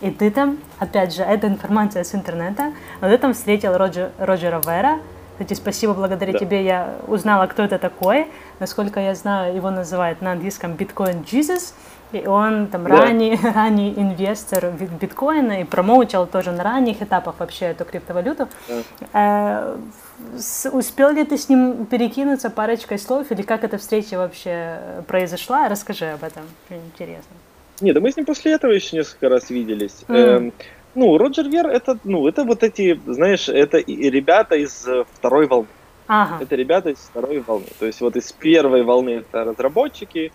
И 0.00 0.10
ты 0.10 0.30
там, 0.30 0.58
опять 0.78 1.14
же, 1.14 1.22
это 1.22 1.46
информация 1.46 2.04
с 2.04 2.14
интернета, 2.14 2.72
но 3.00 3.08
ты 3.08 3.18
там 3.18 3.34
встретил 3.34 3.76
Роджер, 3.76 4.12
Роджера 4.18 4.60
Вера, 4.64 5.00
Кстати, 5.40 5.58
спасибо, 5.58 5.94
благодаря 5.94 6.34
да. 6.34 6.38
тебе 6.38 6.62
я 6.62 6.96
узнала, 7.06 7.46
кто 7.46 7.62
это 7.62 7.78
такой. 7.78 8.26
Насколько 8.58 9.00
я 9.00 9.14
знаю, 9.14 9.56
его 9.56 9.70
называют 9.70 10.20
на 10.20 10.32
английском 10.32 10.72
Bitcoin 10.72 11.24
Jesus. 11.24 11.72
И 12.12 12.26
он 12.26 12.66
там 12.66 12.84
да. 12.84 12.90
ранний, 12.90 13.38
ранний 13.54 13.94
инвестор 13.96 14.66
в 14.66 14.98
биткоина 15.00 15.62
и 15.62 15.64
промоучил 15.64 16.26
тоже 16.26 16.52
на 16.52 16.62
ранних 16.62 17.00
этапах 17.00 17.36
вообще 17.38 17.66
эту 17.66 17.86
криптовалюту. 17.86 18.48
Да. 18.68 18.82
Э, 19.14 19.76
успел 20.74 21.08
ли 21.08 21.24
ты 21.24 21.38
с 21.38 21.48
ним 21.48 21.86
перекинуться 21.86 22.50
парочкой 22.50 22.98
слов 22.98 23.30
или 23.30 23.40
как 23.40 23.64
эта 23.64 23.78
встреча 23.78 24.18
вообще 24.18 24.78
произошла? 25.06 25.70
Расскажи 25.70 26.04
об 26.04 26.22
этом, 26.22 26.42
интересно. 26.68 27.34
Нет, 27.80 27.94
да 27.94 28.02
мы 28.02 28.12
с 28.12 28.16
ним 28.18 28.26
после 28.26 28.52
этого 28.52 28.72
еще 28.72 28.94
несколько 28.94 29.30
раз 29.30 29.48
виделись. 29.48 30.04
Mm. 30.06 30.16
Эм, 30.16 30.52
ну, 30.94 31.18
Роджер 31.18 31.48
Вер 31.48 31.66
это, 31.66 31.98
ну, 32.04 32.26
это 32.26 32.44
вот 32.44 32.62
эти, 32.62 33.00
знаешь, 33.06 33.48
это 33.48 33.78
ребята 33.78 34.56
из 34.56 34.86
э, 34.86 35.04
второй 35.12 35.46
волны. 35.46 35.68
Ага. 36.06 36.42
Это 36.42 36.56
ребята 36.56 36.90
из 36.90 36.98
второй 36.98 37.38
волны. 37.38 37.66
То 37.78 37.86
есть 37.86 38.00
вот 38.00 38.16
из 38.16 38.32
первой 38.32 38.82
волны 38.82 39.10
это 39.10 39.44
разработчики, 39.44 40.32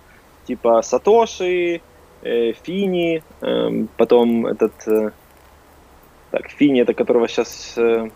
типа 0.48 0.82
Сатоши, 0.82 1.82
э, 2.22 2.54
Фини, 2.64 3.24
э, 3.42 3.86
потом 3.98 4.46
этот... 4.46 4.88
Э, 4.88 5.12
так, 6.32 6.50
Фини, 6.50 6.82
это 6.82 6.94
которого 6.94 7.28
сейчас... 7.28 7.78
Э, 7.78 8.10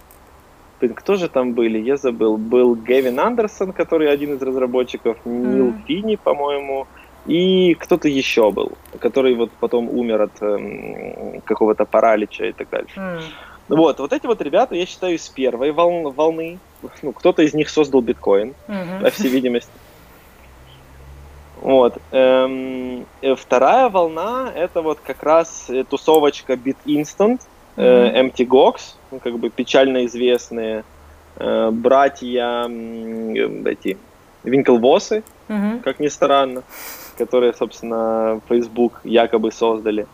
кто 0.96 1.16
же 1.16 1.28
там 1.28 1.54
были? 1.54 1.78
Я 1.78 1.98
забыл. 1.98 2.38
Был 2.38 2.76
Гевин 2.76 3.20
Андерсон, 3.20 3.74
который 3.74 4.10
один 4.10 4.36
из 4.36 4.42
разработчиков, 4.42 5.18
Нил 5.26 5.72
mm. 5.72 5.86
Фини, 5.86 6.16
по-моему, 6.16 6.88
и 7.26 7.76
кто-то 7.76 8.08
еще 8.08 8.52
был, 8.52 8.72
который 9.00 9.36
вот 9.36 9.52
потом 9.60 9.90
умер 9.90 10.22
от 10.22 10.42
э, 10.42 11.42
какого-то 11.46 11.86
паралича 11.86 12.46
и 12.46 12.52
так 12.52 12.70
дальше. 12.70 13.00
Mm. 13.00 13.22
Вот, 13.70 14.00
вот 14.00 14.14
эти 14.14 14.26
вот 14.26 14.42
ребята, 14.42 14.76
я 14.76 14.86
считаю, 14.86 15.18
с 15.18 15.30
первой 15.30 15.72
волны, 15.72 16.10
волны 16.10 16.60
ну, 17.02 17.12
кто-то 17.12 17.44
из 17.44 17.54
них 17.54 17.70
создал 17.70 18.02
биткоин, 18.02 18.56
mm-hmm. 18.68 19.04
по 19.04 19.10
всей 19.12 19.30
видимости. 19.30 19.72
Вот. 21.62 21.98
Эм, 22.12 23.06
э, 23.22 23.36
вторая 23.36 23.90
волна 23.90 24.52
это 24.56 24.82
вот 24.82 25.00
как 25.02 25.22
раз 25.24 25.70
э, 25.70 25.84
тусовочка 25.84 26.54
BitInstant, 26.54 27.42
э, 27.76 28.22
MTGOX, 28.24 28.96
ну, 29.12 29.20
как 29.20 29.38
бы 29.38 29.50
печально 29.50 30.06
известные 30.06 30.84
э, 31.36 31.70
братья 31.72 32.66
э, 32.68 33.62
эти 33.66 33.98
Винклвосы, 34.44 35.24
mm-hmm. 35.50 35.82
как 35.82 36.00
ни 36.00 36.08
странно, 36.08 36.64
которые, 37.20 37.54
собственно, 37.54 38.42
Facebook 38.48 39.02
якобы 39.04 39.52
создали. 39.52 40.08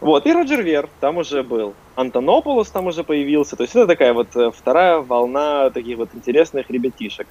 Вот, 0.00 0.26
и 0.26 0.32
Роджер 0.32 0.62
Вер 0.62 0.88
там 1.00 1.16
уже 1.16 1.42
был. 1.42 1.74
Антонополос 1.96 2.70
там 2.70 2.86
уже 2.86 3.04
появился. 3.04 3.56
То 3.56 3.62
есть 3.62 3.74
это 3.74 3.86
такая 3.86 4.12
вот 4.12 4.36
э, 4.36 4.50
вторая 4.50 4.98
волна 4.98 5.70
таких 5.70 5.96
вот 5.96 6.10
интересных 6.14 6.70
ребятишек. 6.70 7.26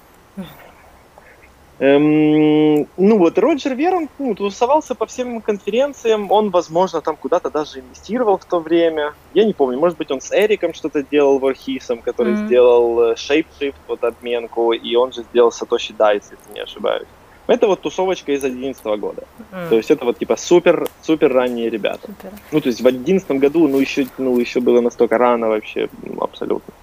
Эм, 1.80 2.88
ну 2.98 3.18
вот, 3.18 3.38
Роджер 3.38 3.76
Верон 3.76 4.08
ну, 4.18 4.34
тусовался 4.34 4.96
по 4.96 5.06
всем 5.06 5.42
конференциям, 5.42 6.32
он, 6.32 6.50
возможно, 6.50 7.02
там 7.02 7.16
куда-то 7.16 7.52
даже 7.52 7.80
инвестировал 7.80 8.38
в 8.38 8.46
то 8.46 8.60
время. 8.60 9.14
Я 9.34 9.44
не 9.46 9.54
помню, 9.54 9.78
может 9.80 9.98
быть, 9.98 10.10
он 10.10 10.20
с 10.22 10.32
Эриком 10.32 10.74
что-то 10.74 11.04
делал, 11.04 11.40
Вархисом, 11.40 12.02
который 12.02 12.34
mm-hmm. 12.34 12.46
сделал 12.46 13.02
э, 13.02 13.14
ShapeShift, 13.16 13.76
вот 13.88 14.04
обменку, 14.04 14.74
и 14.74 14.96
он 14.96 15.12
же 15.12 15.24
сделал 15.24 15.50
Satoshi 15.50 15.96
Dice, 15.96 16.32
если 16.32 16.54
не 16.54 16.62
ошибаюсь. 16.62 17.08
Это 17.48 17.68
вот 17.68 17.82
тусовочка 17.82 18.32
из 18.32 18.42
2011 18.42 18.86
года. 19.00 19.24
Mm. 19.52 19.70
То 19.70 19.76
есть 19.76 19.92
это 19.92 20.06
вот 20.06 20.18
типа 20.18 20.38
супер, 20.38 20.88
супер 21.02 21.34
ранние 21.34 21.70
ребята. 21.70 22.08
Супер. 22.08 22.32
Ну, 22.52 22.62
то 22.62 22.68
есть 22.68 22.80
в 22.80 22.84
2011 22.84 23.32
году, 23.32 23.68
ну, 23.68 23.80
еще, 23.80 24.08
ну, 24.18 24.40
еще 24.40 24.62
было 24.62 24.80
настолько 24.80 25.18
рано 25.18 25.50
вообще, 25.50 25.90
ну, 26.04 26.22
абсолютно. 26.22 26.74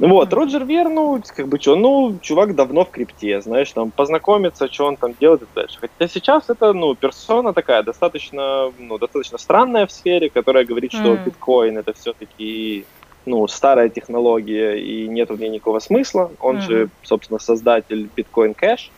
Вот, 0.00 0.32
Роджер 0.32 0.64
Вер, 0.64 0.88
ну, 0.88 1.20
как 1.34 1.48
бы 1.48 1.58
что, 1.60 1.74
ну, 1.74 2.18
чувак 2.22 2.54
давно 2.54 2.84
в 2.84 2.90
крипте, 2.90 3.40
знаешь, 3.40 3.72
там, 3.72 3.90
познакомиться, 3.90 4.72
что 4.72 4.86
он 4.86 4.96
там 4.96 5.14
делает 5.20 5.42
и 5.42 5.46
дальше. 5.54 5.78
Хотя 5.80 6.08
сейчас 6.08 6.48
это, 6.48 6.72
ну, 6.72 6.94
персона 6.94 7.52
такая 7.52 7.82
достаточно, 7.82 8.72
ну, 8.78 8.98
достаточно 8.98 9.38
странная 9.38 9.86
в 9.86 9.92
сфере, 9.92 10.30
которая 10.30 10.64
говорит, 10.64 10.92
что 10.92 11.14
mm. 11.14 11.24
биткоин 11.24 11.78
это 11.78 11.92
все-таки, 11.94 12.84
ну, 13.26 13.48
старая 13.48 13.88
технология 13.88 14.76
и 14.76 15.08
нет 15.08 15.30
в 15.30 15.40
ней 15.40 15.48
никакого 15.48 15.80
смысла. 15.80 16.30
Он 16.40 16.58
mm. 16.58 16.60
же, 16.60 16.88
собственно, 17.02 17.40
создатель 17.40 18.08
биткоин 18.14 18.54
кэш, 18.54 18.92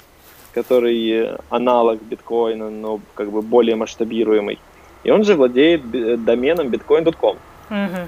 который 0.53 1.37
аналог 1.49 2.03
биткоина, 2.03 2.71
но 2.71 3.01
как 3.15 3.31
бы 3.31 3.43
более 3.43 3.77
масштабируемый. 3.77 4.59
И 5.05 5.11
он 5.11 5.25
же 5.25 5.35
владеет 5.35 6.25
доменом 6.25 6.69
bitcoin.com. 6.69 7.37
Mm-hmm. 7.71 8.07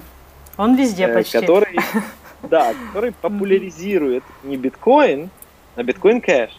Он 0.58 0.76
везде 0.76 1.04
э, 1.04 1.14
почти. 1.14 1.40
Который 1.40 1.78
Да, 2.42 2.74
который 2.88 3.12
популяризирует 3.12 4.24
не 4.42 4.56
биткоин, 4.56 5.30
а 5.76 5.82
биткоин 5.82 6.20
кэш. 6.20 6.50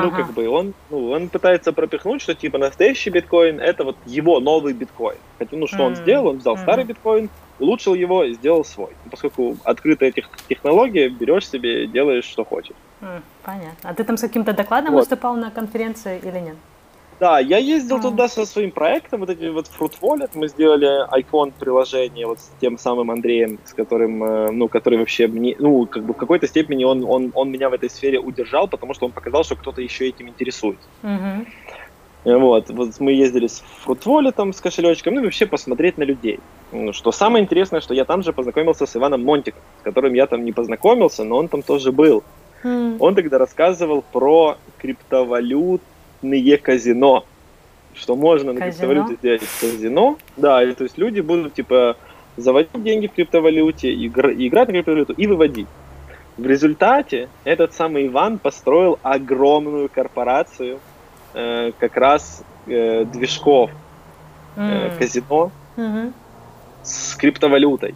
Ну, 0.00 0.08
ага. 0.08 0.18
Ну, 0.18 0.24
как 0.24 0.32
бы 0.32 0.48
он, 0.48 0.74
ну, 0.90 1.10
он 1.10 1.28
пытается 1.28 1.72
пропихнуть, 1.72 2.22
что 2.22 2.34
типа 2.34 2.58
настоящий 2.58 3.10
биткоин 3.10 3.60
это 3.60 3.84
вот 3.84 3.96
его 4.06 4.40
новый 4.40 4.72
биткоин. 4.72 5.18
Хотя, 5.38 5.56
ну, 5.56 5.66
что 5.66 5.76
mm-hmm. 5.76 5.86
он 5.86 5.96
сделал? 5.96 6.26
Он 6.28 6.38
взял 6.38 6.54
mm-hmm. 6.54 6.62
старый 6.62 6.84
биткоин, 6.84 7.28
улучшил 7.58 7.94
его 7.94 8.24
и 8.24 8.34
сделал 8.34 8.64
свой. 8.64 8.90
Ну, 9.04 9.10
поскольку 9.10 9.56
открытая 9.64 10.10
тех- 10.12 10.30
технология, 10.48 11.08
берешь 11.08 11.48
себе, 11.48 11.86
делаешь, 11.86 12.24
что 12.24 12.44
хочешь. 12.44 12.76
Mm, 13.00 13.22
понятно. 13.42 13.90
А 13.90 13.94
ты 13.94 14.04
там 14.04 14.16
с 14.16 14.20
каким-то 14.20 14.52
докладом 14.52 14.92
вот. 14.92 15.00
выступал 15.00 15.36
на 15.36 15.50
конференции 15.50 16.18
или 16.22 16.38
нет? 16.38 16.56
Да, 17.22 17.38
я 17.38 17.58
ездил 17.58 17.98
mm. 17.98 18.02
туда 18.02 18.26
со 18.26 18.44
своим 18.44 18.72
проектом, 18.72 19.20
вот 19.20 19.30
эти 19.30 19.46
вот 19.46 19.70
Fruit 19.78 19.92
Wallet, 20.00 20.30
мы 20.34 20.48
сделали 20.48 21.08
iPhone 21.16 21.52
приложение 21.56 22.26
вот 22.26 22.40
с 22.40 22.50
тем 22.60 22.76
самым 22.78 23.12
Андреем, 23.12 23.60
с 23.64 23.72
которым, 23.72 24.24
э, 24.24 24.50
ну, 24.50 24.66
который 24.66 24.98
вообще 24.98 25.28
мне, 25.28 25.54
ну, 25.60 25.86
как 25.86 26.02
бы 26.02 26.14
в 26.14 26.16
какой-то 26.16 26.48
степени 26.48 26.82
он, 26.82 27.04
он, 27.04 27.30
он 27.36 27.52
меня 27.52 27.70
в 27.70 27.74
этой 27.74 27.90
сфере 27.90 28.18
удержал, 28.18 28.66
потому 28.66 28.92
что 28.92 29.06
он 29.06 29.12
показал, 29.12 29.44
что 29.44 29.54
кто-то 29.54 29.80
еще 29.80 30.08
этим 30.08 30.30
интересуется. 30.30 30.88
Mm-hmm. 31.04 32.38
Вот, 32.40 32.70
вот 32.70 32.98
мы 32.98 33.12
ездили 33.12 33.46
с 33.46 33.62
Wallet, 33.86 34.52
с 34.52 34.60
кошелечком, 34.60 35.14
ну 35.14 35.20
и 35.20 35.24
вообще 35.24 35.46
посмотреть 35.46 35.98
на 35.98 36.02
людей. 36.02 36.40
Что 36.90 37.12
самое 37.12 37.44
интересное, 37.44 37.80
что 37.80 37.94
я 37.94 38.04
там 38.04 38.24
же 38.24 38.32
познакомился 38.32 38.84
с 38.84 38.96
Иваном 38.96 39.22
Монтиком, 39.22 39.62
с 39.80 39.84
которым 39.84 40.14
я 40.14 40.26
там 40.26 40.44
не 40.44 40.50
познакомился, 40.50 41.22
но 41.22 41.36
он 41.36 41.46
там 41.46 41.62
тоже 41.62 41.92
был. 41.92 42.24
Mm. 42.64 42.96
Он 42.98 43.14
тогда 43.14 43.38
рассказывал 43.38 44.02
про 44.12 44.56
криптовалют, 44.78 45.82
криптовалютные 46.22 46.58
казино. 46.58 47.24
Что 47.94 48.16
можно 48.16 48.52
на 48.52 48.60
криптовалюте 48.60 49.16
сделать 49.16 49.42
казино. 49.60 50.16
Да, 50.36 50.62
и, 50.62 50.72
то 50.72 50.84
есть 50.84 50.96
люди 50.96 51.20
будут 51.20 51.54
типа 51.54 51.96
заводить 52.36 52.82
деньги 52.82 53.06
в 53.06 53.12
криптовалюте, 53.12 53.92
игр, 53.92 54.30
играть 54.30 54.68
на 54.68 54.74
криптовалюту 54.74 55.12
и 55.12 55.26
выводить. 55.26 55.66
В 56.38 56.46
результате 56.46 57.28
этот 57.44 57.74
самый 57.74 58.06
Иван 58.06 58.38
построил 58.38 58.98
огромную 59.02 59.90
корпорацию 59.90 60.80
э, 61.34 61.72
как 61.78 61.96
раз 61.98 62.42
э, 62.66 63.04
движков 63.04 63.70
э, 64.56 64.60
mm. 64.60 64.98
казино 64.98 65.52
mm-hmm. 65.76 66.12
с 66.82 67.16
криптовалютой. 67.16 67.94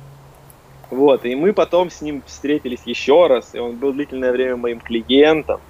Вот, 0.91 1.25
и 1.25 1.35
мы 1.35 1.55
потом 1.55 1.91
с 1.91 2.03
ним 2.03 2.23
встретились 2.27 2.83
еще 2.85 3.27
раз, 3.27 3.55
и 3.55 3.59
он 3.59 3.77
был 3.77 3.95
длительное 3.95 4.33
время 4.33 4.57
моим 4.57 4.81
клиентом. 4.81 5.61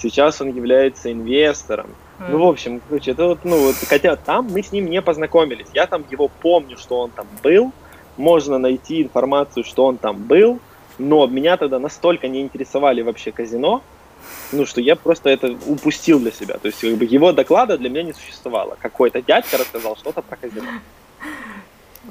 Сейчас 0.00 0.40
он 0.40 0.54
является 0.54 1.12
инвестором. 1.12 1.88
Mm. 2.18 2.30
Ну, 2.30 2.38
в 2.38 2.48
общем, 2.48 2.80
короче, 2.88 3.10
это 3.10 3.26
вот, 3.26 3.44
ну, 3.44 3.58
вот, 3.66 3.76
хотя 3.88 4.16
там 4.16 4.48
мы 4.50 4.62
с 4.62 4.72
ним 4.72 4.88
не 4.88 5.02
познакомились. 5.02 5.66
Я 5.74 5.86
там 5.86 6.04
его 6.10 6.28
помню, 6.28 6.76
что 6.78 7.00
он 7.00 7.10
там 7.10 7.26
был. 7.42 7.72
Можно 8.16 8.58
найти 8.58 9.02
информацию, 9.02 9.64
что 9.64 9.84
он 9.86 9.96
там 9.96 10.16
был. 10.16 10.58
Но 10.98 11.26
меня 11.26 11.56
тогда 11.56 11.78
настолько 11.78 12.28
не 12.28 12.42
интересовали 12.42 13.02
вообще 13.02 13.32
казино, 13.32 13.82
ну, 14.52 14.66
что 14.66 14.80
я 14.80 14.96
просто 14.96 15.30
это 15.30 15.56
упустил 15.66 16.20
для 16.20 16.30
себя. 16.30 16.58
То 16.58 16.66
есть, 16.66 16.80
как 16.80 16.94
бы, 16.96 17.04
его 17.04 17.32
доклада 17.32 17.78
для 17.78 17.88
меня 17.88 18.02
не 18.02 18.12
существовало. 18.12 18.76
Какой-то 18.80 19.22
дядька 19.22 19.56
рассказал 19.58 19.96
что-то 19.96 20.22
про 20.22 20.36
казино. 20.36 20.66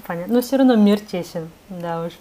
Понятно. 0.08 0.34
Но 0.34 0.42
все 0.42 0.58
равно 0.58 0.76
мир 0.76 1.00
тесен, 1.00 1.50
да 1.70 2.06
уж. 2.06 2.14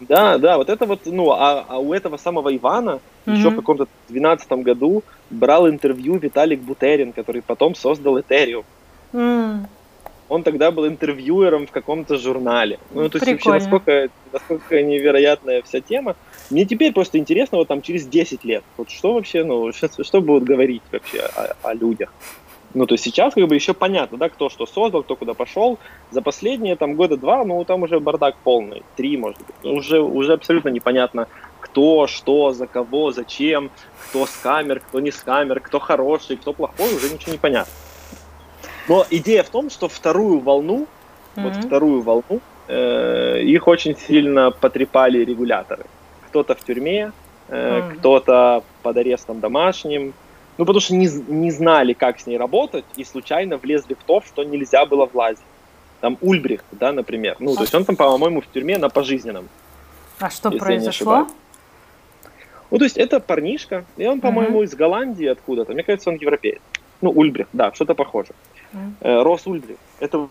Да, 0.00 0.38
да, 0.38 0.56
вот 0.56 0.70
это 0.70 0.86
вот, 0.86 1.00
ну, 1.04 1.30
а, 1.32 1.64
а 1.68 1.78
у 1.78 1.92
этого 1.92 2.16
самого 2.16 2.54
Ивана 2.56 3.00
mm-hmm. 3.26 3.36
еще 3.36 3.50
в 3.50 3.56
каком-то 3.56 3.86
12 4.08 4.50
году 4.52 5.02
брал 5.28 5.68
интервью 5.68 6.16
Виталик 6.16 6.60
Бутерин, 6.60 7.12
который 7.12 7.42
потом 7.42 7.74
создал 7.74 8.18
Ethereum. 8.18 8.64
Mm. 9.12 9.66
Он 10.28 10.44
тогда 10.44 10.70
был 10.70 10.86
интервьюером 10.86 11.66
в 11.66 11.72
каком-то 11.72 12.16
журнале. 12.16 12.78
Ну, 12.94 13.08
то 13.08 13.18
есть 13.18 13.26
вообще 13.26 13.50
насколько, 13.50 14.08
насколько 14.32 14.80
невероятная 14.80 15.60
вся 15.62 15.80
тема. 15.80 16.14
Мне 16.50 16.64
теперь 16.64 16.92
просто 16.92 17.18
интересно, 17.18 17.58
вот 17.58 17.68
там 17.68 17.82
через 17.82 18.06
10 18.06 18.44
лет, 18.44 18.62
вот 18.76 18.90
что 18.90 19.14
вообще, 19.14 19.44
ну, 19.44 19.72
что, 19.74 20.02
что 20.02 20.20
будут 20.20 20.44
говорить 20.44 20.82
вообще 20.92 21.20
о, 21.20 21.56
о 21.62 21.74
людях. 21.74 22.12
Ну, 22.72 22.86
то 22.86 22.94
есть 22.94 23.04
сейчас 23.04 23.34
как 23.34 23.46
бы 23.48 23.54
еще 23.54 23.74
понятно, 23.74 24.16
да, 24.16 24.28
кто 24.28 24.48
что 24.48 24.64
создал, 24.64 25.02
кто 25.02 25.16
куда 25.16 25.34
пошел. 25.34 25.78
За 26.10 26.22
последние 26.22 26.76
там 26.76 26.94
года 26.94 27.16
два, 27.16 27.44
ну, 27.44 27.64
там 27.64 27.82
уже 27.82 27.98
бардак 27.98 28.36
полный, 28.44 28.82
три, 28.96 29.16
может 29.16 29.38
быть. 29.38 29.72
Уже, 29.72 30.00
уже 30.00 30.34
абсолютно 30.34 30.68
непонятно, 30.68 31.26
кто, 31.60 32.06
что, 32.06 32.52
за 32.52 32.66
кого, 32.66 33.10
зачем, 33.10 33.70
кто 34.08 34.26
с 34.26 34.36
камер, 34.36 34.80
кто 34.80 35.00
не 35.00 35.10
с 35.10 35.16
камер, 35.16 35.60
кто 35.60 35.80
хороший, 35.80 36.36
кто 36.36 36.52
плохой, 36.52 36.94
уже 36.94 37.12
ничего 37.12 37.32
не 37.32 37.38
понятно. 37.38 37.72
Но 38.88 39.04
идея 39.10 39.42
в 39.42 39.50
том, 39.50 39.68
что 39.70 39.88
вторую 39.88 40.38
волну, 40.40 40.86
mm-hmm. 41.34 41.42
вот 41.42 41.56
вторую 41.56 42.02
волну, 42.02 42.40
э, 42.68 43.42
их 43.42 43.66
очень 43.66 43.96
сильно 43.96 44.52
потрепали 44.52 45.24
регуляторы. 45.24 45.86
кто-то 46.28 46.54
в 46.54 46.64
тюрьме, 46.64 47.12
mm. 47.48 47.96
кто-то 47.96 48.62
под 48.82 48.96
арестом 48.96 49.40
домашним. 49.40 50.14
Ну, 50.60 50.66
потому 50.66 50.80
что 50.80 50.94
не, 50.94 51.08
не 51.28 51.50
знали, 51.50 51.94
как 51.94 52.20
с 52.20 52.26
ней 52.26 52.36
работать, 52.36 52.84
и 52.94 53.02
случайно 53.02 53.56
влезли 53.56 53.94
в 53.94 54.04
то, 54.04 54.20
что 54.20 54.44
нельзя 54.44 54.84
было 54.84 55.06
влазить. 55.06 55.42
Там 56.02 56.18
Ульбрихт, 56.20 56.66
да, 56.72 56.92
например. 56.92 57.36
Ну, 57.38 57.54
то 57.54 57.62
есть 57.62 57.74
он 57.74 57.86
там, 57.86 57.96
по-моему, 57.96 58.42
в 58.42 58.46
тюрьме 58.46 58.76
на 58.76 58.90
пожизненном. 58.90 59.48
А 60.18 60.28
что 60.28 60.50
произошло? 60.50 61.28
Ну, 62.70 62.76
то 62.76 62.84
есть 62.84 62.98
это 62.98 63.20
парнишка, 63.20 63.86
и 63.96 64.06
он, 64.06 64.20
по-моему, 64.20 64.60
mm-hmm. 64.60 64.66
из 64.66 64.74
Голландии 64.74 65.26
откуда-то. 65.28 65.72
Мне 65.72 65.82
кажется, 65.82 66.10
он 66.10 66.16
европеец. 66.16 66.60
Ну, 67.00 67.08
Ульбрихт, 67.08 67.48
да, 67.54 67.72
что-то 67.72 67.94
похоже. 67.94 68.34
Mm-hmm. 68.74 69.22
Рос 69.22 69.46
Ульбрихт. 69.46 69.80
Это, 69.98 70.28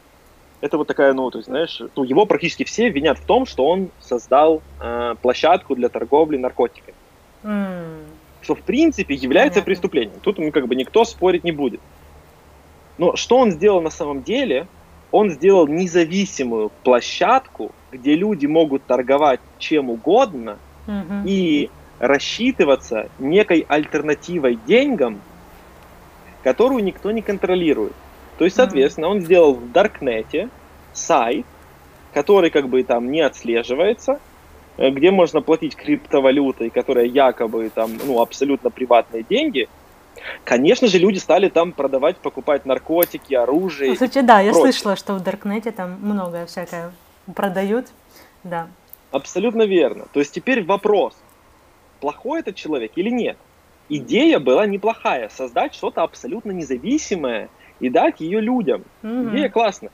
это 0.62 0.78
вот 0.78 0.86
такая, 0.86 1.14
ну, 1.14 1.32
то 1.32 1.40
есть, 1.40 1.50
знаешь, 1.50 1.82
ну, 1.96 2.04
его 2.04 2.28
практически 2.28 2.66
все 2.66 2.90
винят 2.90 3.18
в 3.18 3.26
том, 3.26 3.48
что 3.48 3.66
он 3.66 3.90
создал 4.00 4.62
э, 4.80 5.16
площадку 5.24 5.76
для 5.76 5.90
торговли 5.90 6.38
наркотиками. 6.38 6.94
Mm-hmm. 7.42 8.09
Что, 8.50 8.56
в 8.56 8.62
принципе, 8.62 9.14
является 9.14 9.60
Понятно. 9.60 9.66
преступлением. 9.66 10.20
Тут 10.24 10.40
ну, 10.40 10.52
как 10.52 10.68
бы 10.68 10.74
никто 10.74 11.06
спорить 11.06 11.44
не 11.44 11.52
будет. 11.52 11.82
Но 12.98 13.16
что 13.16 13.38
он 13.38 13.52
сделал 13.52 13.80
на 13.80 13.92
самом 13.92 14.24
деле? 14.24 14.66
Он 15.12 15.30
сделал 15.30 15.68
независимую 15.68 16.72
площадку, 16.84 17.72
где 17.92 18.16
люди 18.16 18.48
могут 18.48 18.84
торговать 18.86 19.40
чем 19.60 19.92
угодно, 19.92 20.58
mm-hmm. 20.88 21.24
и 21.28 21.70
рассчитываться 22.00 23.10
некой 23.20 23.68
альтернативой 23.70 24.58
деньгам, 24.66 25.22
которую 26.44 26.84
никто 26.84 27.12
не 27.12 27.22
контролирует. 27.22 27.94
То 28.40 28.46
есть, 28.46 28.56
соответственно, 28.56 29.10
он 29.10 29.22
сделал 29.22 29.54
в 29.54 29.72
Даркнете 29.72 30.50
сайт, 30.92 31.46
который 32.16 32.50
как 32.50 32.68
бы 32.68 32.82
там 32.82 33.12
не 33.12 33.22
отслеживается, 33.22 34.20
где 34.80 35.12
можно 35.12 35.42
платить 35.42 35.76
криптовалютой, 35.76 36.70
которая 36.70 37.06
якобы 37.06 37.70
там, 37.74 37.92
ну, 38.06 38.22
абсолютно 38.22 38.70
приватные 38.70 39.24
деньги. 39.24 39.68
Конечно 40.44 40.88
же, 40.88 40.98
люди 40.98 41.18
стали 41.18 41.50
там 41.50 41.72
продавать, 41.72 42.18
покупать 42.18 42.66
наркотики, 42.66 43.34
оружие. 43.34 43.94
Кстати, 43.94 44.22
да, 44.22 44.40
я 44.40 44.52
прочее. 44.52 44.74
слышала, 44.74 44.96
что 44.96 45.14
в 45.16 45.24
Даркнете 45.24 45.72
там 45.72 45.98
многое 46.02 46.46
всякое 46.46 46.92
продают, 47.36 47.88
да. 48.44 48.68
Абсолютно 49.12 49.64
верно. 49.64 50.06
То 50.14 50.20
есть 50.20 50.34
теперь 50.34 50.64
вопрос, 50.64 51.16
плохой 52.00 52.40
этот 52.40 52.56
человек 52.56 52.92
или 52.96 53.10
нет. 53.10 53.38
Идея 53.90 54.40
была 54.40 54.66
неплохая, 54.66 55.30
создать 55.30 55.74
что-то 55.74 56.04
абсолютно 56.04 56.52
независимое 56.52 57.50
и 57.80 57.90
дать 57.90 58.20
ее 58.20 58.40
людям. 58.40 58.84
Mm-hmm. 59.02 59.30
Идея 59.30 59.50
классная. 59.50 59.92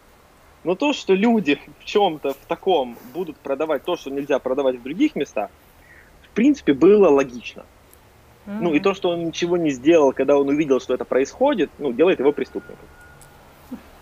Но 0.65 0.73
то, 0.73 0.93
что 0.93 1.13
люди 1.13 1.59
в 1.79 1.85
чем-то 1.85 2.33
в 2.33 2.47
таком 2.47 2.97
будут 3.13 3.37
продавать 3.37 3.83
то, 3.83 3.95
что 3.95 4.09
нельзя 4.09 4.39
продавать 4.39 4.77
в 4.77 4.83
других 4.83 5.15
местах, 5.15 5.51
в 6.23 6.29
принципе, 6.29 6.73
было 6.73 7.07
логично. 7.07 7.63
Mm-hmm. 8.45 8.57
Ну 8.61 8.73
и 8.73 8.79
то, 8.79 8.95
что 8.95 9.09
он 9.09 9.25
ничего 9.25 9.57
не 9.57 9.69
сделал, 9.69 10.11
когда 10.11 10.37
он 10.37 10.49
увидел, 10.49 10.81
что 10.81 10.95
это 10.95 11.05
происходит, 11.05 11.69
ну, 11.77 11.93
делает 11.93 12.19
его 12.19 12.31
преступником. 12.31 12.87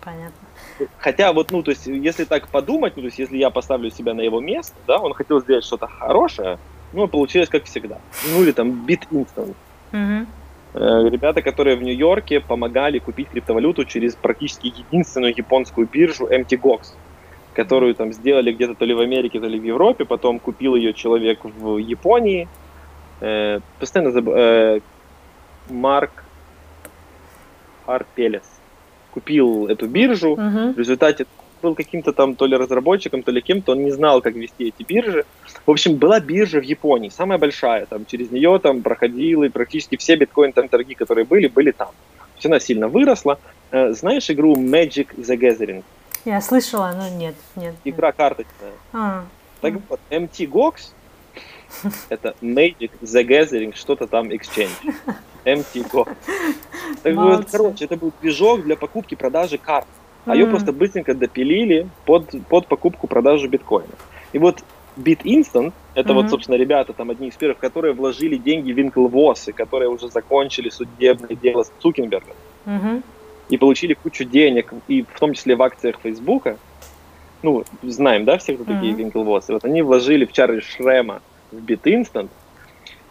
Понятно. 0.00 0.88
Хотя 0.98 1.34
вот, 1.34 1.50
ну, 1.50 1.62
то 1.62 1.70
есть, 1.70 1.86
если 1.86 2.24
так 2.24 2.48
подумать, 2.48 2.96
ну, 2.96 3.02
то 3.02 3.06
есть, 3.06 3.18
если 3.18 3.36
я 3.36 3.50
поставлю 3.50 3.90
себя 3.90 4.14
на 4.14 4.22
его 4.22 4.40
место, 4.40 4.74
да, 4.86 4.98
он 4.98 5.12
хотел 5.12 5.40
сделать 5.40 5.64
что-то 5.64 5.86
хорошее, 5.86 6.58
ну, 6.94 7.08
получилось 7.08 7.50
как 7.50 7.64
всегда. 7.64 7.98
Ну, 8.32 8.42
или 8.42 8.52
там 8.52 8.86
Bit 8.86 9.06
Instant. 9.10 9.54
Угу. 9.92 10.26
Ребята, 10.74 11.40
которые 11.40 11.76
в 11.76 11.82
Нью-Йорке 11.82 12.40
помогали 12.40 12.98
купить 12.98 13.28
криптовалюту 13.28 13.84
через 13.84 14.16
практически 14.16 14.66
единственную 14.66 15.32
японскую 15.36 15.86
биржу 15.86 16.26
MTGOX, 16.26 16.94
которую 17.54 17.94
там 17.94 18.12
сделали 18.12 18.52
где-то 18.52 18.74
то 18.74 18.84
ли 18.84 18.92
в 18.92 18.98
Америке, 18.98 19.38
то 19.38 19.46
ли 19.46 19.58
в 19.58 19.62
Европе, 19.62 20.04
потом 20.04 20.40
купил 20.40 20.74
ее 20.74 20.92
человек 20.92 21.44
в 21.44 21.78
Японии. 21.78 22.48
Э, 23.20 23.60
постоянно 23.78 24.10
заб... 24.10 24.28
э, 24.28 24.80
Марк 25.70 26.24
Арпелес 27.86 28.50
купил 29.12 29.68
эту 29.68 29.86
биржу. 29.86 30.34
Uh-huh. 30.34 30.74
В 30.74 30.78
результате 30.78 31.26
был 31.64 31.74
каким-то 31.74 32.12
там 32.12 32.34
то 32.36 32.46
ли 32.46 32.56
разработчиком, 32.56 33.22
то 33.22 33.32
ли 33.32 33.40
кем-то, 33.40 33.72
он 33.72 33.84
не 33.84 33.90
знал, 33.90 34.20
как 34.20 34.34
вести 34.34 34.68
эти 34.68 34.82
биржи. 34.86 35.24
В 35.66 35.70
общем, 35.70 35.96
была 35.96 36.20
биржа 36.20 36.60
в 36.60 36.64
Японии, 36.64 37.08
самая 37.08 37.38
большая, 37.38 37.86
там 37.86 38.04
через 38.04 38.30
нее 38.30 38.58
там 38.62 38.82
проходили 38.82 39.48
практически 39.48 39.96
все 39.96 40.16
биткоин-торги, 40.16 40.94
которые 40.94 41.24
были, 41.24 41.48
были 41.48 41.70
там. 41.70 41.88
То 41.88 42.36
есть 42.36 42.46
она 42.46 42.60
сильно 42.60 42.88
выросла. 42.88 43.38
Э, 43.70 43.92
знаешь 43.92 44.30
игру 44.30 44.54
Magic 44.56 45.08
the 45.16 45.36
Gathering? 45.38 45.82
Я 46.26 46.40
слышала, 46.40 46.92
но 46.96 47.08
нет, 47.08 47.34
нет. 47.56 47.74
Игра 47.84 48.08
нет. 48.08 48.16
карточная. 48.16 48.72
А. 48.92 49.24
Так 49.60 49.74
вот, 49.88 50.00
MT 50.10 50.50
Gox 50.50 50.92
это 52.10 52.34
Magic 52.42 52.90
the 53.00 53.24
Gathering, 53.26 53.74
что-то 53.74 54.06
там 54.06 54.28
Exchange. 54.28 54.94
MT 55.44 55.90
Gox. 55.90 56.14
Так 57.02 57.14
вот, 57.14 57.46
короче, 57.50 57.86
это 57.86 57.96
был 57.96 58.12
движок 58.20 58.62
для 58.64 58.76
покупки 58.76 59.14
продажи 59.14 59.56
карт 59.56 59.86
а 60.24 60.30
mm-hmm. 60.30 60.38
ее 60.38 60.46
просто 60.46 60.72
быстренько 60.72 61.14
допилили 61.14 61.88
под, 62.04 62.30
под 62.48 62.66
покупку-продажу 62.66 63.48
биткоина. 63.48 63.94
И 64.32 64.38
вот 64.38 64.64
BitInstant, 64.96 65.72
это 65.94 66.08
mm-hmm. 66.08 66.14
вот, 66.14 66.30
собственно, 66.30 66.56
ребята, 66.56 66.92
там 66.92 67.10
одни 67.10 67.28
из 67.28 67.36
первых, 67.36 67.58
которые 67.58 67.94
вложили 67.94 68.36
деньги 68.36 68.72
в 68.72 68.78
Winklevoss, 68.78 69.52
которые 69.52 69.88
уже 69.88 70.08
закончили 70.08 70.70
судебное 70.70 71.36
дело 71.36 71.64
с 71.64 71.72
Цукенбергом. 71.78 72.36
Mm-hmm. 72.66 73.02
И 73.50 73.58
получили 73.58 73.94
кучу 73.94 74.24
денег, 74.24 74.72
и 74.88 75.02
в 75.02 75.18
том 75.18 75.34
числе 75.34 75.56
в 75.56 75.62
акциях 75.62 75.96
Фейсбука. 76.02 76.56
Ну, 77.42 77.64
знаем, 77.82 78.24
да, 78.24 78.38
все, 78.38 78.54
кто 78.54 78.64
mm-hmm. 78.64 78.74
такие 78.74 78.94
Winklevoss. 78.94 79.44
Вот 79.48 79.64
они 79.64 79.82
вложили 79.82 80.24
в 80.24 80.32
Чарли 80.32 80.60
Шрема 80.60 81.20
в 81.50 81.56
BitInstant, 81.56 82.30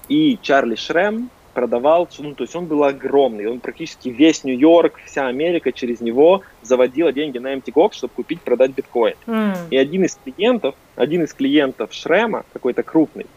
и 0.08 0.38
Чарли 0.41 0.76
Шрем 0.76 1.30
продавал, 1.53 2.09
ну, 2.19 2.33
то 2.33 2.43
есть 2.43 2.55
он 2.55 2.65
был 2.65 2.83
огромный, 2.83 3.47
он 3.47 3.59
практически 3.59 4.09
весь 4.09 4.43
Нью-Йорк, 4.43 4.99
вся 5.05 5.27
Америка 5.27 5.71
через 5.71 6.01
него 6.01 6.41
заводила 6.61 7.11
деньги 7.11 7.37
на 7.37 7.53
MTGOX, 7.53 7.93
чтобы 7.93 8.13
купить, 8.13 8.41
продать 8.41 8.71
биткоин. 8.71 9.15
Mm. 9.25 9.55
И 9.69 9.77
один 9.77 10.03
из 10.03 10.15
клиентов, 10.15 10.75
один 10.95 11.23
из 11.23 11.33
клиентов 11.33 11.93
Шрема, 11.93 12.43
какой-то 12.53 12.83
крупный, 12.83 13.27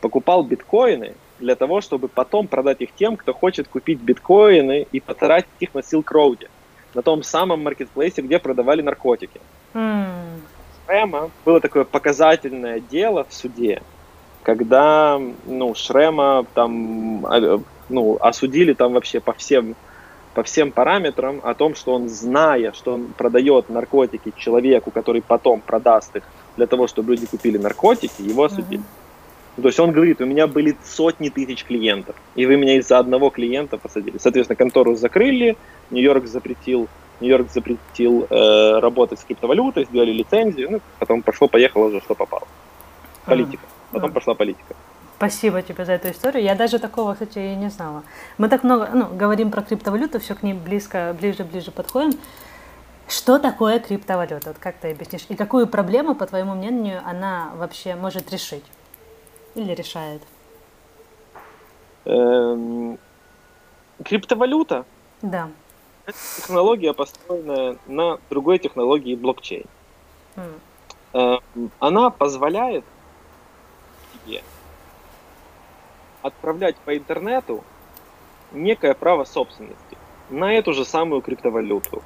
покупал 0.00 0.44
биткоины 0.44 1.14
для 1.40 1.56
того, 1.56 1.80
чтобы 1.80 2.08
потом 2.08 2.46
продать 2.46 2.80
их 2.80 2.90
тем, 2.94 3.16
кто 3.16 3.32
хочет 3.32 3.68
купить 3.68 4.00
биткоины 4.00 4.86
и 4.92 5.00
потратить 5.00 5.50
их 5.60 5.74
на 5.74 5.80
Silk 5.80 6.06
Road, 6.12 6.48
на 6.94 7.02
том 7.02 7.22
самом 7.22 7.62
маркетплейсе, 7.62 8.22
где 8.22 8.38
продавали 8.38 8.82
наркотики. 8.82 9.40
Mm. 9.74 10.40
Шрема 10.86 11.30
было 11.44 11.60
такое 11.60 11.84
показательное 11.84 12.80
дело 12.80 13.24
в 13.28 13.34
суде, 13.34 13.82
когда 14.44 15.20
ну, 15.46 15.74
Шрема 15.74 16.46
там 16.54 17.26
а, 17.26 17.60
ну, 17.88 18.18
осудили 18.20 18.74
там 18.74 18.92
вообще 18.92 19.18
по 19.18 19.32
всем, 19.32 19.74
по 20.34 20.42
всем 20.42 20.70
параметрам 20.70 21.40
о 21.42 21.54
том, 21.54 21.74
что 21.74 21.94
он, 21.94 22.08
зная, 22.08 22.72
что 22.72 22.94
он 22.94 23.06
продает 23.16 23.68
наркотики 23.70 24.32
человеку, 24.36 24.90
который 24.90 25.22
потом 25.22 25.60
продаст 25.60 26.14
их 26.14 26.22
для 26.56 26.66
того, 26.66 26.86
чтобы 26.86 27.12
люди 27.12 27.26
купили 27.26 27.58
наркотики, 27.58 28.22
его 28.22 28.44
осудили. 28.44 28.82
Mm-hmm. 28.82 29.62
То 29.62 29.68
есть 29.68 29.80
он 29.80 29.92
говорит, 29.92 30.20
у 30.20 30.26
меня 30.26 30.46
были 30.46 30.76
сотни 30.84 31.28
тысяч 31.30 31.64
клиентов, 31.64 32.16
и 32.34 32.44
вы 32.44 32.56
меня 32.56 32.76
из-за 32.76 32.98
одного 32.98 33.30
клиента 33.30 33.78
посадили. 33.78 34.18
Соответственно, 34.18 34.56
контору 34.56 34.94
закрыли, 34.94 35.56
Нью-Йорк 35.90 36.26
запретил 36.26 36.88
Нью-Йорк 37.20 37.50
запретил 37.52 38.26
э, 38.28 38.78
работать 38.80 39.20
с 39.20 39.24
криптовалютой, 39.24 39.84
сделали 39.84 40.10
лицензию, 40.10 40.72
ну, 40.72 40.80
потом 40.98 41.22
пошло-поехало 41.22 41.86
уже, 41.86 42.00
что 42.00 42.14
попало. 42.16 42.46
Политика. 43.24 43.62
Потом 43.94 44.12
пошла 44.12 44.34
политика. 44.34 44.74
Спасибо 45.16 45.62
тебе 45.62 45.84
за 45.84 45.92
эту 45.92 46.10
историю. 46.10 46.42
Я 46.42 46.54
даже 46.54 46.78
такого, 46.78 47.12
кстати, 47.12 47.38
и 47.38 47.54
не 47.54 47.70
знала. 47.70 48.02
Мы 48.36 48.48
так 48.48 48.64
много 48.64 48.90
ну, 48.92 49.06
говорим 49.06 49.50
про 49.50 49.62
криптовалюту, 49.62 50.18
все 50.18 50.34
к 50.34 50.42
ней 50.42 50.54
близко, 50.54 51.16
ближе, 51.18 51.44
ближе 51.44 51.70
подходим. 51.70 52.18
Что 53.08 53.38
такое 53.38 53.78
криптовалюта? 53.78 54.48
Вот 54.48 54.58
как 54.58 54.76
ты 54.76 54.90
объяснишь? 54.90 55.26
И 55.28 55.36
какую 55.36 55.66
проблему, 55.66 56.14
по 56.14 56.26
твоему 56.26 56.54
мнению, 56.54 57.00
она 57.06 57.52
вообще 57.54 57.94
может 57.94 58.30
решить? 58.32 58.64
Или 59.54 59.72
решает? 59.72 60.22
Эм, 62.06 62.98
криптовалюта? 64.04 64.84
Да. 65.22 65.48
Это 66.06 66.18
технология, 66.36 66.92
построенная 66.92 67.76
на 67.86 68.18
другой 68.30 68.58
технологии 68.58 69.14
блокчейн. 69.14 69.64
Mm. 70.36 71.70
Она 71.78 72.10
позволяет 72.10 72.84
тебе 74.24 74.42
отправлять 76.22 76.76
по 76.76 76.96
интернету 76.96 77.64
некое 78.52 78.94
право 78.94 79.24
собственности 79.24 79.98
на 80.30 80.52
эту 80.52 80.72
же 80.72 80.84
самую 80.84 81.20
криптовалюту. 81.20 82.02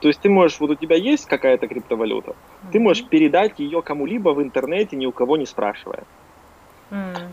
То 0.00 0.08
есть 0.08 0.20
ты 0.20 0.30
можешь, 0.30 0.60
вот 0.60 0.70
у 0.70 0.74
тебя 0.76 0.96
есть 0.96 1.26
какая-то 1.26 1.68
криптовалюта, 1.68 2.30
mm-hmm. 2.30 2.72
ты 2.72 2.80
можешь 2.80 3.04
передать 3.04 3.58
ее 3.58 3.82
кому-либо 3.82 4.30
в 4.30 4.42
интернете, 4.42 4.96
ни 4.96 5.04
у 5.04 5.12
кого 5.12 5.36
не 5.36 5.46
спрашивая. 5.46 6.04
Mm. 6.90 7.28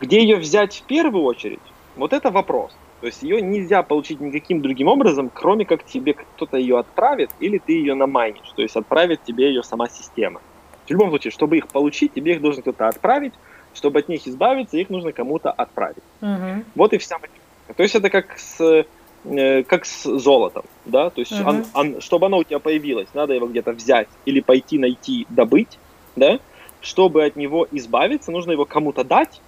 Где 0.00 0.20
ее 0.20 0.36
взять 0.36 0.76
в 0.78 0.82
первую 0.82 1.24
очередь, 1.24 1.60
вот 1.96 2.12
это 2.12 2.30
вопрос. 2.30 2.76
То 3.00 3.06
есть 3.06 3.22
ее 3.22 3.40
нельзя 3.40 3.82
получить 3.82 4.20
никаким 4.20 4.60
другим 4.60 4.88
образом, 4.88 5.30
кроме 5.32 5.64
как 5.64 5.84
тебе 5.84 6.14
кто-то 6.14 6.56
ее 6.56 6.78
отправит, 6.78 7.30
или 7.38 7.58
ты 7.58 7.72
ее 7.72 7.94
намайнишь, 7.94 8.50
то 8.56 8.62
есть 8.62 8.76
отправит 8.76 9.22
тебе 9.22 9.48
ее 9.48 9.62
сама 9.62 9.88
система. 9.88 10.40
В 10.88 10.90
любом 10.90 11.10
случае, 11.10 11.30
чтобы 11.30 11.58
их 11.58 11.68
получить, 11.68 12.14
тебе 12.14 12.32
их 12.32 12.40
должен 12.40 12.62
кто-то 12.62 12.88
отправить, 12.88 13.34
Чтобы 13.74 14.00
от 14.00 14.08
них 14.08 14.26
избавиться, 14.26 14.78
их 14.78 14.88
нужно 14.88 15.12
кому-то 15.12 15.52
отправить. 15.52 16.02
Угу. 16.22 16.64
Вот 16.74 16.92
и 16.94 16.98
вся 16.98 17.16
математика. 17.16 17.74
То 17.76 17.82
есть 17.82 17.94
это 17.94 18.08
как 18.08 18.38
с, 18.38 18.84
э, 19.24 19.62
как 19.64 19.84
с 19.84 20.04
золотом, 20.18 20.64
да, 20.86 21.10
то 21.10 21.20
есть 21.20 21.32
угу. 21.32 21.48
он, 21.48 21.64
он, 21.74 22.00
чтобы 22.00 22.26
оно 22.26 22.38
у 22.38 22.44
тебя 22.44 22.58
появилось, 22.58 23.08
надо 23.12 23.34
его 23.34 23.46
где-то 23.46 23.72
взять 23.72 24.08
или 24.24 24.40
пойти 24.40 24.78
найти, 24.78 25.26
добыть, 25.28 25.78
да, 26.16 26.40
чтобы 26.80 27.24
от 27.24 27.36
него 27.36 27.68
избавиться, 27.70 28.32
нужно 28.32 28.52
его 28.52 28.64
кому-то 28.64 29.04
дать, 29.04 29.42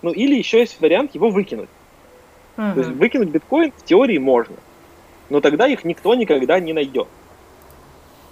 ну 0.00 0.10
или 0.12 0.34
еще 0.34 0.60
есть 0.60 0.80
вариант 0.80 1.14
его 1.14 1.28
выкинуть. 1.28 1.68
Угу. 2.56 2.72
То 2.72 2.78
есть 2.80 2.90
выкинуть 2.92 3.28
биткоин 3.28 3.72
в 3.76 3.84
теории 3.84 4.18
можно, 4.18 4.56
но 5.28 5.40
тогда 5.42 5.68
их 5.68 5.84
никто 5.84 6.14
никогда 6.14 6.58
не 6.58 6.72
найдет. 6.72 7.08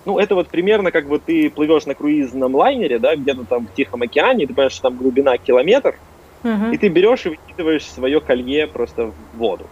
Ну, 0.05 0.19
это 0.19 0.35
вот 0.35 0.49
примерно 0.49 0.91
как 0.91 1.07
вот 1.07 1.23
ты 1.25 1.51
плывешь 1.51 1.87
на 1.87 1.95
круизном 1.95 2.55
лайнере, 2.55 2.99
да, 2.99 3.17
где-то 3.17 3.45
там 3.45 3.67
в 3.67 3.75
Тихом 3.75 4.03
океане, 4.03 4.47
ты 4.47 4.53
понимаешь, 4.53 4.73
что 4.73 4.83
там 4.83 4.97
глубина 4.97 5.39
километр, 5.39 5.97
угу. 6.43 6.71
и 6.73 6.77
ты 6.77 6.89
берешь 6.89 7.25
и 7.27 7.31
выкидываешь 7.31 7.87
свое 7.87 8.21
колье 8.21 8.67
просто 8.67 9.07
в 9.07 9.15
воду. 9.37 9.67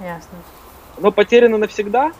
Ясно. 0.00 0.38
Оно 0.98 1.10
потеряно 1.10 1.58
навсегда? 1.58 2.12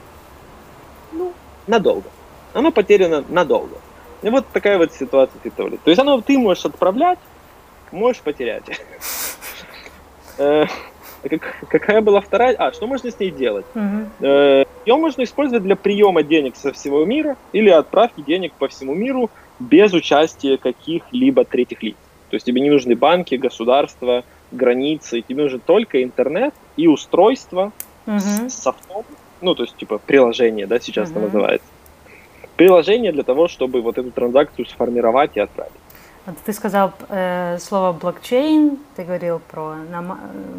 Ну, 1.13 1.33
надолго. 1.67 2.09
Оно 2.53 2.73
потеряно 2.73 3.25
надолго. 3.29 3.77
И 4.23 4.31
вот 4.31 4.47
такая 4.53 4.79
вот 4.79 4.93
ситуация 4.93 5.39
криптовалют. 5.41 5.83
То 5.83 5.91
есть 5.91 6.01
оно 6.01 6.21
ты 6.21 6.39
можешь 6.39 6.65
отправлять, 6.65 7.19
можешь 7.93 8.23
потерять. 8.23 8.65
Э, 11.31 11.39
какая 11.69 12.01
была 12.01 12.21
вторая? 12.21 12.55
А, 12.59 12.73
что 12.73 12.87
можно 12.87 13.11
с 13.11 13.19
ней 13.19 13.31
делать? 13.31 13.67
Э, 14.21 14.65
Ее 14.85 14.97
можно 14.97 15.23
использовать 15.25 15.63
для 15.65 15.77
приема 15.77 16.23
денег 16.23 16.57
со 16.57 16.73
всего 16.73 17.05
мира 17.05 17.37
или 17.53 17.71
отправки 17.71 18.21
денег 18.21 18.53
по 18.53 18.69
всему 18.69 18.95
миру 18.95 19.31
без 19.59 19.93
участия 19.93 20.57
каких-либо 20.59 21.45
третьих 21.45 21.83
лиц. 21.83 21.97
То 22.31 22.37
есть 22.37 22.47
тебе 22.47 22.61
не 22.61 22.71
нужны 22.71 22.95
банки, 22.95 23.35
государства, 23.37 24.25
границы, 24.53 25.23
тебе 25.23 25.45
нужен 25.45 25.61
только 25.61 26.03
интернет 26.03 26.55
и 26.77 26.87
устройство 26.89 27.73
с 28.49 28.55
софтом, 28.55 29.05
ну, 29.41 29.55
то 29.55 29.65
есть, 29.65 29.77
типа, 29.77 29.99
приложение, 29.99 30.67
да, 30.67 30.79
сейчас 30.79 31.11
это 31.11 31.21
называется. 31.21 31.67
Приложение 32.57 33.13
для 33.13 33.23
того, 33.23 33.49
чтобы 33.49 33.83
вот 33.83 33.99
эту 33.99 34.11
транзакцию 34.11 34.67
сформировать 34.67 35.33
и 35.35 35.41
отправить. 35.41 35.73
Ты 36.45 36.53
сказал 36.53 36.93
э, 37.09 37.59
слово 37.61 37.93
блокчейн, 37.93 38.79
ты 38.97 39.05
говорил 39.05 39.41
про 39.51 39.77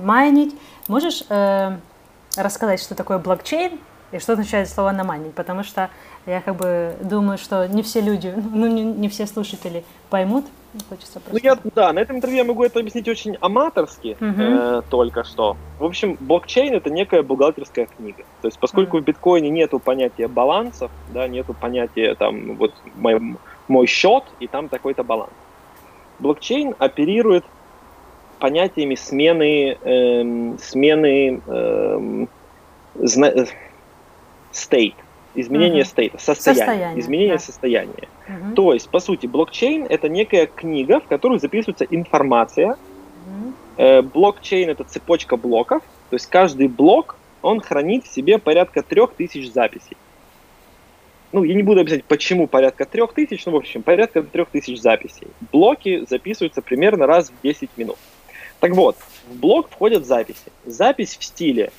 майнить. 0.01 0.55
Можешь 0.87 1.23
э, 1.29 1.77
рассказать, 2.37 2.81
что 2.81 2.95
такое 2.95 3.17
блокчейн 3.17 3.77
и 4.13 4.19
что 4.19 4.33
означает 4.33 4.69
слово 4.69 4.91
намайнить? 4.91 5.33
Потому 5.33 5.63
что 5.63 5.89
я 6.25 6.39
как 6.39 6.55
бы 6.55 6.95
думаю, 7.01 7.37
что 7.37 7.67
не 7.67 7.83
все 7.83 7.99
люди, 7.99 8.33
ну 8.53 8.67
не, 8.67 8.83
не 8.83 9.09
все 9.09 9.27
слушатели 9.27 9.83
поймут. 10.09 10.45
Хочется 10.89 11.19
просто... 11.19 11.31
Ну 11.33 11.39
я, 11.41 11.57
да, 11.75 11.91
на 11.91 11.99
этом 11.99 12.17
интервью 12.17 12.37
я 12.37 12.43
могу 12.43 12.63
это 12.63 12.79
объяснить 12.79 13.07
очень 13.07 13.35
аматорски 13.41 14.15
угу. 14.21 14.41
э, 14.41 14.81
только 14.89 15.25
что. 15.25 15.57
В 15.79 15.85
общем, 15.85 16.17
блокчейн 16.19 16.73
это 16.75 16.89
некая 16.89 17.23
бухгалтерская 17.23 17.87
книга. 17.87 18.23
То 18.41 18.47
есть 18.47 18.59
поскольку 18.59 18.97
угу. 18.97 19.03
в 19.03 19.05
биткоине 19.05 19.49
нету 19.49 19.79
понятия 19.79 20.29
балансов, 20.29 20.91
да, 21.13 21.27
нету 21.27 21.53
понятия 21.53 22.15
там 22.15 22.55
вот 22.55 22.73
мой, 22.95 23.37
мой 23.67 23.85
счет 23.85 24.23
и 24.39 24.47
там 24.47 24.69
такой-то 24.69 25.03
баланс 25.03 25.31
блокчейн 26.19 26.75
оперирует 26.79 27.45
понятиями 28.39 28.95
смены, 28.95 29.77
эм, 29.81 30.57
смены 30.59 31.41
эм, 31.47 32.29
зна- 32.95 33.47
state, 34.53 34.95
изменения 35.35 35.81
uh-huh. 35.81 35.85
стейта, 35.85 36.17
состояния, 36.19 36.65
состояние, 36.65 36.99
изменения 36.99 37.33
да. 37.33 37.39
состояния. 37.39 38.07
Uh-huh. 38.27 38.53
То 38.53 38.73
есть, 38.73 38.89
по 38.89 38.99
сути, 38.99 39.27
блокчейн 39.27 39.85
это 39.89 40.09
некая 40.09 40.47
книга, 40.47 40.99
в 40.99 41.07
которую 41.07 41.39
записывается 41.39 41.85
информация. 41.85 42.71
Uh-huh. 42.71 43.53
Э, 43.77 44.01
блокчейн 44.01 44.69
это 44.69 44.83
цепочка 44.83 45.37
блоков, 45.37 45.81
то 46.09 46.15
есть 46.15 46.27
каждый 46.27 46.67
блок 46.67 47.15
он 47.41 47.61
хранит 47.61 48.05
в 48.05 48.13
себе 48.13 48.39
порядка 48.39 48.81
трех 48.81 49.13
тысяч 49.13 49.51
записей 49.51 49.97
ну, 51.31 51.43
я 51.43 51.53
не 51.53 51.63
буду 51.63 51.81
объяснять, 51.81 52.05
почему 52.05 52.47
порядка 52.47 52.85
трех 52.85 53.13
тысяч, 53.13 53.45
ну, 53.45 53.51
в 53.51 53.57
общем, 53.57 53.83
порядка 53.83 54.23
трех 54.23 54.49
тысяч 54.49 54.79
записей. 54.79 55.27
Блоки 55.51 56.05
записываются 56.09 56.61
примерно 56.61 57.05
раз 57.05 57.29
в 57.29 57.41
10 57.43 57.69
минут. 57.77 57.97
Так 58.59 58.71
вот, 58.71 58.95
в 59.29 59.35
блок 59.35 59.69
входят 59.69 60.05
записи. 60.05 60.51
Запись 60.65 61.17
в 61.17 61.23
стиле 61.23 61.71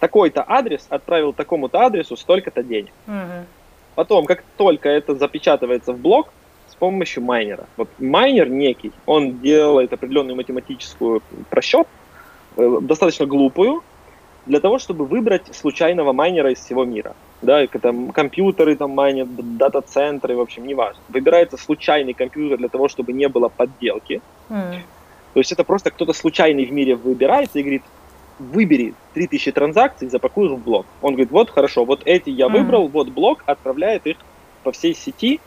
такой-то 0.00 0.44
адрес 0.46 0.86
отправил 0.88 1.32
такому-то 1.32 1.80
адресу 1.80 2.16
столько-то 2.16 2.62
денег. 2.62 2.92
Угу. 3.06 3.46
Потом, 3.94 4.26
как 4.26 4.42
только 4.56 4.88
это 4.88 5.14
запечатывается 5.14 5.92
в 5.92 5.98
блок, 5.98 6.30
с 6.68 6.74
помощью 6.74 7.22
майнера. 7.22 7.66
Вот 7.76 7.88
майнер 7.98 8.48
некий, 8.48 8.92
он 9.04 9.40
делает 9.40 9.92
определенную 9.92 10.36
математическую 10.36 11.20
просчет, 11.50 11.86
э, 12.56 12.78
достаточно 12.80 13.26
глупую, 13.26 13.82
для 14.46 14.60
того, 14.60 14.78
чтобы 14.78 15.04
выбрать 15.06 15.54
случайного 15.54 16.12
майнера 16.12 16.52
из 16.52 16.58
всего 16.58 16.84
мира 16.84 17.14
да, 17.42 17.66
там 17.66 18.10
компьютеры 18.12 18.76
там 18.76 18.90
майнят, 18.90 19.28
дата-центры, 19.56 20.36
в 20.36 20.40
общем, 20.40 20.66
неважно. 20.66 21.00
Выбирается 21.08 21.56
случайный 21.56 22.12
компьютер 22.12 22.58
для 22.58 22.68
того, 22.68 22.88
чтобы 22.88 23.12
не 23.12 23.28
было 23.28 23.48
подделки. 23.48 24.20
Mm. 24.48 24.80
То 25.32 25.40
есть 25.40 25.52
это 25.52 25.64
просто 25.64 25.90
кто-то 25.90 26.12
случайный 26.12 26.66
в 26.66 26.72
мире 26.72 26.96
выбирается 26.96 27.58
и 27.58 27.62
говорит, 27.62 27.82
выбери 28.38 28.94
3000 29.14 29.52
транзакций, 29.52 30.08
запакуй 30.08 30.46
их 30.46 30.52
в 30.52 30.62
блок. 30.62 30.86
Он 31.02 31.12
говорит, 31.12 31.30
вот 31.30 31.50
хорошо, 31.50 31.84
вот 31.84 32.02
эти 32.04 32.30
я 32.30 32.48
выбрал, 32.48 32.86
mm. 32.86 32.90
вот 32.90 33.08
блок, 33.08 33.42
отправляет 33.46 34.06
их 34.06 34.16
по 34.62 34.72
всей 34.72 34.94
сети. 34.94 35.40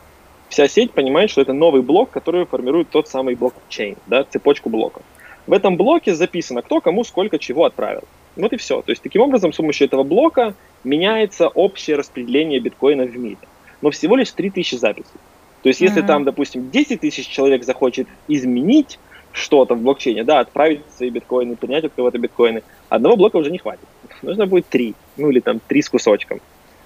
Вся 0.48 0.68
сеть 0.68 0.92
понимает, 0.92 1.30
что 1.30 1.40
это 1.40 1.52
новый 1.52 1.82
блок, 1.82 2.10
который 2.10 2.44
формирует 2.44 2.88
тот 2.90 3.08
самый 3.08 3.34
блокчейн, 3.34 3.96
да, 4.06 4.24
цепочку 4.24 4.68
блоков. 4.68 5.02
В 5.46 5.52
этом 5.52 5.76
блоке 5.76 6.14
записано, 6.14 6.62
кто 6.62 6.80
кому 6.80 7.04
сколько 7.04 7.38
чего 7.38 7.64
отправил. 7.64 8.04
Вот 8.36 8.52
и 8.52 8.56
все. 8.56 8.82
То 8.82 8.90
есть 8.90 9.02
таким 9.02 9.22
образом 9.22 9.52
с 9.52 9.56
помощью 9.56 9.86
этого 9.86 10.02
блока 10.02 10.54
меняется 10.82 11.48
общее 11.48 11.96
распределение 11.96 12.60
биткоина 12.60 13.04
в 13.04 13.16
мире. 13.16 13.38
Но 13.80 13.90
всего 13.90 14.16
лишь 14.16 14.30
3000 14.32 14.76
записей. 14.76 15.20
То 15.62 15.68
есть 15.68 15.80
если 15.80 16.02
mm-hmm. 16.02 16.06
там, 16.06 16.24
допустим, 16.24 16.70
10 16.70 17.00
тысяч 17.00 17.26
человек 17.26 17.64
захочет 17.64 18.06
изменить 18.28 18.98
что-то 19.32 19.74
в 19.74 19.80
блокчейне, 19.80 20.22
да, 20.22 20.40
отправить 20.40 20.82
свои 20.96 21.10
биткоины, 21.10 21.56
принять 21.56 21.84
от 21.84 21.92
кого-то 21.94 22.18
биткоины, 22.18 22.62
одного 22.88 23.16
блока 23.16 23.36
уже 23.36 23.50
не 23.50 23.58
хватит. 23.58 23.86
Нужно 24.22 24.46
будет 24.46 24.66
три, 24.66 24.94
ну 25.16 25.30
или 25.30 25.40
там 25.40 25.60
три 25.66 25.82
с 25.82 25.88
кусочком. 25.88 26.40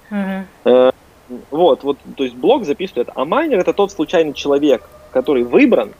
Mm-hmm. 0.09 0.93
вот, 1.51 1.83
вот, 1.83 1.97
то 2.15 2.23
есть 2.23 2.35
блок 2.35 2.65
записывает, 2.65 3.09
а 3.13 3.25
майнер 3.25 3.59
это 3.59 3.73
тот 3.73 3.91
случайный 3.91 4.33
человек, 4.33 4.89
который 5.11 5.43
выбран, 5.43 5.93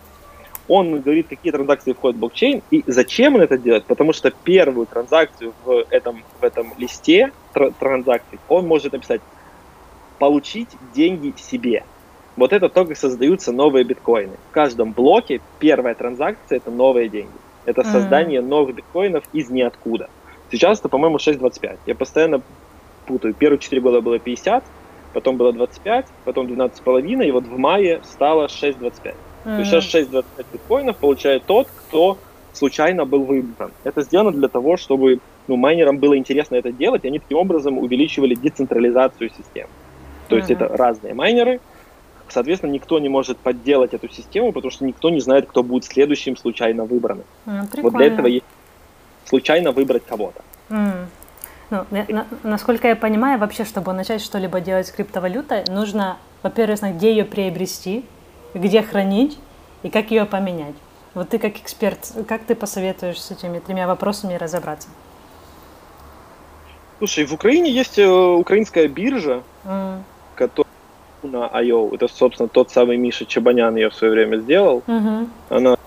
он 0.69 1.01
говорит, 1.01 1.27
какие 1.27 1.51
транзакции 1.51 1.93
входят 1.93 2.15
в 2.15 2.19
блокчейн 2.19 2.61
и 2.71 2.83
зачем 2.87 3.35
он 3.35 3.41
это 3.41 3.57
делает, 3.57 3.85
потому 3.85 4.13
что 4.13 4.31
первую 4.31 4.85
транзакцию 4.85 5.53
в 5.65 5.85
этом, 5.89 6.23
в 6.39 6.43
этом 6.43 6.73
листе 6.77 7.31
транзакций 7.79 8.39
он 8.47 8.67
может 8.67 8.93
написать 8.93 9.21
«получить 10.19 10.69
деньги 10.93 11.33
себе». 11.37 11.83
Вот 12.37 12.53
это 12.53 12.69
только 12.69 12.95
создаются 12.95 13.51
новые 13.51 13.83
биткоины. 13.83 14.37
В 14.49 14.53
каждом 14.53 14.93
блоке 14.93 15.41
первая 15.59 15.95
транзакция– 15.95 16.57
это 16.59 16.71
новые 16.71 17.09
деньги. 17.09 17.33
Это 17.65 17.83
создание 17.83 18.39
mm-hmm. 18.39 18.47
новых 18.47 18.75
биткоинов 18.75 19.23
из 19.33 19.49
ниоткуда. 19.49 20.09
Сейчас 20.51 20.79
это, 20.79 20.87
по-моему, 20.87 21.17
6.25. 21.17 21.79
Я 21.85 21.95
постоянно 21.95 22.41
путаю. 23.05 23.33
Первые 23.33 23.59
4 23.59 23.81
года 23.81 24.01
было 24.01 24.19
50, 24.19 24.63
потом 25.13 25.37
было 25.37 25.51
25, 25.51 26.05
потом 26.23 26.47
12,5, 26.47 27.27
и 27.27 27.31
вот 27.31 27.43
в 27.43 27.57
мае 27.57 28.01
стало 28.03 28.45
6.25. 28.45 29.15
Mm-hmm. 29.45 29.55
То 29.55 29.59
есть 29.59 29.71
сейчас 29.71 29.85
6,25 29.93 30.45
биткоинов 30.53 30.97
получает 30.97 31.45
тот, 31.45 31.67
кто 31.67 32.17
случайно 32.53 33.05
был 33.05 33.23
выбран. 33.23 33.71
Это 33.83 34.01
сделано 34.01 34.31
для 34.31 34.47
того, 34.47 34.77
чтобы 34.77 35.19
ну, 35.47 35.55
майнерам 35.55 35.97
было 35.97 36.17
интересно 36.17 36.55
это 36.55 36.71
делать, 36.71 37.05
и 37.05 37.07
они 37.07 37.19
таким 37.19 37.37
образом 37.37 37.77
увеличивали 37.77 38.35
децентрализацию 38.35 39.29
систем. 39.29 39.67
То 40.27 40.35
mm-hmm. 40.35 40.39
есть 40.39 40.51
это 40.51 40.67
разные 40.67 41.13
майнеры, 41.13 41.59
соответственно, 42.31 42.71
никто 42.71 42.99
не 42.99 43.09
может 43.09 43.37
подделать 43.37 43.93
эту 43.93 44.09
систему, 44.09 44.51
потому 44.51 44.71
что 44.71 44.85
никто 44.85 45.09
не 45.09 45.19
знает, 45.19 45.47
кто 45.47 45.63
будет 45.63 45.85
следующим 45.85 46.37
случайно 46.37 46.85
выбранным. 46.85 47.25
Mm, 47.45 47.81
вот 47.81 47.93
для 47.93 48.07
этого 48.07 48.27
есть 48.27 48.45
случайно 49.25 49.71
выбрать 49.71 50.03
кого-то. 50.05 50.41
Mm. 50.69 51.05
Ну, 51.71 51.85
на, 51.91 52.25
насколько 52.43 52.87
я 52.87 52.95
понимаю, 52.95 53.39
вообще, 53.39 53.63
чтобы 53.63 53.93
начать 53.93 54.21
что-либо 54.21 54.59
делать 54.59 54.87
с 54.87 54.91
криптовалютой, 54.91 55.65
нужно, 55.67 56.17
во-первых, 56.41 56.79
знать, 56.79 56.95
где 56.95 57.11
ее 57.11 57.25
приобрести, 57.25 58.03
где 58.53 58.81
хранить 58.81 59.37
и 59.83 59.89
как 59.89 60.11
ее 60.11 60.25
поменять. 60.25 60.75
Вот 61.13 61.29
ты 61.29 61.39
как 61.39 61.57
эксперт, 61.57 62.11
как 62.27 62.43
ты 62.43 62.55
посоветуешь 62.55 63.19
с 63.19 63.31
этими 63.31 63.59
тремя 63.59 63.87
вопросами 63.87 64.35
разобраться? 64.35 64.89
Слушай, 66.99 67.25
в 67.25 67.33
Украине 67.33 67.71
есть 67.71 67.97
э, 67.97 68.07
украинская 68.07 68.87
биржа, 68.87 69.41
mm. 69.63 70.01
которая 70.35 70.69
на 71.23 71.47
IO. 71.61 71.93
Это, 71.95 72.07
собственно, 72.07 72.49
тот 72.49 72.71
самый 72.71 72.97
Миша 72.97 73.25
Чабанян 73.25 73.75
ее 73.75 73.89
в 73.89 73.95
свое 73.95 74.13
время 74.13 74.37
сделал. 74.37 74.83
Mm-hmm. 74.87 75.27
Она 75.49 75.77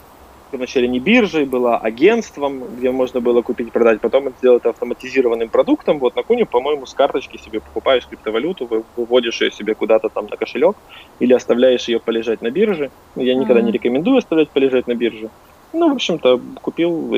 вначале 0.57 0.89
не 0.89 1.01
биржей, 1.01 1.45
была 1.45 1.79
агентством, 1.79 2.63
где 2.77 2.91
можно 2.91 3.21
было 3.21 3.43
купить, 3.43 3.73
продать, 3.73 4.01
потом 4.01 4.29
это 4.29 4.37
сделать 4.39 4.65
автоматизированным 4.65 5.49
продуктом. 5.49 5.99
Вот 5.99 6.17
на 6.17 6.23
Куне, 6.23 6.45
по-моему, 6.45 6.87
с 6.87 6.95
карточки 6.95 7.37
себе 7.39 7.61
покупаешь 7.61 8.07
криптовалюту, 8.07 8.85
выводишь 8.97 9.41
ее 9.41 9.51
себе 9.51 9.75
куда-то 9.75 10.09
там 10.09 10.27
на 10.27 10.37
кошелек 10.37 10.77
или 11.19 11.33
оставляешь 11.33 11.89
ее 11.89 12.01
полежать 12.01 12.43
на 12.43 12.51
бирже. 12.51 12.91
Я 13.17 13.35
никогда 13.35 13.61
mm-hmm. 13.61 13.65
не 13.65 13.73
рекомендую 13.73 14.19
оставлять 14.19 14.51
полежать 14.51 14.87
на 14.87 14.95
бирже. 14.95 15.31
Ну, 15.73 15.89
в 15.89 15.93
общем-то, 15.93 16.41
купил, 16.61 17.15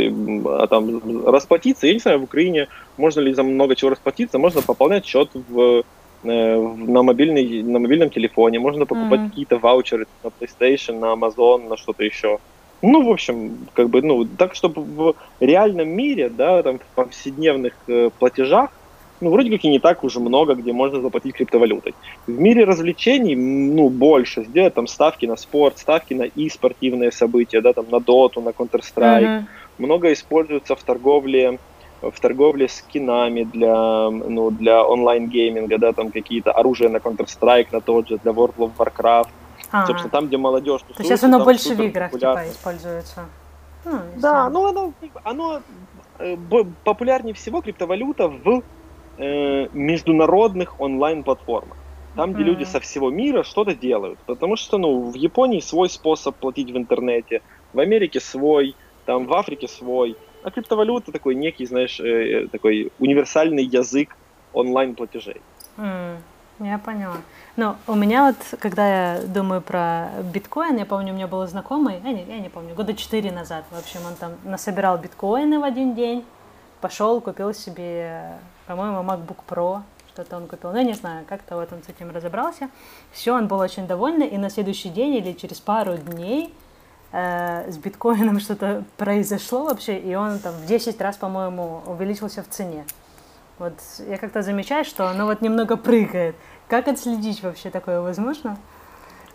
а 0.46 0.66
там 0.68 1.26
расплатиться. 1.26 1.86
Я 1.86 1.94
не 1.94 1.98
знаю, 1.98 2.20
в 2.20 2.24
Украине 2.24 2.68
можно 2.96 3.20
ли 3.20 3.32
за 3.32 3.42
много 3.42 3.74
чего 3.74 3.90
расплатиться, 3.90 4.38
можно 4.38 4.62
пополнять 4.62 5.04
счет 5.04 5.30
в 5.34 5.82
э, 6.22 6.56
на, 6.56 7.02
мобильный, 7.02 7.62
на 7.62 7.80
мобильном 7.80 8.10
телефоне, 8.10 8.60
можно 8.60 8.86
покупать 8.86 9.20
mm-hmm. 9.20 9.30
какие-то 9.30 9.58
ваучеры 9.58 10.06
на 10.22 10.28
PlayStation, 10.28 11.00
на 11.00 11.12
Amazon, 11.12 11.68
на 11.68 11.76
что-то 11.76 12.04
еще. 12.04 12.38
Ну, 12.86 13.02
в 13.02 13.10
общем, 13.10 13.66
как 13.72 13.88
бы, 13.88 14.02
ну, 14.02 14.26
так, 14.26 14.54
чтобы 14.54 14.82
в 14.82 15.14
реальном 15.40 15.88
мире, 15.88 16.28
да, 16.28 16.62
там, 16.62 16.78
в 16.78 16.82
повседневных 16.94 17.72
э, 17.88 18.10
платежах, 18.18 18.70
ну, 19.22 19.30
вроде 19.30 19.50
как 19.50 19.64
и 19.64 19.68
не 19.68 19.78
так 19.78 20.04
уже 20.04 20.20
много, 20.20 20.54
где 20.54 20.72
можно 20.72 21.00
заплатить 21.00 21.34
криптовалютой. 21.34 21.94
В 22.26 22.38
мире 22.38 22.64
развлечений, 22.64 23.36
ну, 23.36 23.88
больше 23.88 24.44
сделать 24.44 24.74
там 24.74 24.86
ставки 24.86 25.24
на 25.24 25.36
спорт, 25.36 25.78
ставки 25.78 26.12
на 26.12 26.24
и 26.24 26.50
спортивные 26.50 27.10
события, 27.10 27.62
да, 27.62 27.72
там, 27.72 27.86
на 27.90 28.00
доту, 28.00 28.42
на 28.42 28.50
Counter-Strike. 28.50 29.22
Mm-hmm. 29.22 29.44
Много 29.78 30.12
используется 30.12 30.76
в 30.76 30.82
торговле 30.82 31.58
в 32.02 32.20
торговле 32.20 32.68
скинами 32.68 33.44
для, 33.44 34.10
ну, 34.10 34.50
для 34.50 34.84
онлайн-гейминга, 34.84 35.78
да, 35.78 35.92
там 35.92 36.10
какие-то 36.10 36.52
оружия 36.52 36.90
на 36.90 36.98
Counter-Strike, 36.98 37.68
на 37.72 37.80
тот 37.80 38.08
же, 38.08 38.18
для 38.22 38.32
World 38.32 38.56
of 38.58 38.72
Warcraft. 38.76 39.28
А-а-а. 39.74 39.86
Собственно, 39.86 40.10
там, 40.10 40.28
где 40.28 40.36
молодежь 40.36 40.82
тусуется, 40.82 41.02
То 41.02 41.04
сейчас 41.04 41.24
оно 41.24 41.44
больше 41.44 41.74
в 41.74 41.80
играх 41.80 42.12
типа, 42.12 42.44
используется. 42.48 43.26
Ну, 43.84 44.00
да, 44.16 44.48
ну 44.48 44.66
оно, 44.66 44.92
оно 45.24 45.62
э, 46.18 46.36
популярнее 46.84 47.34
всего 47.34 47.60
криптовалюта 47.60 48.28
в 48.28 48.62
э, 49.18 49.68
международных 49.72 50.80
онлайн-платформах. 50.80 51.76
Там, 52.14 52.32
где 52.32 52.42
mm-hmm. 52.42 52.46
люди 52.46 52.64
со 52.64 52.78
всего 52.78 53.10
мира 53.10 53.42
что-то 53.42 53.74
делают. 53.74 54.20
Потому 54.26 54.54
что, 54.54 54.78
ну, 54.78 55.10
в 55.10 55.14
Японии 55.14 55.58
свой 55.58 55.90
способ 55.90 56.36
платить 56.36 56.70
в 56.70 56.76
интернете, 56.76 57.42
в 57.72 57.80
Америке 57.80 58.20
свой, 58.20 58.76
там 59.06 59.26
в 59.26 59.34
Африке 59.34 59.66
свой. 59.66 60.16
А 60.44 60.52
криптовалюта 60.52 61.10
такой 61.10 61.34
некий, 61.34 61.66
знаешь, 61.66 61.98
э, 61.98 62.46
такой 62.52 62.92
универсальный 63.00 63.64
язык 63.64 64.16
онлайн-платежей. 64.52 65.40
Mm, 65.76 66.18
я 66.60 66.78
поняла. 66.78 67.16
Ну, 67.56 67.76
у 67.86 67.94
меня 67.94 68.26
вот, 68.26 68.58
когда 68.58 69.14
я 69.14 69.22
думаю 69.22 69.60
про 69.62 70.08
биткоин, 70.24 70.76
я 70.76 70.84
помню, 70.84 71.12
у 71.12 71.14
меня 71.14 71.28
был 71.28 71.46
знакомый, 71.46 72.00
я 72.02 72.12
не, 72.12 72.24
я 72.24 72.40
не 72.40 72.48
помню, 72.48 72.74
года 72.74 72.94
четыре 72.94 73.30
назад, 73.30 73.64
в 73.70 73.78
общем, 73.78 74.00
он 74.04 74.16
там 74.16 74.32
насобирал 74.42 74.98
биткоины 74.98 75.60
в 75.60 75.62
один 75.62 75.94
день, 75.94 76.24
пошел, 76.80 77.20
купил 77.20 77.54
себе, 77.54 78.32
по-моему, 78.66 79.04
MacBook 79.08 79.38
Pro, 79.48 79.82
что-то 80.08 80.36
он 80.36 80.48
купил, 80.48 80.72
ну, 80.72 80.78
я 80.78 80.82
не 80.82 80.94
знаю, 80.94 81.24
как-то 81.28 81.54
вот 81.54 81.72
он 81.72 81.84
с 81.84 81.88
этим 81.88 82.10
разобрался. 82.10 82.70
Все, 83.12 83.32
он 83.32 83.46
был 83.46 83.60
очень 83.60 83.86
довольный, 83.86 84.26
и 84.26 84.36
на 84.36 84.50
следующий 84.50 84.88
день 84.88 85.14
или 85.14 85.32
через 85.32 85.60
пару 85.60 85.96
дней 85.96 86.52
э, 87.12 87.70
с 87.70 87.76
биткоином 87.76 88.40
что-то 88.40 88.82
произошло 88.96 89.66
вообще, 89.66 89.96
и 89.96 90.16
он 90.16 90.40
там 90.40 90.54
в 90.54 90.66
10 90.66 91.00
раз, 91.00 91.16
по-моему, 91.18 91.82
увеличился 91.86 92.42
в 92.42 92.48
цене. 92.48 92.84
Вот 93.58 93.74
я 94.08 94.18
как-то 94.18 94.42
замечаю, 94.42 94.84
что 94.84 95.08
оно 95.08 95.26
вот 95.26 95.40
немного 95.40 95.76
прыгает. 95.76 96.34
Как 96.68 96.88
отследить 96.88 97.42
вообще 97.42 97.70
такое 97.70 98.00
возможно? 98.00 98.58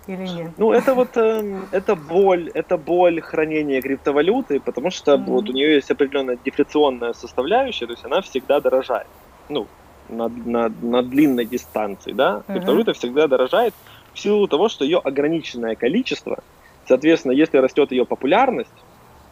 Или 0.07 0.27
нет? 0.27 0.51
Ну, 0.57 0.71
это 0.71 0.95
вот 0.95 1.15
э, 1.17 1.59
это 1.71 1.95
боль, 1.95 2.49
это 2.55 2.77
боль 2.77 3.21
хранения 3.21 3.79
криптовалюты, 3.79 4.59
потому 4.59 4.89
что 4.89 5.13
mm-hmm. 5.13 5.25
вот 5.25 5.49
у 5.49 5.53
нее 5.53 5.75
есть 5.75 5.91
определенная 5.91 6.37
дефляционная 6.43 7.13
составляющая, 7.13 7.85
то 7.85 7.93
есть 7.93 8.03
она 8.03 8.21
всегда 8.21 8.59
дорожает. 8.59 9.07
Ну, 9.49 9.67
на, 10.09 10.27
на, 10.27 10.69
на 10.81 11.03
длинной 11.03 11.45
дистанции, 11.45 12.13
да, 12.13 12.41
mm-hmm. 12.47 12.53
криптовалюта 12.53 12.93
всегда 12.93 13.27
дорожает 13.27 13.75
в 14.13 14.19
силу 14.19 14.47
того, 14.47 14.67
что 14.67 14.83
ее 14.83 14.97
ограниченное 14.97 15.75
количество, 15.75 16.39
соответственно, 16.87 17.33
если 17.33 17.57
растет 17.57 17.91
ее 17.91 18.05
популярность, 18.05 18.71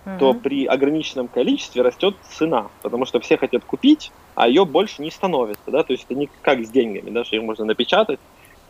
mm-hmm. 0.07 0.19
то 0.19 0.33
при 0.33 0.65
ограниченном 0.65 1.27
количестве 1.27 1.81
растет 1.81 2.15
цена, 2.29 2.67
потому 2.81 3.05
что 3.05 3.19
все 3.19 3.37
хотят 3.37 3.63
купить, 3.63 4.11
а 4.35 4.47
ее 4.47 4.65
больше 4.65 5.01
не 5.01 5.11
становится, 5.11 5.69
да, 5.71 5.83
то 5.83 5.93
есть 5.93 6.05
это 6.05 6.15
не 6.15 6.29
как 6.41 6.65
с 6.65 6.69
деньгами, 6.69 7.09
да, 7.09 7.25
что 7.25 7.35
их 7.35 7.43
можно 7.43 7.65
напечатать 7.65 8.19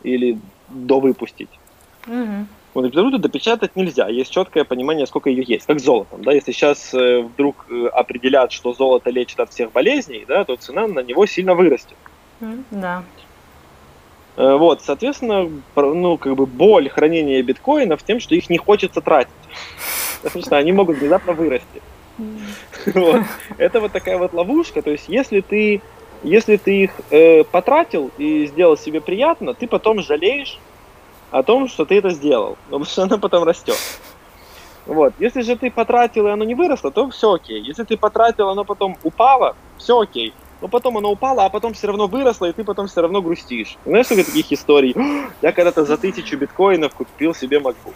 или 0.03 0.39
довыпустить. 0.69 1.49
Угу. 2.07 2.47
Вот 2.73 2.83
криптовалюту 2.83 3.19
допечатать 3.19 3.75
нельзя, 3.75 4.07
есть 4.07 4.31
четкое 4.31 4.63
понимание, 4.63 5.07
сколько 5.07 5.29
ее 5.29 5.43
есть, 5.45 5.65
как 5.65 5.79
с 5.79 5.83
золотом, 5.83 6.23
да, 6.23 6.31
если 6.31 6.51
сейчас 6.51 6.93
э, 6.93 7.21
вдруг 7.21 7.65
э, 7.69 7.87
определят, 7.87 8.51
что 8.51 8.73
золото 8.73 9.09
лечит 9.09 9.39
от 9.39 9.51
всех 9.51 9.71
болезней, 9.71 10.25
да, 10.27 10.43
то 10.43 10.55
цена 10.55 10.87
на 10.87 11.01
него 11.01 11.25
сильно 11.25 11.53
вырастет. 11.53 11.97
Да. 12.71 13.03
Э, 14.37 14.55
вот, 14.55 14.83
соответственно, 14.83 15.49
ну, 15.75 16.17
как 16.17 16.35
бы 16.35 16.45
боль 16.45 16.89
хранения 16.89 17.41
биткоинов 17.41 18.03
тем, 18.03 18.19
что 18.19 18.35
их 18.35 18.49
не 18.49 18.57
хочется 18.57 19.01
тратить. 19.01 19.33
Потому 20.21 20.45
что 20.45 20.57
они 20.57 20.71
могут 20.71 20.97
внезапно 20.97 21.33
вырасти. 21.33 21.81
Вот. 22.93 23.23
Это 23.57 23.79
вот 23.81 23.91
такая 23.91 24.17
вот 24.17 24.33
ловушка. 24.33 24.81
То 24.81 24.91
есть, 24.91 25.05
если 25.07 25.41
ты, 25.41 25.81
если 26.23 26.57
ты 26.57 26.83
их 26.83 26.91
э, 27.09 27.43
потратил 27.43 28.11
и 28.17 28.45
сделал 28.47 28.77
себе 28.77 29.01
приятно, 29.01 29.53
ты 29.53 29.67
потом 29.67 30.01
жалеешь 30.01 30.59
о 31.31 31.43
том, 31.43 31.67
что 31.67 31.85
ты 31.85 31.97
это 31.97 32.11
сделал. 32.11 32.57
Потому 32.65 32.85
что 32.85 33.03
оно 33.03 33.17
потом 33.17 33.43
растет. 33.43 33.77
Вот. 34.85 35.13
Если 35.19 35.41
же 35.41 35.55
ты 35.57 35.69
потратил, 35.69 36.27
и 36.27 36.31
оно 36.31 36.45
не 36.45 36.55
выросло, 36.55 36.91
то 36.91 37.09
все 37.09 37.33
окей. 37.33 37.61
Если 37.61 37.83
ты 37.83 37.97
потратил, 37.97 38.49
оно 38.49 38.63
потом 38.63 38.97
упало, 39.03 39.55
все 39.77 39.99
окей. 39.99 40.33
Но 40.61 40.67
потом 40.67 40.97
оно 40.97 41.11
упало, 41.11 41.45
а 41.45 41.49
потом 41.49 41.73
все 41.73 41.87
равно 41.87 42.07
выросло, 42.07 42.45
и 42.45 42.53
ты 42.53 42.63
потом 42.63 42.87
все 42.87 43.01
равно 43.01 43.21
грустишь. 43.21 43.77
Знаешь, 43.85 44.05
сколько 44.05 44.25
таких 44.25 44.51
историй? 44.51 44.95
Я 45.41 45.51
когда-то 45.51 45.85
за 45.85 45.97
тысячу 45.97 46.37
биткоинов 46.37 46.93
купил 46.95 47.35
себе 47.35 47.57
MacBook. 47.57 47.93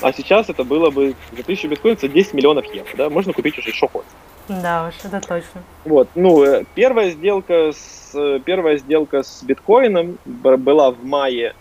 А 0.00 0.12
сейчас 0.12 0.48
это 0.48 0.64
было 0.64 0.90
бы 0.90 1.14
за 1.32 1.42
1000 1.42 1.68
биткоинов 1.68 2.00
за 2.00 2.08
10 2.08 2.34
миллионов 2.34 2.64
евро, 2.66 2.90
да, 2.96 3.10
можно 3.10 3.32
купить 3.32 3.58
уже 3.58 3.72
что 3.72 3.88
хочешь. 3.88 4.10
Да 4.48 4.88
уж, 4.88 4.94
это 5.04 5.20
точно. 5.20 5.62
Вот, 5.84 6.08
ну, 6.14 6.44
э, 6.44 6.64
первая 6.74 7.10
сделка 7.10 7.72
с, 7.72 8.12
э, 8.14 8.40
первая 8.44 8.76
сделка 8.76 9.22
с 9.22 9.42
биткоином 9.42 10.18
была 10.24 10.90
в 10.90 11.02
мае 11.04 11.54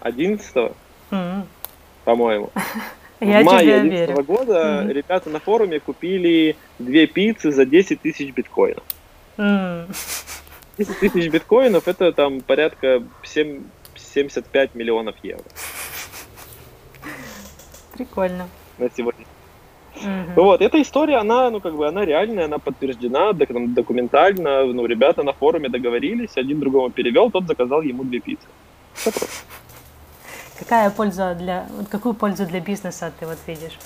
11 0.00 0.72
mm-hmm. 1.10 1.42
по-моему. 2.04 2.50
Я 3.20 3.40
в 3.40 3.44
мае 3.44 3.80
11 3.80 4.24
года 4.24 4.52
mm-hmm. 4.52 4.92
ребята 4.92 5.30
на 5.30 5.40
форуме 5.40 5.80
купили 5.80 6.56
две 6.78 7.06
пиццы 7.06 7.50
за 7.50 7.66
10 7.66 8.00
тысяч 8.00 8.32
биткоинов. 8.32 8.84
Mm. 9.36 9.86
10 10.78 10.98
тысяч 11.00 11.30
биткоинов 11.30 11.88
это 11.88 12.12
там 12.12 12.40
порядка 12.40 13.02
7, 13.24 13.62
75 13.96 14.74
миллионов 14.74 15.16
евро. 15.22 15.44
Прикольно. 17.94 18.48
На 18.78 18.88
сегодня. 18.96 19.24
Угу. 19.96 20.42
Вот, 20.42 20.62
эта 20.62 20.80
история, 20.80 21.16
она, 21.16 21.50
ну, 21.50 21.60
как 21.60 21.74
бы, 21.74 21.88
она 21.88 22.04
реальная, 22.04 22.44
она 22.44 22.58
подтверждена 22.58 23.32
документально, 23.32 24.64
ну, 24.64 24.86
ребята 24.86 25.24
на 25.24 25.32
форуме 25.32 25.68
договорились, 25.68 26.36
один 26.36 26.60
другому 26.60 26.90
перевел, 26.90 27.32
тот 27.32 27.48
заказал 27.48 27.82
ему 27.82 28.04
две 28.04 28.20
пиццы. 28.20 28.46
Какая 30.58 30.90
польза 30.90 31.34
для, 31.34 31.66
какую 31.90 32.14
пользу 32.14 32.44
для 32.46 32.60
бизнеса 32.60 33.12
ты 33.18 33.26
вот 33.26 33.38
видишь 33.46 33.78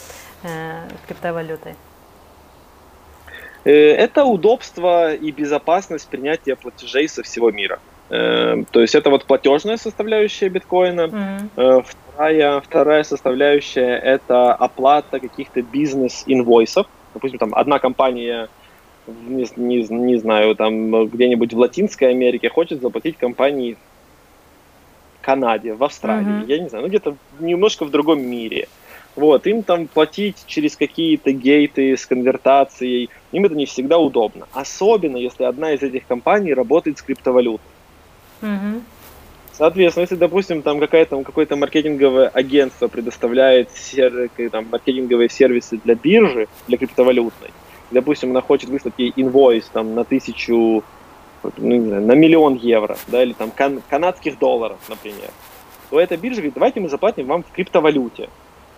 э, 0.42 0.88
криптовалютой? 1.06 1.74
Э, 3.64 3.72
это 3.72 4.24
удобство 4.24 5.14
и 5.14 5.30
безопасность 5.32 6.08
принятия 6.08 6.56
платежей 6.56 7.08
со 7.08 7.22
всего 7.22 7.50
мира. 7.50 7.78
Э, 8.08 8.64
то 8.70 8.80
есть 8.80 8.94
это 8.94 9.10
вот 9.10 9.26
платежная 9.26 9.76
составляющая 9.76 10.48
биткоина. 10.48 11.00
Mm-hmm. 11.56 11.84
Вторая, 11.86 12.60
вторая 12.60 13.04
составляющая 13.04 13.98
это 13.98 14.54
оплата 14.54 15.20
каких-то 15.20 15.60
бизнес-инвойсов. 15.60 16.86
Допустим, 17.12 17.38
там 17.38 17.54
одна 17.54 17.78
компания, 17.78 18.48
не, 19.06 19.46
не, 19.56 19.82
не 19.88 20.16
знаю, 20.16 20.54
там 20.56 21.06
где-нибудь 21.06 21.52
в 21.52 21.58
Латинской 21.58 22.10
Америке 22.10 22.48
хочет 22.48 22.80
заплатить 22.80 23.18
компании 23.18 23.76
Канаде, 25.22 25.72
в 25.74 25.82
Австралии, 25.82 26.42
mm-hmm. 26.42 26.48
я 26.48 26.58
не 26.58 26.68
знаю, 26.68 26.82
ну 26.84 26.88
где-то 26.88 27.16
немножко 27.40 27.84
в 27.84 27.90
другом 27.90 28.20
мире. 28.20 28.68
Вот, 29.14 29.46
им 29.46 29.62
там 29.62 29.88
платить 29.88 30.44
через 30.46 30.76
какие-то 30.76 31.32
гейты 31.32 31.96
с 31.96 32.06
конвертацией, 32.06 33.10
им 33.32 33.44
это 33.44 33.54
не 33.54 33.66
всегда 33.66 33.98
удобно. 33.98 34.46
Особенно, 34.52 35.18
если 35.18 35.44
одна 35.44 35.72
из 35.72 35.82
этих 35.82 36.06
компаний 36.06 36.54
работает 36.54 36.98
с 36.98 37.02
криптовалютой. 37.02 37.66
Угу. 38.40 38.82
Соответственно, 39.52 40.02
если, 40.02 40.16
допустим, 40.16 40.62
там 40.62 40.80
какая-то, 40.80 41.22
какое-то 41.22 41.56
маркетинговое 41.56 42.28
агентство 42.28 42.88
предоставляет 42.88 43.70
сер, 43.70 44.30
там, 44.50 44.66
маркетинговые 44.70 45.28
сервисы 45.28 45.78
для 45.84 45.94
биржи, 45.94 46.48
для 46.66 46.78
криптовалютной, 46.78 47.50
допустим, 47.90 48.30
она 48.30 48.40
хочет 48.40 48.70
выслать 48.70 48.94
ей 48.96 49.12
инвойс 49.14 49.68
там, 49.72 49.94
на 49.94 50.04
тысячу, 50.04 50.82
ну, 51.56 51.68
не 51.76 51.86
знаю, 51.86 52.02
на 52.02 52.12
миллион 52.12 52.54
евро, 52.54 52.96
да, 53.08 53.22
или 53.22 53.32
там 53.32 53.50
кан- 53.50 53.82
канадских 53.88 54.38
долларов, 54.38 54.78
например, 54.88 55.30
то 55.90 56.00
эта 56.00 56.16
биржа 56.16 56.36
говорит, 56.36 56.54
давайте 56.54 56.80
мы 56.80 56.88
заплатим 56.88 57.26
вам 57.26 57.42
в 57.42 57.50
криптовалюте. 57.52 58.28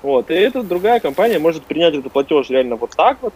Вот, 0.02 0.30
и 0.30 0.34
эта 0.34 0.62
другая 0.62 1.00
компания 1.00 1.38
может 1.38 1.64
принять 1.64 1.94
этот 1.94 2.12
платеж 2.12 2.50
реально 2.50 2.76
вот 2.76 2.90
так 2.90 3.18
вот, 3.22 3.32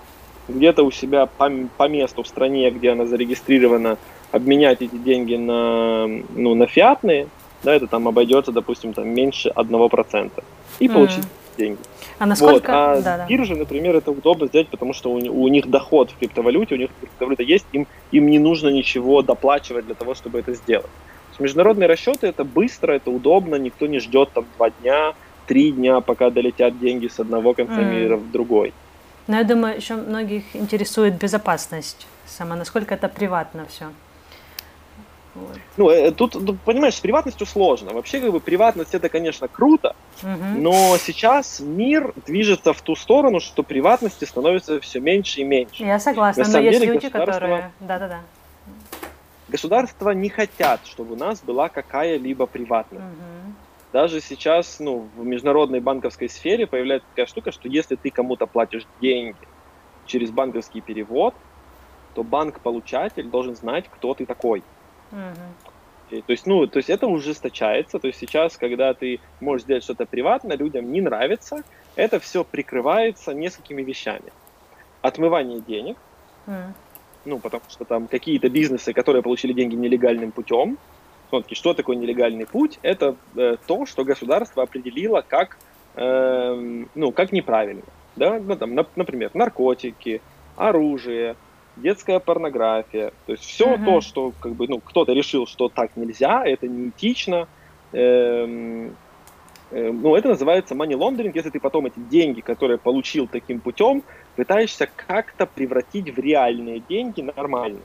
где-то 0.49 0.83
у 0.83 0.91
себя 0.91 1.27
по, 1.27 1.51
по 1.77 1.89
месту 1.89 2.23
в 2.23 2.29
стране, 2.29 2.71
где 2.71 2.91
она 2.91 3.07
зарегистрирована, 3.07 3.99
обменять 4.33 4.83
эти 4.83 4.97
деньги 4.97 5.37
на, 5.37 6.07
ну, 6.07 6.55
на 6.55 6.67
фиатные, 6.67 7.29
да, 7.63 7.75
это 7.75 7.87
там 7.87 8.07
обойдется, 8.09 8.53
допустим, 8.53 8.93
там 8.93 9.09
меньше 9.09 9.51
1%, 9.55 10.45
и 10.79 10.87
mm. 10.87 10.93
получить 10.93 11.25
деньги. 11.59 11.79
А 12.19 12.27
насколько... 12.27 12.73
Вот. 12.73 12.99
А 12.99 13.01
да, 13.03 13.17
да. 13.19 13.27
биржи, 13.27 13.55
например, 13.55 13.97
это 13.97 14.11
удобно 14.11 14.47
сделать, 14.47 14.69
потому 14.69 14.95
что 14.95 15.11
у, 15.11 15.17
у 15.17 15.49
них 15.49 15.69
доход 15.69 16.11
в 16.11 16.19
криптовалюте, 16.19 16.77
у 16.77 16.79
них 16.79 16.91
криптовалюта 17.01 17.43
есть, 17.43 17.67
им, 17.73 17.87
им 18.13 18.27
не 18.29 18.39
нужно 18.39 18.69
ничего 18.69 19.23
доплачивать 19.23 19.85
для 19.87 19.95
того, 19.95 20.15
чтобы 20.15 20.39
это 20.39 20.55
сделать. 20.55 20.91
Международные 21.39 21.87
расчеты 21.89 22.27
это 22.27 22.45
быстро, 22.45 22.93
это 22.93 23.11
удобно, 23.11 23.57
никто 23.57 23.87
не 23.87 24.01
ждет 24.01 24.31
там 24.33 24.45
два 24.57 24.71
дня, 24.71 25.15
три 25.47 25.71
дня, 25.73 26.01
пока 26.01 26.31
долетят 26.31 26.79
деньги 26.79 27.07
с 27.07 27.21
одного 27.21 27.55
конца 27.55 27.81
mm. 27.81 27.95
мира 27.95 28.17
в 28.17 28.31
другой. 28.33 28.73
Но 29.29 29.37
я 29.37 29.45
думаю, 29.45 29.77
еще 29.77 29.95
многих 29.95 30.45
интересует 30.55 31.15
безопасность 31.15 32.07
сама, 32.27 32.57
насколько 32.57 32.95
это 32.95 33.09
приватно 33.09 33.67
все. 33.69 33.87
Ну, 35.77 35.91
э, 35.91 36.11
тут, 36.11 36.35
ну, 36.35 36.57
понимаешь, 36.65 36.95
с 36.95 37.01
приватностью 37.01 37.47
сложно. 37.47 37.93
Вообще, 37.93 38.21
как 38.21 38.33
бы, 38.33 38.41
приватность 38.41 38.95
это, 38.95 39.09
конечно, 39.09 39.49
круто, 39.49 39.95
угу. 40.23 40.59
но 40.59 40.97
сейчас 40.99 41.61
мир 41.61 42.13
движется 42.27 42.73
в 42.73 42.83
ту 42.83 42.97
сторону, 42.97 43.41
что 43.41 43.63
приватности 43.63 44.25
становится 44.25 44.81
все 44.81 45.01
меньше 45.01 45.41
и 45.41 45.45
меньше. 45.45 45.85
Я 45.85 45.99
согласна, 45.99 46.45
На 46.45 46.51
но 46.51 46.59
есть 46.59 46.81
деле, 46.81 46.93
люди, 46.93 47.09
которые... 47.09 47.71
Да-да-да. 47.81 48.21
Государства 49.49 50.11
не 50.11 50.29
хотят, 50.29 50.81
чтобы 50.85 51.15
у 51.15 51.17
нас 51.17 51.41
была 51.41 51.69
какая-либо 51.69 52.47
приватность. 52.47 53.05
Угу. 53.05 53.53
Даже 53.93 54.21
сейчас, 54.21 54.81
ну, 54.81 55.09
в 55.17 55.25
международной 55.25 55.81
банковской 55.81 56.29
сфере 56.29 56.67
появляется 56.67 57.09
такая 57.09 57.27
штука, 57.27 57.53
что 57.53 57.69
если 57.69 57.97
ты 57.97 58.11
кому-то 58.11 58.47
платишь 58.47 58.87
деньги 59.01 59.37
через 60.05 60.31
банковский 60.31 60.83
перевод, 60.83 61.35
то 62.15 62.23
банк-получатель 62.23 63.29
должен 63.29 63.57
знать, 63.57 63.87
кто 63.89 64.13
ты 64.13 64.27
такой. 64.27 64.63
Угу. 65.13 66.21
То 66.23 66.33
есть, 66.33 66.47
ну, 66.47 66.67
то 66.67 66.79
есть 66.79 66.89
это 66.89 67.07
ужесточается. 67.07 67.99
То 67.99 68.07
есть 68.07 68.19
сейчас, 68.19 68.57
когда 68.57 68.95
ты 68.95 69.21
можешь 69.41 69.65
сделать 69.65 69.85
что-то 69.85 70.07
приватно, 70.07 70.55
людям 70.55 70.91
не 70.91 71.01
нравится, 71.01 71.63
это 71.97 72.19
все 72.19 72.45
прикрывается 72.45 73.35
несколькими 73.35 73.83
вещами. 73.83 74.33
Отмывание 75.03 75.61
денег, 75.61 75.97
mm. 76.47 76.73
ну, 77.25 77.39
потому 77.39 77.63
что 77.69 77.85
там 77.85 78.09
какие-то 78.09 78.49
бизнесы, 78.49 78.93
которые 78.93 79.23
получили 79.23 79.53
деньги 79.53 79.75
нелегальным 79.75 80.33
путем, 80.33 80.79
все-таки, 81.29 81.55
что 81.55 81.75
такое 81.75 81.97
нелегальный 81.97 82.47
путь? 82.47 82.79
Это 82.83 83.15
э, 83.37 83.57
то, 83.67 83.85
что 83.85 84.05
государство 84.05 84.63
определило 84.63 85.23
как, 85.27 85.59
э, 85.95 86.85
ну, 86.95 87.13
как 87.13 87.33
неправильно. 87.33 87.83
Да? 88.17 88.39
Ну, 88.39 88.57
там, 88.57 88.75
на, 88.75 88.87
например, 88.97 89.31
наркотики, 89.35 90.23
оружие, 90.57 91.37
детская 91.81 92.19
порнография. 92.19 93.13
То 93.27 93.33
есть 93.33 93.45
все 93.45 93.75
uh-huh. 93.75 93.85
то, 93.85 94.01
что 94.01 94.33
как 94.41 94.53
бы, 94.53 94.69
ну, 94.69 94.81
кто-то 94.81 95.13
решил, 95.13 95.47
что 95.47 95.69
так 95.69 95.97
нельзя, 95.97 96.45
это 96.45 96.69
неэтично. 96.69 97.49
Эм, 97.93 98.95
э, 99.71 99.91
ну, 99.93 100.15
это 100.15 100.29
называется 100.29 100.75
money 100.75 100.95
laundering, 100.95 101.33
если 101.35 101.51
ты 101.51 101.61
потом 101.61 101.87
эти 101.87 101.99
деньги, 101.99 102.41
которые 102.41 102.79
получил 102.79 103.27
таким 103.27 103.61
путем, 103.61 104.03
пытаешься 104.37 104.89
как-то 104.95 105.47
превратить 105.47 106.15
в 106.15 106.19
реальные 106.19 106.81
деньги 106.89 107.23
нормальные. 107.23 107.83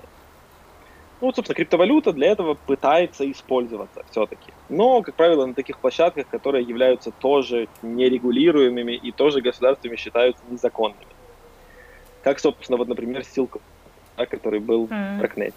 Ну, 1.23 1.27
вот, 1.27 1.37
собственно, 1.37 1.55
криптовалюта 1.55 2.11
для 2.11 2.31
этого 2.31 2.55
пытается 2.55 3.31
использоваться 3.31 4.03
все-таки. 4.11 4.51
Но, 4.67 5.01
как 5.01 5.15
правило, 5.15 5.45
на 5.45 5.53
таких 5.53 5.77
площадках, 5.77 6.27
которые 6.27 6.65
являются 6.65 7.11
тоже 7.11 7.69
нерегулируемыми 7.81 8.91
и 8.91 9.11
тоже 9.13 9.39
государствами 9.39 9.95
считаются 9.95 10.43
незаконными. 10.49 11.07
Как, 12.23 12.39
собственно, 12.39 12.77
вот, 12.77 12.89
например, 12.89 13.21
Silk 13.21 13.61
да, 14.17 14.25
который 14.25 14.59
был 14.59 14.85
mm. 14.85 15.19
в 15.19 15.21
Darknet. 15.21 15.53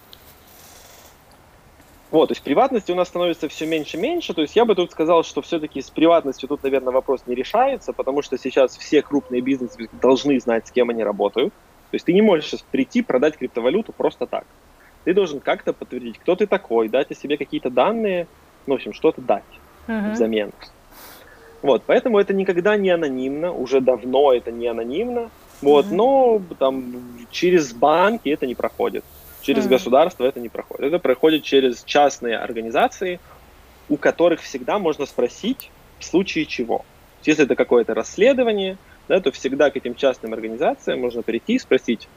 Вот, 2.11 2.29
то 2.29 2.33
есть 2.33 2.43
приватности 2.43 2.93
у 2.93 2.95
нас 2.95 3.09
становится 3.09 3.49
все 3.49 3.67
меньше 3.67 3.97
и 3.97 4.01
меньше. 4.01 4.33
То 4.33 4.43
есть 4.43 4.55
я 4.55 4.65
бы 4.65 4.75
тут 4.75 4.93
сказал, 4.93 5.25
что 5.25 5.43
все-таки 5.43 5.83
с 5.83 5.91
приватностью 5.91 6.49
тут, 6.49 6.63
наверное, 6.63 6.93
вопрос 6.93 7.23
не 7.27 7.35
решается, 7.35 7.93
потому 7.93 8.23
что 8.23 8.39
сейчас 8.39 8.77
все 8.77 9.03
крупные 9.03 9.41
бизнесы 9.41 9.89
должны 10.01 10.39
знать, 10.41 10.69
с 10.69 10.71
кем 10.71 10.91
они 10.91 11.03
работают. 11.03 11.53
То 11.91 11.95
есть 11.95 12.07
ты 12.07 12.13
не 12.13 12.23
можешь 12.23 12.47
сейчас 12.47 12.63
прийти, 12.63 13.03
продать 13.03 13.37
криптовалюту 13.37 13.93
просто 13.93 14.27
так. 14.27 14.45
Ты 15.05 15.15
должен 15.15 15.41
как-то 15.41 15.73
подтвердить, 15.73 16.19
кто 16.19 16.37
ты 16.37 16.47
такой, 16.47 16.89
дать 16.89 17.11
о 17.11 17.15
себе 17.15 17.37
какие-то 17.37 17.71
данные, 17.71 18.27
ну, 18.67 18.75
в 18.75 18.77
общем, 18.77 18.93
что-то 18.93 19.21
дать 19.21 19.45
uh-huh. 19.87 20.13
взамен. 20.13 20.53
Вот, 21.63 21.83
поэтому 21.87 22.19
это 22.19 22.35
никогда 22.35 22.77
не 22.77 22.91
анонимно, 22.91 23.53
уже 23.53 23.81
давно 23.81 24.33
это 24.33 24.53
не 24.53 24.67
анонимно. 24.67 25.31
Вот, 25.63 25.87
mm-hmm. 25.87 25.95
но 25.95 26.43
там 26.59 27.27
через 27.31 27.73
банки 27.73 28.29
это 28.29 28.47
не 28.47 28.55
проходит, 28.55 29.05
через 29.41 29.65
mm-hmm. 29.65 29.69
государство 29.69 30.25
это 30.25 30.41
не 30.41 30.49
проходит. 30.49 30.87
Это 30.87 30.99
проходит 30.99 31.45
через 31.45 31.83
частные 31.85 32.37
организации, 32.37 33.21
у 33.89 33.97
которых 33.97 34.43
всегда 34.43 34.79
можно 34.79 35.07
спросить 35.07 35.71
в 35.99 36.05
случае 36.05 36.47
чего. 36.47 36.85
Если 37.25 37.45
это 37.45 37.57
какое-то 37.57 37.95
расследование, 37.95 38.77
да, 39.09 39.21
то 39.21 39.31
всегда 39.33 39.71
к 39.71 39.77
этим 39.77 39.95
частным 39.95 40.33
организациям 40.33 41.01
можно 41.01 41.23
прийти 41.23 41.55
и 41.55 41.59
спросить, 41.59 42.09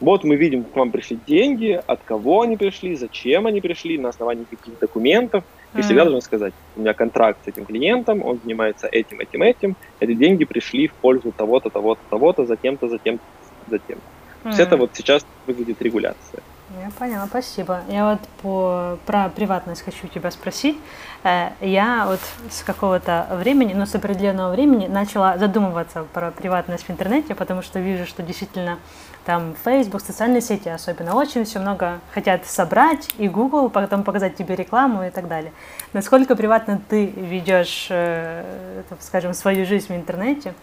вот 0.00 0.24
мы 0.24 0.36
видим, 0.36 0.64
к 0.64 0.74
вам 0.74 0.90
пришли 0.90 1.18
деньги, 1.26 1.80
от 1.86 2.00
кого 2.04 2.42
они 2.42 2.56
пришли, 2.56 2.96
зачем 2.96 3.46
они 3.46 3.60
пришли, 3.60 3.98
на 3.98 4.08
основании 4.08 4.44
каких 4.44 4.78
документов. 4.78 5.44
И 5.72 5.78
mm-hmm. 5.78 5.82
всегда 5.82 6.04
должен 6.04 6.20
сказать, 6.20 6.52
у 6.76 6.80
меня 6.80 6.94
контракт 6.94 7.38
с 7.44 7.48
этим 7.48 7.64
клиентом, 7.64 8.24
он 8.24 8.40
занимается 8.42 8.86
этим, 8.86 9.20
этим, 9.20 9.42
этим, 9.42 9.76
эти 10.00 10.14
деньги 10.14 10.44
пришли 10.44 10.88
в 10.88 10.94
пользу 10.94 11.32
того-то, 11.32 11.70
того-то, 11.70 12.00
того-то, 12.10 12.46
затем-то, 12.46 12.88
затем-то, 12.88 13.24
затем-то. 13.68 14.04
То 14.42 14.48
есть 14.48 14.60
это 14.60 14.76
вот 14.76 14.90
сейчас 14.94 15.24
выглядит 15.46 15.80
регуляция. 15.82 16.42
Я 16.82 16.90
поняла, 16.96 17.26
спасибо. 17.26 17.80
Я 17.88 18.10
вот 18.10 18.20
по, 18.42 18.98
про 19.04 19.28
приватность 19.28 19.82
хочу 19.82 20.06
тебя 20.06 20.30
спросить. 20.30 20.78
Э, 21.24 21.50
я 21.60 22.06
вот 22.06 22.20
с 22.48 22.62
какого-то 22.62 23.26
времени, 23.32 23.74
ну, 23.74 23.86
с 23.86 23.94
определенного 23.94 24.52
времени 24.52 24.86
начала 24.86 25.36
задумываться 25.36 26.04
про 26.14 26.30
приватность 26.30 26.84
в 26.86 26.90
интернете, 26.90 27.34
потому 27.34 27.62
что 27.62 27.80
вижу, 27.80 28.06
что 28.06 28.22
действительно 28.22 28.78
там 29.24 29.54
Facebook, 29.64 30.00
социальные 30.02 30.40
сети 30.40 30.68
особенно, 30.68 31.14
очень 31.14 31.44
все 31.44 31.58
много 31.58 32.00
хотят 32.12 32.46
собрать, 32.46 33.08
и 33.18 33.28
Google 33.28 33.70
потом 33.70 34.02
показать 34.02 34.36
тебе 34.36 34.56
рекламу 34.56 35.06
и 35.06 35.10
так 35.10 35.28
далее. 35.28 35.52
Насколько 35.92 36.36
приватно 36.36 36.80
ты 36.88 37.06
ведешь, 37.06 37.88
э, 37.90 38.82
скажем, 39.00 39.34
свою 39.34 39.66
жизнь 39.66 39.92
в 39.92 39.96
интернете? 39.96 40.54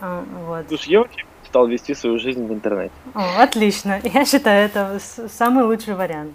А, 0.00 0.24
вот. 0.46 0.66
Слушай, 0.68 0.90
я 0.90 1.00
очень 1.02 1.24
стал 1.44 1.66
вести 1.66 1.94
свою 1.94 2.18
жизнь 2.18 2.44
в 2.46 2.52
интернете. 2.52 2.92
О, 3.14 3.42
отлично. 3.42 4.00
Я 4.02 4.24
считаю, 4.24 4.66
это 4.66 4.98
самый 5.28 5.64
лучший 5.64 5.94
вариант. 5.94 6.32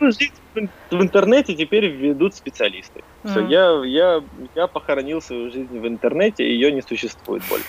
Жизнь 0.00 0.32
в 0.90 1.02
интернете 1.02 1.54
теперь 1.54 1.86
ведут 1.86 2.34
специалисты. 2.34 3.02
Mm. 3.24 3.30
Все, 3.30 3.46
я, 3.46 3.84
я, 3.84 4.22
я 4.54 4.66
похоронил 4.66 5.20
свою 5.20 5.50
жизнь 5.50 5.78
в 5.78 5.86
интернете, 5.86 6.44
ее 6.44 6.70
не 6.70 6.82
существует 6.82 7.42
больше. 7.48 7.66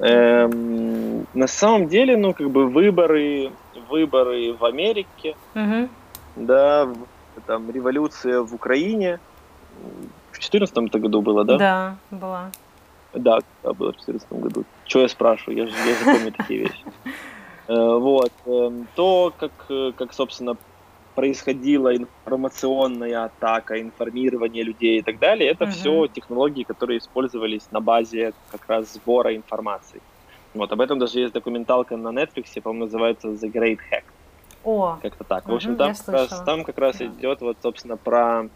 Эм, 0.00 1.26
на 1.34 1.46
самом 1.46 1.88
деле, 1.88 2.16
ну, 2.16 2.32
как 2.32 2.50
бы 2.50 2.66
выборы, 2.66 3.52
выборы 3.88 4.54
в 4.54 4.64
Америке, 4.64 5.36
mm-hmm. 5.54 5.88
да, 6.36 6.88
там 7.46 7.70
революция 7.70 8.40
в 8.40 8.54
Украине, 8.54 9.20
в 10.30 10.38
2014 10.38 10.94
году 10.94 11.20
было, 11.20 11.44
да? 11.44 11.58
Да, 11.58 11.96
была. 12.10 12.50
Да, 13.12 13.40
да, 13.62 13.72
было 13.74 13.92
в 13.92 13.96
2014 14.04 14.32
году. 14.32 14.64
Что 14.86 15.02
я 15.02 15.08
спрашиваю? 15.08 15.58
Я 15.58 15.66
же, 15.66 15.72
я 15.86 15.94
же 15.94 16.04
помню 16.04 16.32
такие 16.32 16.60
вещи. 16.60 16.84
Э, 17.68 17.98
вот. 17.98 18.32
Эм, 18.46 18.88
то, 18.96 19.32
как, 19.38 19.52
как, 19.94 20.12
собственно, 20.12 20.56
происходила 21.20 21.94
информационная 21.94 23.24
атака, 23.24 23.78
информирование 23.78 24.64
людей 24.64 25.00
и 25.00 25.02
так 25.02 25.18
далее, 25.18 25.50
это 25.50 25.64
uh-huh. 25.64 25.70
все 25.70 26.06
технологии, 26.06 26.62
которые 26.62 26.96
использовались 26.96 27.70
на 27.70 27.80
базе 27.80 28.32
как 28.50 28.62
раз 28.66 28.94
сбора 28.94 29.36
информации. 29.36 30.00
Вот, 30.54 30.72
об 30.72 30.80
этом 30.80 30.98
даже 30.98 31.20
есть 31.20 31.34
документалка 31.34 31.98
на 31.98 32.08
Netflix, 32.08 32.58
по-моему, 32.62 32.86
называется 32.86 33.28
The 33.28 33.52
Great 33.52 33.80
Hack. 33.92 34.04
О, 34.64 34.98
как-то 35.02 35.24
так. 35.24 35.46
В 35.46 35.54
общем, 35.54 35.76
там, 35.76 35.94
как 35.94 36.08
раз, 36.08 36.42
там 36.46 36.64
как 36.64 36.78
раз 36.78 36.96
да. 36.96 37.04
идет 37.04 37.42
вот, 37.42 37.58
собственно, 37.62 37.98
про 37.98 38.48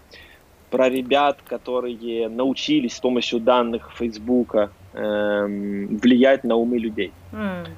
про 0.71 0.89
ребят, 0.89 1.41
которые 1.47 2.31
научились 2.31 2.97
с 2.97 3.01
помощью 3.01 3.41
данных 3.41 3.93
Фейсбука 3.97 4.71
эм, 4.95 5.99
влиять 5.99 6.45
на 6.45 6.57
умы 6.57 6.79
людей. 6.79 7.13
Mm. 7.31 7.69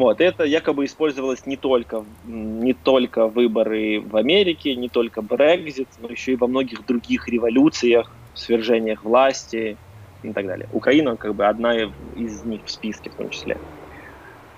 Вот, 0.00 0.22
это 0.22 0.44
якобы 0.44 0.86
использовалось 0.86 1.44
не 1.44 1.58
только, 1.58 2.06
не 2.24 2.72
только 2.72 3.26
выборы 3.26 4.00
в 4.00 4.16
Америке, 4.16 4.74
не 4.74 4.88
только 4.88 5.20
Брекзит, 5.20 5.88
но 5.98 6.08
еще 6.08 6.32
и 6.32 6.36
во 6.36 6.46
многих 6.46 6.86
других 6.86 7.28
революциях, 7.28 8.10
свержениях 8.32 9.04
власти 9.04 9.76
и 10.22 10.32
так 10.32 10.46
далее. 10.46 10.66
Украина 10.72 11.18
как 11.18 11.34
бы 11.34 11.44
одна 11.44 11.74
из 12.16 12.44
них 12.46 12.64
в 12.64 12.70
списке 12.70 13.10
в 13.10 13.14
том 13.14 13.28
числе. 13.28 13.58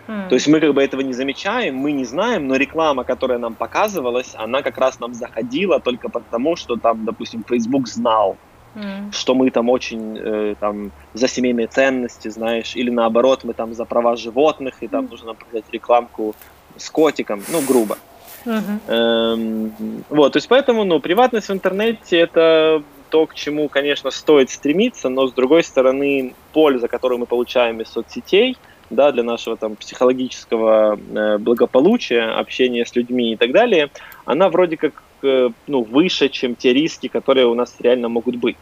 Mm. 0.06 0.28
То 0.28 0.36
есть 0.36 0.46
мы 0.46 0.60
как 0.60 0.74
бы 0.74 0.80
этого 0.80 1.00
не 1.00 1.12
замечаем, 1.12 1.74
мы 1.74 1.90
не 1.90 2.04
знаем, 2.04 2.46
но 2.46 2.54
реклама, 2.54 3.02
которая 3.02 3.38
нам 3.38 3.56
показывалась, 3.56 4.36
она 4.36 4.62
как 4.62 4.78
раз 4.78 5.00
нам 5.00 5.12
заходила 5.12 5.80
только 5.80 6.08
потому, 6.08 6.54
что 6.54 6.76
там, 6.76 7.04
допустим, 7.04 7.42
Facebook 7.42 7.88
знал, 7.88 8.36
mm. 8.74 9.12
что 9.12 9.34
мы 9.34 9.50
там 9.50 9.68
очень 9.68 10.18
э, 10.18 10.54
там 10.58 10.92
за 11.14 11.28
семейные 11.28 11.66
ценности, 11.66 12.28
знаешь, 12.28 12.76
или 12.76 12.90
наоборот 12.90 13.44
мы 13.44 13.52
там 13.52 13.74
за 13.74 13.84
права 13.84 14.16
животных 14.16 14.74
и 14.80 14.88
там 14.88 15.06
mm. 15.06 15.10
нужно 15.10 15.26
направлять 15.28 15.64
рекламку 15.72 16.34
с 16.76 16.90
котиком, 16.90 17.42
ну 17.48 17.60
грубо. 17.62 17.98
Uh-huh. 18.44 18.80
Эм, 18.88 20.04
вот, 20.08 20.32
то 20.32 20.38
есть 20.38 20.48
поэтому, 20.48 20.84
ну, 20.84 20.98
приватность 20.98 21.48
в 21.48 21.52
интернете 21.52 22.18
это 22.18 22.82
то, 23.08 23.26
к 23.26 23.34
чему, 23.34 23.68
конечно, 23.68 24.10
стоит 24.10 24.50
стремиться, 24.50 25.08
но 25.08 25.28
с 25.28 25.32
другой 25.32 25.62
стороны, 25.62 26.34
польза, 26.52 26.88
которую 26.88 27.18
мы 27.18 27.26
получаем 27.26 27.80
из 27.80 27.88
соцсетей, 27.88 28.56
да, 28.90 29.12
для 29.12 29.22
нашего 29.22 29.56
там 29.56 29.76
психологического 29.76 30.98
э, 30.98 31.38
благополучия, 31.38 32.22
общения 32.22 32.84
с 32.84 32.96
людьми 32.96 33.32
и 33.32 33.36
так 33.36 33.52
далее, 33.52 33.90
она 34.24 34.48
вроде 34.48 34.76
как 34.76 35.02
ну, 35.22 35.82
выше, 35.82 36.28
чем 36.28 36.54
те 36.54 36.72
риски, 36.72 37.08
которые 37.08 37.46
у 37.46 37.54
нас 37.54 37.74
реально 37.80 38.08
могут 38.08 38.36
быть. 38.36 38.56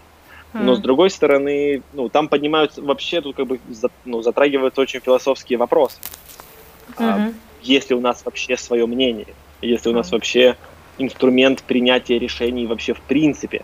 Но 0.53 0.75
с 0.75 0.81
другой 0.81 1.11
стороны, 1.11 1.83
ну, 1.93 2.09
там 2.09 2.29
поднимаются 2.29 2.83
вообще 2.83 3.21
тут 3.21 3.37
как 3.37 3.47
бы 3.47 3.61
ну, 4.05 4.21
затрагиваются 4.21 4.81
очень 4.81 5.01
философские 5.01 5.59
вопросы. 5.59 5.99
Mm-hmm. 6.97 6.97
А, 6.99 7.33
есть 7.63 7.91
ли 7.91 7.97
у 7.97 8.01
нас 8.01 8.25
вообще 8.25 8.57
свое 8.57 8.87
мнение? 8.87 9.29
Если 9.63 9.89
у 9.91 9.93
нас 9.93 10.11
вообще 10.11 10.57
инструмент 10.99 11.63
принятия 11.63 12.19
решений 12.19 12.67
вообще 12.67 12.95
в 12.95 13.01
принципе? 13.01 13.63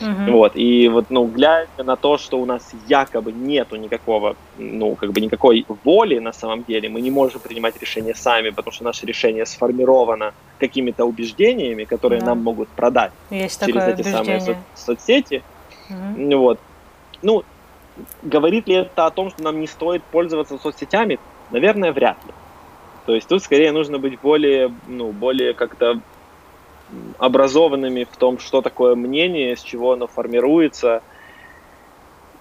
Uh-huh. 0.00 0.30
Вот, 0.32 0.52
и 0.54 0.88
вот, 0.88 1.06
ну, 1.10 1.26
глядя 1.26 1.82
на 1.82 1.96
то, 1.96 2.18
что 2.18 2.38
у 2.38 2.44
нас 2.44 2.70
якобы 2.88 3.32
нету 3.32 3.76
никакого, 3.76 4.36
ну, 4.58 4.94
как 4.94 5.12
бы 5.12 5.20
никакой 5.20 5.64
воли 5.84 6.18
на 6.18 6.32
самом 6.32 6.64
деле, 6.64 6.88
мы 6.88 7.00
не 7.00 7.10
можем 7.10 7.40
принимать 7.40 7.80
решения 7.80 8.14
сами, 8.14 8.50
потому 8.50 8.72
что 8.72 8.84
наше 8.84 9.06
решение 9.06 9.46
сформировано 9.46 10.34
какими-то 10.58 11.04
убеждениями, 11.04 11.84
которые 11.84 12.20
да. 12.20 12.26
нам 12.26 12.42
могут 12.42 12.68
продать 12.68 13.12
Есть 13.30 13.64
через 13.64 13.82
эти 13.82 14.00
убеждение. 14.02 14.12
самые 14.12 14.40
со- 14.40 14.56
соцсети. 14.74 15.42
Uh-huh. 15.90 16.36
Вот. 16.36 16.60
Ну, 17.22 17.44
говорит 18.22 18.68
ли 18.68 18.74
это 18.76 19.06
о 19.06 19.10
том, 19.10 19.30
что 19.30 19.42
нам 19.42 19.60
не 19.60 19.66
стоит 19.66 20.02
пользоваться 20.04 20.58
соцсетями? 20.58 21.18
Наверное, 21.50 21.92
вряд 21.92 22.16
ли. 22.26 22.32
То 23.06 23.14
есть 23.14 23.26
тут 23.26 23.42
скорее 23.42 23.72
нужно 23.72 23.98
быть 23.98 24.20
более, 24.20 24.70
ну, 24.86 25.12
более 25.12 25.54
как-то 25.54 26.00
образованными 27.18 28.04
в 28.10 28.16
том, 28.16 28.38
что 28.38 28.62
такое 28.62 28.94
мнение, 28.94 29.56
с 29.56 29.62
чего 29.62 29.92
оно 29.92 30.06
формируется. 30.06 31.02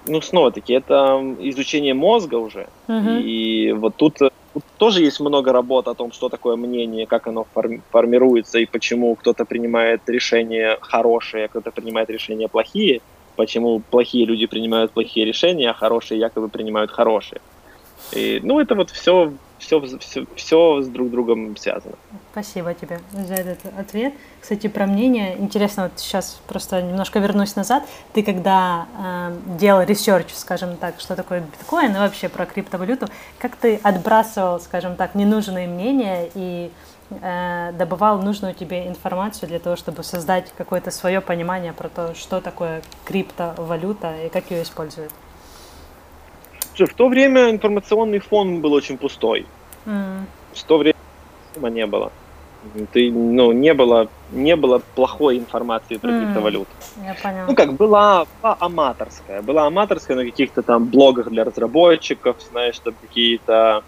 Ну, 0.06 0.22
снова-таки, 0.22 0.74
это 0.74 1.22
изучение 1.40 1.94
мозга 1.94 2.36
уже. 2.36 2.68
Uh-huh. 2.88 3.22
И 3.22 3.74
вот 3.74 3.96
тут, 3.96 4.20
тут 4.20 4.64
тоже 4.78 5.04
есть 5.04 5.20
много 5.20 5.52
работ 5.52 5.88
о 5.88 5.94
том, 5.96 6.12
что 6.12 6.30
такое 6.30 6.56
мнение, 6.56 7.06
как 7.06 7.28
оно 7.28 7.46
формируется 7.92 8.60
и 8.60 8.66
почему 8.66 9.16
кто-то 9.16 9.44
принимает 9.44 10.02
решения 10.08 10.78
хорошие, 10.82 11.46
а 11.46 11.48
кто-то 11.50 11.72
принимает 11.72 12.10
решения 12.10 12.48
плохие, 12.48 13.02
почему 13.36 13.80
плохие 13.80 14.26
люди 14.26 14.46
принимают 14.46 14.92
плохие 14.92 15.26
решения, 15.26 15.70
а 15.70 15.74
хорошие 15.74 16.20
якобы 16.20 16.48
принимают 16.48 16.92
хорошие. 16.92 17.42
И, 18.14 18.40
ну, 18.42 18.62
это 18.62 18.76
вот 18.76 18.92
все 18.92 19.34
все, 19.60 19.82
все, 20.00 20.26
все 20.36 20.82
с 20.82 20.88
друг 20.88 21.10
другом 21.10 21.56
связано. 21.58 21.96
Спасибо 22.32 22.74
тебе 22.74 23.00
за 23.12 23.34
этот 23.34 23.60
ответ. 23.78 24.14
Кстати, 24.42 24.68
про 24.68 24.86
мнение. 24.86 25.38
Интересно, 25.38 25.84
вот 25.84 25.94
сейчас 25.98 26.40
просто 26.48 26.82
немножко 26.82 27.20
вернусь 27.20 27.56
назад. 27.56 27.84
Ты 28.14 28.24
когда 28.24 28.88
э, 28.98 29.38
делал 29.60 29.84
research, 29.84 30.28
скажем 30.34 30.78
так, 30.78 31.00
что 31.00 31.16
такое 31.16 31.42
биткоин 31.42 31.96
и 31.96 32.00
вообще 32.00 32.30
про 32.30 32.46
криптовалюту, 32.46 33.08
как 33.40 33.56
ты 33.56 33.80
отбрасывал, 33.84 34.60
скажем 34.60 34.96
так, 34.96 35.16
ненужные 35.16 35.68
мнения 35.68 36.30
и 36.36 36.72
э, 37.10 37.72
добывал 37.78 38.22
нужную 38.22 38.54
тебе 38.54 38.88
информацию 38.88 39.50
для 39.50 39.60
того, 39.60 39.76
чтобы 39.76 40.04
создать 40.04 40.54
какое-то 40.58 40.92
свое 40.92 41.22
понимание 41.22 41.74
про 41.74 41.90
то, 41.90 42.14
что 42.14 42.42
такое 42.42 42.82
криптовалюта 43.06 44.26
и 44.26 44.30
как 44.30 44.52
ее 44.52 44.64
используют? 44.64 45.12
В 46.86 46.94
то 46.94 47.08
время 47.08 47.50
информационный 47.50 48.20
фон 48.20 48.62
был 48.62 48.74
очень 48.74 48.98
пустой. 48.98 49.46
Mm. 49.86 50.26
В 50.54 50.64
то 50.64 50.78
время 50.78 50.96
не 51.56 51.86
было. 51.86 52.12
Ты, 52.92 53.12
ну, 53.12 53.52
не 53.52 53.74
было, 53.74 54.10
не 54.32 54.56
было 54.56 54.82
плохой 54.96 55.38
информации 55.38 55.98
про 55.98 56.10
mm. 56.10 56.26
криптовалюту. 56.26 56.70
Я 57.04 57.14
понял. 57.14 57.46
Ну, 57.48 57.56
как, 57.56 57.74
была, 57.74 58.26
была 58.42 58.58
аматорская. 58.60 59.42
Была 59.42 59.68
аматорская 59.68 60.18
на 60.18 60.26
каких-то 60.26 60.62
там 60.62 60.86
блогах 60.86 61.30
для 61.30 61.44
разработчиков, 61.44 62.38
знаешь, 62.52 62.80
там 62.80 62.94
какие-то 63.02 63.84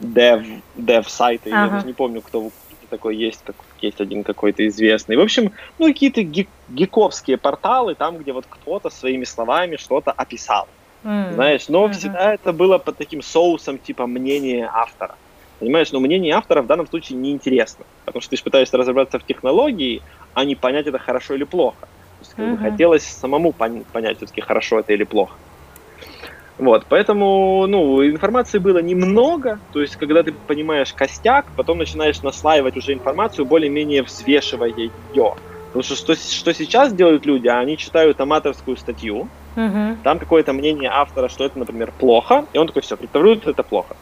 dev, 0.00 0.62
dev 0.76 1.08
сайты, 1.08 1.50
ага. 1.50 1.64
я 1.64 1.70
даже 1.70 1.86
не 1.86 1.92
помню, 1.92 2.22
кто 2.22 2.50
такой 2.90 3.16
есть, 3.16 3.40
как, 3.44 3.56
есть 3.80 4.00
один 4.00 4.22
какой-то 4.22 4.66
известный. 4.68 5.16
В 5.16 5.20
общем, 5.20 5.52
ну, 5.78 5.86
какие-то 5.86 6.22
гик, 6.22 6.48
гиковские 6.68 7.38
порталы, 7.38 7.94
там, 7.94 8.18
где 8.18 8.32
вот 8.32 8.44
кто-то 8.48 8.90
своими 8.90 9.24
словами 9.24 9.76
что-то 9.76 10.12
описал. 10.12 10.68
Mm. 11.04 11.34
Знаешь, 11.34 11.68
но 11.68 11.86
mm-hmm. 11.86 11.92
всегда 11.92 12.34
это 12.34 12.52
было 12.52 12.78
под 12.78 12.96
таким 12.96 13.22
соусом 13.22 13.78
типа 13.78 14.06
мнение 14.06 14.70
автора. 14.72 15.16
Понимаешь, 15.58 15.92
но 15.92 16.00
мнение 16.00 16.34
автора 16.34 16.62
в 16.62 16.66
данном 16.66 16.86
случае 16.88 17.18
неинтересно, 17.18 17.84
потому 18.04 18.20
что 18.20 18.30
ты 18.30 18.36
же 18.36 18.42
пытаешься 18.42 18.76
разобраться 18.76 19.18
в 19.18 19.24
технологии, 19.24 20.02
а 20.34 20.44
не 20.44 20.54
понять, 20.54 20.86
это 20.86 20.98
хорошо 20.98 21.34
или 21.34 21.44
плохо. 21.44 21.80
То 21.82 21.88
есть, 22.20 22.34
как 22.34 22.44
mm-hmm. 22.44 22.56
бы, 22.56 22.70
хотелось 22.70 23.04
самому 23.04 23.50
пон- 23.50 23.84
понять, 23.92 24.16
все-таки 24.16 24.40
хорошо 24.40 24.80
это 24.80 24.92
или 24.92 25.04
плохо. 25.04 25.34
Вот, 26.58 26.86
поэтому, 26.88 27.66
ну, 27.66 28.04
информации 28.06 28.58
было 28.58 28.78
немного, 28.78 29.58
то 29.72 29.80
есть, 29.80 29.96
когда 29.96 30.22
ты 30.22 30.32
понимаешь 30.32 30.92
костяк, 30.92 31.46
потом 31.56 31.78
начинаешь 31.78 32.22
наслаивать 32.22 32.76
уже 32.76 32.92
информацию, 32.92 33.46
более-менее 33.46 34.02
взвешивая 34.02 34.68
ее. 34.68 35.34
Потому 35.66 35.82
что, 35.82 35.96
что 35.96 36.14
что 36.14 36.52
сейчас 36.52 36.92
делают 36.92 37.24
люди, 37.24 37.48
они 37.48 37.78
читают 37.78 38.20
аматорскую 38.20 38.76
статью, 38.76 39.28
угу. 39.56 39.96
там 40.02 40.18
какое-то 40.18 40.52
мнение 40.52 40.90
автора, 40.90 41.28
что 41.28 41.44
это, 41.44 41.58
например, 41.58 41.92
плохо, 41.98 42.46
и 42.52 42.58
он 42.58 42.66
такой, 42.66 42.82
все, 42.82 42.96
криптовалюта 42.96 43.50
это 43.50 43.62
плохо. 43.62 43.96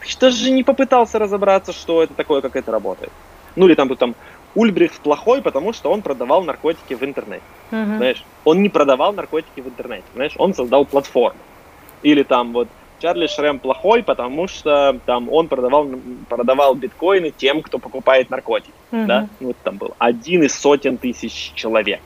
Ты 0.00 0.20
даже 0.20 0.50
не 0.50 0.62
попытался 0.62 1.18
разобраться, 1.18 1.72
что 1.72 2.02
это 2.02 2.14
такое, 2.14 2.40
как 2.40 2.54
это 2.56 2.70
работает. 2.70 3.12
Ну 3.56 3.66
или 3.66 3.74
там, 3.74 3.94
там 3.96 4.14
Ульбрихт 4.54 5.00
плохой, 5.00 5.42
потому 5.42 5.72
что 5.72 5.90
он 5.90 6.02
продавал 6.02 6.42
наркотики 6.42 6.94
в 6.94 7.02
интернете. 7.02 7.42
Угу. 7.72 7.96
Знаешь, 7.96 8.24
он 8.44 8.62
не 8.62 8.68
продавал 8.68 9.12
наркотики 9.12 9.60
в 9.60 9.66
интернете, 9.66 10.04
знаешь, 10.14 10.34
он 10.38 10.54
создал 10.54 10.84
платформу. 10.84 11.38
Или 12.02 12.22
там 12.22 12.52
вот 12.52 12.68
Чарли 13.00 13.26
Шрем 13.26 13.58
плохой, 13.58 14.02
потому 14.02 14.48
что 14.48 14.98
там 15.04 15.30
он 15.30 15.48
продавал, 15.48 15.88
продавал 16.28 16.74
биткоины 16.74 17.30
тем, 17.30 17.62
кто 17.62 17.78
покупает 17.78 18.30
наркотики. 18.30 18.72
Mm-hmm. 18.90 19.06
Да? 19.06 19.28
Вот 19.40 19.56
там 19.62 19.76
был 19.76 19.94
один 19.98 20.42
из 20.44 20.58
сотен 20.58 20.96
тысяч 20.96 21.52
человек. 21.54 22.00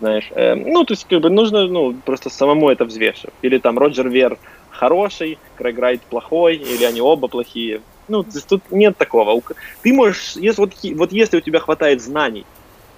Знаешь, 0.00 0.30
э, 0.34 0.54
ну, 0.54 0.84
то 0.84 0.92
есть, 0.92 1.06
как 1.08 1.20
бы 1.20 1.30
нужно, 1.30 1.66
ну, 1.66 1.94
просто 2.04 2.30
самому 2.30 2.70
это 2.70 2.84
взвешивать. 2.84 3.34
Или 3.42 3.58
там 3.58 3.78
Роджер 3.78 4.08
Вер 4.08 4.38
хороший, 4.70 5.38
Крэг 5.56 5.78
Райт 5.78 6.02
плохой, 6.02 6.56
или 6.56 6.84
они 6.84 7.00
оба 7.00 7.28
плохие. 7.28 7.80
Ну, 8.08 8.22
то 8.22 8.30
есть, 8.34 8.46
тут 8.46 8.62
нет 8.70 8.96
такого. 8.96 9.40
Ты 9.82 9.92
можешь, 9.94 10.36
если, 10.36 10.60
вот, 10.60 10.72
вот 10.94 11.12
если 11.12 11.38
у 11.38 11.40
тебя 11.40 11.60
хватает 11.60 12.02
знаний 12.02 12.44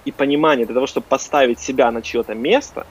и 0.05 0.11
понимания 0.11 0.65
для 0.65 0.73
того, 0.73 0.87
чтобы 0.87 1.05
поставить 1.07 1.59
себя 1.59 1.91
на 1.91 2.01
чье-то 2.01 2.35
место, 2.35 2.85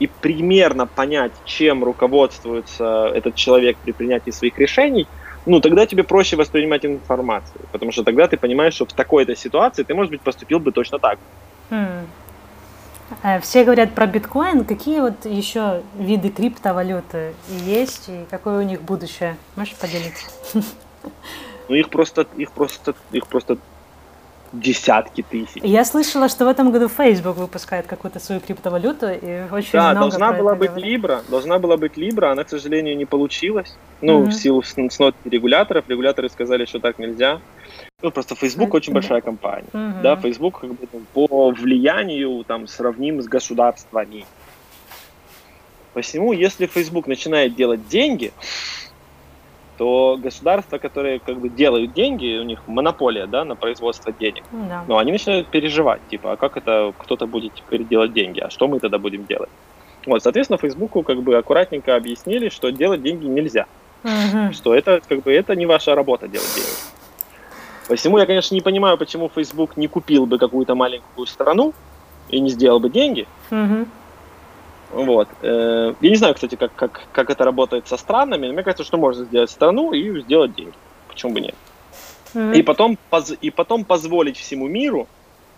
и 0.00 0.06
примерно 0.06 0.86
понять, 0.86 1.32
чем 1.44 1.84
руководствуется 1.84 3.12
этот 3.14 3.34
человек 3.34 3.76
при 3.84 3.92
принятии 3.92 4.30
своих 4.30 4.58
решений, 4.58 5.06
ну, 5.46 5.60
тогда 5.60 5.86
тебе 5.86 6.02
проще 6.02 6.36
воспринимать 6.36 6.84
информацию, 6.84 7.60
потому 7.70 7.92
что 7.92 8.02
тогда 8.02 8.26
ты 8.26 8.36
понимаешь, 8.36 8.74
что 8.74 8.86
в 8.86 8.92
такой-то 8.92 9.36
ситуации 9.36 9.84
ты, 9.84 9.94
может 9.94 10.10
быть, 10.10 10.20
поступил 10.22 10.58
бы 10.58 10.72
точно 10.72 10.98
так. 10.98 11.18
Hmm. 11.70 12.06
Все 13.42 13.64
говорят 13.64 13.94
про 13.94 14.06
биткоин. 14.06 14.64
Какие 14.64 15.00
вот 15.00 15.24
еще 15.24 15.82
виды 15.96 16.30
криптовалюты 16.30 17.34
есть 17.48 18.08
и 18.08 18.26
какое 18.30 18.60
у 18.60 18.62
них 18.62 18.82
будущее? 18.82 19.36
Можешь 19.56 19.74
поделиться? 19.74 20.26
Ну, 21.68 21.74
их 21.74 21.88
просто, 21.88 22.26
их 22.36 22.50
просто, 22.52 22.94
их 23.12 23.26
просто 23.26 23.58
десятки 24.52 25.22
тысяч. 25.22 25.62
Я 25.62 25.84
слышала, 25.84 26.28
что 26.28 26.44
в 26.44 26.48
этом 26.48 26.72
году 26.72 26.88
Facebook 26.88 27.36
выпускает 27.36 27.86
какую-то 27.86 28.18
свою 28.18 28.40
криптовалюту, 28.40 29.06
и 29.08 29.42
очень 29.50 29.72
да, 29.72 29.92
много 29.92 30.00
должна 30.00 30.32
была 30.32 30.54
быть 30.54 30.70
говорят. 30.70 30.88
Libra, 30.88 31.30
должна 31.30 31.58
была 31.58 31.76
быть 31.76 31.96
Libra, 31.96 32.32
она, 32.32 32.44
к 32.44 32.50
сожалению, 32.50 32.96
не 32.96 33.04
получилась. 33.04 33.76
Ну, 34.00 34.22
mm-hmm. 34.22 34.28
в 34.28 34.32
силу 34.32 34.62
снот 34.62 35.14
регуляторов, 35.24 35.84
регуляторы 35.88 36.28
сказали, 36.28 36.64
что 36.64 36.80
так 36.80 36.98
нельзя. 36.98 37.40
Ну, 38.02 38.10
просто 38.10 38.34
Facebook 38.34 38.72
очень 38.74 38.92
большая 38.92 39.20
компания. 39.20 39.68
Mm-hmm. 39.72 40.02
Да, 40.02 40.16
Facebook 40.16 40.60
как 40.60 40.70
бы, 40.70 40.86
по 41.12 41.50
влиянию 41.50 42.42
там 42.44 42.66
сравним 42.66 43.20
с 43.22 43.26
государствами. 43.26 44.24
Посему, 45.92 46.32
если 46.32 46.66
Facebook 46.66 47.06
начинает 47.06 47.54
делать 47.54 47.88
деньги, 47.88 48.32
то 49.80 50.18
государства, 50.22 50.76
которые 50.76 51.20
как 51.20 51.38
бы 51.38 51.48
делают 51.48 51.94
деньги, 51.94 52.36
у 52.38 52.42
них 52.42 52.60
монополия, 52.66 53.26
да, 53.26 53.46
на 53.46 53.56
производство 53.56 54.12
денег, 54.12 54.44
да. 54.52 54.84
но 54.86 54.98
они 54.98 55.10
начинают 55.10 55.48
переживать, 55.48 56.02
типа, 56.10 56.32
а 56.32 56.36
как 56.36 56.58
это 56.58 56.92
кто-то 56.98 57.26
будет 57.26 57.54
теперь 57.54 57.84
делать 57.84 58.12
деньги, 58.12 58.40
а 58.40 58.50
что 58.50 58.68
мы 58.68 58.78
тогда 58.78 58.98
будем 58.98 59.24
делать? 59.24 59.48
Вот, 60.04 60.22
соответственно, 60.22 60.58
Фейсбуку 60.58 61.02
как 61.02 61.22
бы 61.22 61.34
аккуратненько 61.34 61.96
объяснили, 61.96 62.50
что 62.50 62.70
делать 62.70 63.02
деньги 63.02 63.24
нельзя, 63.24 63.64
угу. 64.04 64.52
что 64.52 64.74
это 64.74 65.00
как 65.08 65.22
бы 65.22 65.32
это 65.32 65.56
не 65.56 65.64
ваша 65.64 65.94
работа 65.94 66.28
делать 66.28 66.54
деньги. 66.54 67.88
Посему 67.88 68.18
я, 68.18 68.26
конечно, 68.26 68.54
не 68.54 68.60
понимаю, 68.60 68.98
почему 68.98 69.30
Facebook 69.34 69.78
не 69.78 69.88
купил 69.88 70.26
бы 70.26 70.36
какую-то 70.36 70.74
маленькую 70.74 71.26
страну 71.26 71.72
и 72.28 72.38
не 72.38 72.50
сделал 72.50 72.80
бы 72.80 72.90
деньги, 72.90 73.26
угу. 73.50 73.86
Вот. 74.92 75.28
Э, 75.42 75.94
я 76.00 76.10
не 76.10 76.16
знаю, 76.16 76.34
кстати, 76.34 76.56
как, 76.56 76.74
как, 76.74 77.02
как 77.12 77.30
это 77.30 77.44
работает 77.44 77.88
со 77.88 77.96
странами, 77.96 78.46
но 78.46 78.52
мне 78.52 78.62
кажется, 78.62 78.84
что 78.84 78.98
можно 78.98 79.24
сделать 79.24 79.50
страну 79.50 79.92
и 79.92 80.20
сделать 80.22 80.54
деньги. 80.54 80.74
Почему 81.08 81.32
бы 81.32 81.40
нет? 81.40 81.54
Mm-hmm. 82.34 82.56
И, 82.56 82.62
потом, 82.62 82.98
и 83.40 83.50
потом 83.50 83.84
позволить 83.84 84.36
всему 84.36 84.68
миру 84.68 85.08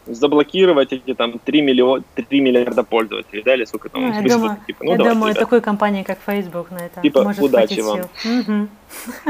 заблокировать 0.06 0.92
эти 0.92 1.14
там 1.14 1.38
3, 1.38 1.62
миллион, 1.62 2.04
3 2.14 2.40
миллиарда 2.40 2.82
пользователей, 2.82 3.42
да, 3.44 3.54
или 3.54 3.64
сколько 3.64 3.88
там? 3.88 4.22
Я 4.22 4.36
думаю, 4.36 4.56
типа, 4.66 4.84
ну, 4.84 4.92
я 4.92 4.98
думаю 4.98 5.32
ребят. 5.32 5.38
такой 5.38 5.60
компании, 5.60 6.02
как 6.02 6.18
Facebook 6.26 6.70
на 6.70 6.86
это 6.86 7.00
типа, 7.00 7.22
может 7.22 7.42
удачи 7.42 7.80
вам. 7.80 8.00
Угу. 8.00 8.68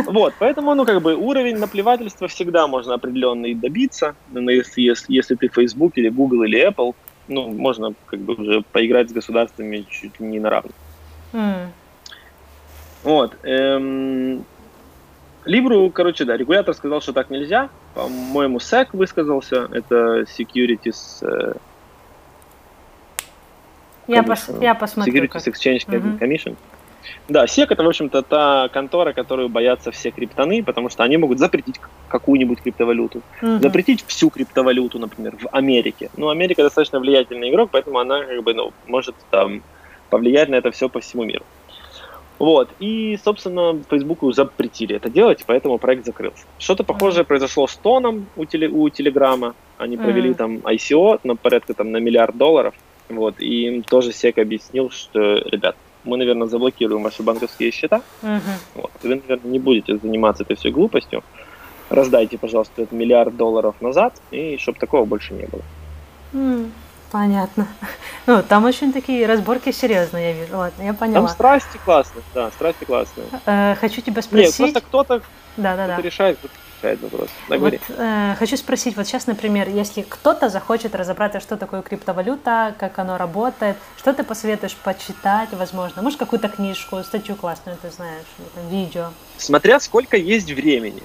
Вот, 0.12 0.34
поэтому, 0.38 0.74
ну, 0.74 0.84
как 0.84 1.02
бы 1.02 1.14
уровень 1.14 1.58
наплевательства 1.58 2.26
всегда 2.26 2.66
можно 2.66 2.94
определенный 2.94 3.54
добиться, 3.54 4.14
но 4.30 4.50
если, 4.50 4.80
если, 4.80 5.12
если 5.12 5.34
ты 5.34 5.48
Facebook 5.48 5.92
или 5.96 6.08
Google 6.08 6.44
или 6.44 6.68
Apple, 6.68 6.94
ну, 7.32 7.48
можно 7.48 7.94
как 8.06 8.20
бы 8.20 8.34
уже 8.34 8.62
поиграть 8.72 9.10
с 9.10 9.12
государствами 9.12 9.84
чуть 9.88 10.20
не 10.20 10.40
на 10.40 10.50
равных. 10.50 10.74
Mm. 11.32 11.68
Вот. 13.02 13.36
Эм, 13.42 14.44
Либру, 15.44 15.90
короче, 15.90 16.24
да, 16.24 16.36
регулятор 16.36 16.74
сказал, 16.74 17.00
что 17.00 17.12
так 17.12 17.30
нельзя. 17.30 17.68
По-моему, 17.94 18.58
SEC 18.58 18.88
высказался. 18.92 19.68
Это 19.72 20.22
Securities... 20.22 21.22
Э, 21.22 21.54
я, 24.06 24.22
пос, 24.22 24.50
я 24.60 24.74
посмотрю. 24.74 25.12
Securities 25.12 25.28
как. 25.28 25.46
Exchange 25.48 25.86
uh-huh. 25.86 26.56
Да, 27.28 27.44
SEC 27.44 27.66
это, 27.70 27.82
в 27.82 27.88
общем-то, 27.88 28.22
та 28.22 28.68
контора, 28.68 29.12
которую 29.12 29.48
боятся 29.48 29.90
все 29.90 30.10
криптоны, 30.10 30.62
потому 30.62 30.88
что 30.88 31.02
они 31.02 31.16
могут 31.16 31.38
запретить 31.38 31.80
какую-нибудь 32.08 32.62
криптовалюту. 32.62 33.22
Uh-huh. 33.40 33.60
Запретить 33.60 34.04
всю 34.06 34.30
криптовалюту, 34.30 34.98
например, 34.98 35.36
в 35.36 35.48
Америке. 35.52 36.10
Ну, 36.16 36.28
Америка 36.28 36.62
достаточно 36.62 37.00
влиятельный 37.00 37.50
игрок, 37.50 37.70
поэтому 37.72 37.98
она 37.98 38.24
как 38.24 38.42
бы, 38.42 38.54
ну, 38.54 38.72
может 38.86 39.14
там 39.30 39.62
повлиять 40.10 40.48
на 40.48 40.56
это 40.56 40.70
все 40.70 40.88
по 40.88 41.00
всему 41.00 41.24
миру. 41.24 41.44
Вот. 42.38 42.70
И, 42.80 43.18
собственно, 43.24 43.80
Фейсбуку 43.88 44.32
запретили 44.32 44.96
это 44.96 45.08
делать, 45.08 45.44
поэтому 45.46 45.78
проект 45.78 46.04
закрылся. 46.04 46.44
Что-то 46.58 46.82
похожее 46.82 47.24
произошло 47.24 47.68
с 47.68 47.76
Тоном 47.76 48.26
у, 48.34 48.44
теле, 48.44 48.68
у 48.68 48.88
Телеграма. 48.88 49.54
Они 49.78 49.96
провели 49.96 50.30
mm. 50.30 50.34
там 50.34 50.56
ICO 50.56 51.20
на 51.22 51.36
порядка 51.36 51.72
там 51.74 51.92
на 51.92 51.98
миллиард 51.98 52.36
долларов. 52.36 52.74
Вот. 53.08 53.40
И 53.40 53.66
им 53.66 53.82
тоже 53.82 54.12
СЕК 54.12 54.38
объяснил, 54.38 54.90
что, 54.90 55.20
ребят, 55.20 55.76
мы, 56.04 56.16
наверное, 56.16 56.46
заблокируем 56.46 57.02
ваши 57.02 57.22
банковские 57.22 57.70
счета. 57.70 58.02
Mm-hmm. 58.22 58.40
Вот. 58.74 58.90
Вы, 59.02 59.08
наверное, 59.08 59.50
не 59.50 59.58
будете 59.58 59.96
заниматься 59.98 60.42
этой 60.42 60.56
всей 60.56 60.72
глупостью. 60.72 61.22
Раздайте, 61.90 62.38
пожалуйста, 62.38 62.82
этот 62.82 62.92
миллиард 62.92 63.36
долларов 63.36 63.74
назад, 63.80 64.14
и 64.30 64.56
чтобы 64.58 64.78
такого 64.78 65.04
больше 65.04 65.34
не 65.34 65.46
было. 65.46 65.62
Mm. 66.32 66.70
Понятно. 67.12 67.68
Ну, 68.24 68.40
там 68.40 68.64
очень 68.64 68.92
такие 68.92 69.26
разборки 69.26 69.72
серьезные, 69.72 70.30
я 70.30 70.40
вижу. 70.40 70.56
Ладно, 70.56 70.82
я 70.84 70.94
поняла. 70.94 71.26
Там 71.26 71.28
страсти 71.28 71.76
классные, 71.84 72.22
да, 72.34 72.52
страсти 72.52 72.84
классные. 72.84 73.26
Э, 73.46 73.74
хочу 73.74 74.00
тебя 74.00 74.22
спросить... 74.22 74.60
Нет, 74.60 74.72
просто 74.72 74.80
кто-то 74.80 75.22
да, 75.56 75.74
да, 75.76 75.88
да. 75.88 76.00
решает, 76.00 76.38
решает 76.82 77.00
вопрос. 77.02 77.28
вот, 77.48 77.74
э, 77.88 78.34
хочу 78.38 78.56
спросить, 78.56 78.96
вот 78.96 79.06
сейчас, 79.06 79.26
например, 79.26 79.68
если 79.68 80.02
кто-то 80.02 80.48
захочет 80.48 80.94
разобраться, 80.94 81.40
что 81.40 81.56
такое 81.56 81.82
криптовалюта, 81.82 82.74
как 82.78 82.98
оно 82.98 83.16
работает, 83.16 83.76
что 83.96 84.12
ты 84.12 84.24
посоветуешь 84.24 84.76
почитать, 84.76 85.50
возможно? 85.52 86.02
Может, 86.02 86.18
какую-то 86.18 86.48
книжку, 86.48 87.02
статью 87.02 87.36
классную, 87.36 87.78
ты 87.80 87.90
знаешь, 87.90 88.26
там, 88.54 88.68
видео? 88.68 89.10
Смотря 89.38 89.80
сколько 89.80 90.16
есть 90.16 90.50
времени. 90.50 91.02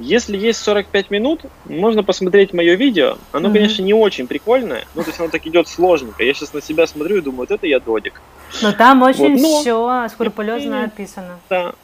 Если 0.00 0.36
есть 0.36 0.60
45 0.60 1.10
минут, 1.10 1.40
можно 1.64 2.04
посмотреть 2.04 2.52
мое 2.52 2.76
видео. 2.76 3.18
Оно, 3.32 3.48
mm-hmm. 3.48 3.52
конечно, 3.52 3.82
не 3.82 3.94
очень 3.94 4.28
прикольное, 4.28 4.84
ну, 4.94 5.02
то 5.02 5.08
есть 5.08 5.18
оно 5.18 5.28
так 5.28 5.44
идет 5.44 5.66
сложненько. 5.66 6.22
Я 6.22 6.34
сейчас 6.34 6.52
на 6.52 6.62
себя 6.62 6.86
смотрю 6.86 7.16
и 7.16 7.20
думаю, 7.20 7.40
вот 7.40 7.50
это 7.50 7.66
я 7.66 7.80
додик. 7.80 8.20
Но 8.62 8.72
там 8.72 9.02
очень 9.02 9.32
вот. 9.32 9.40
Но, 9.40 9.60
все 9.60 10.08
скрупулезно 10.08 10.84
описано. 10.84 11.40
Да. 11.50 11.74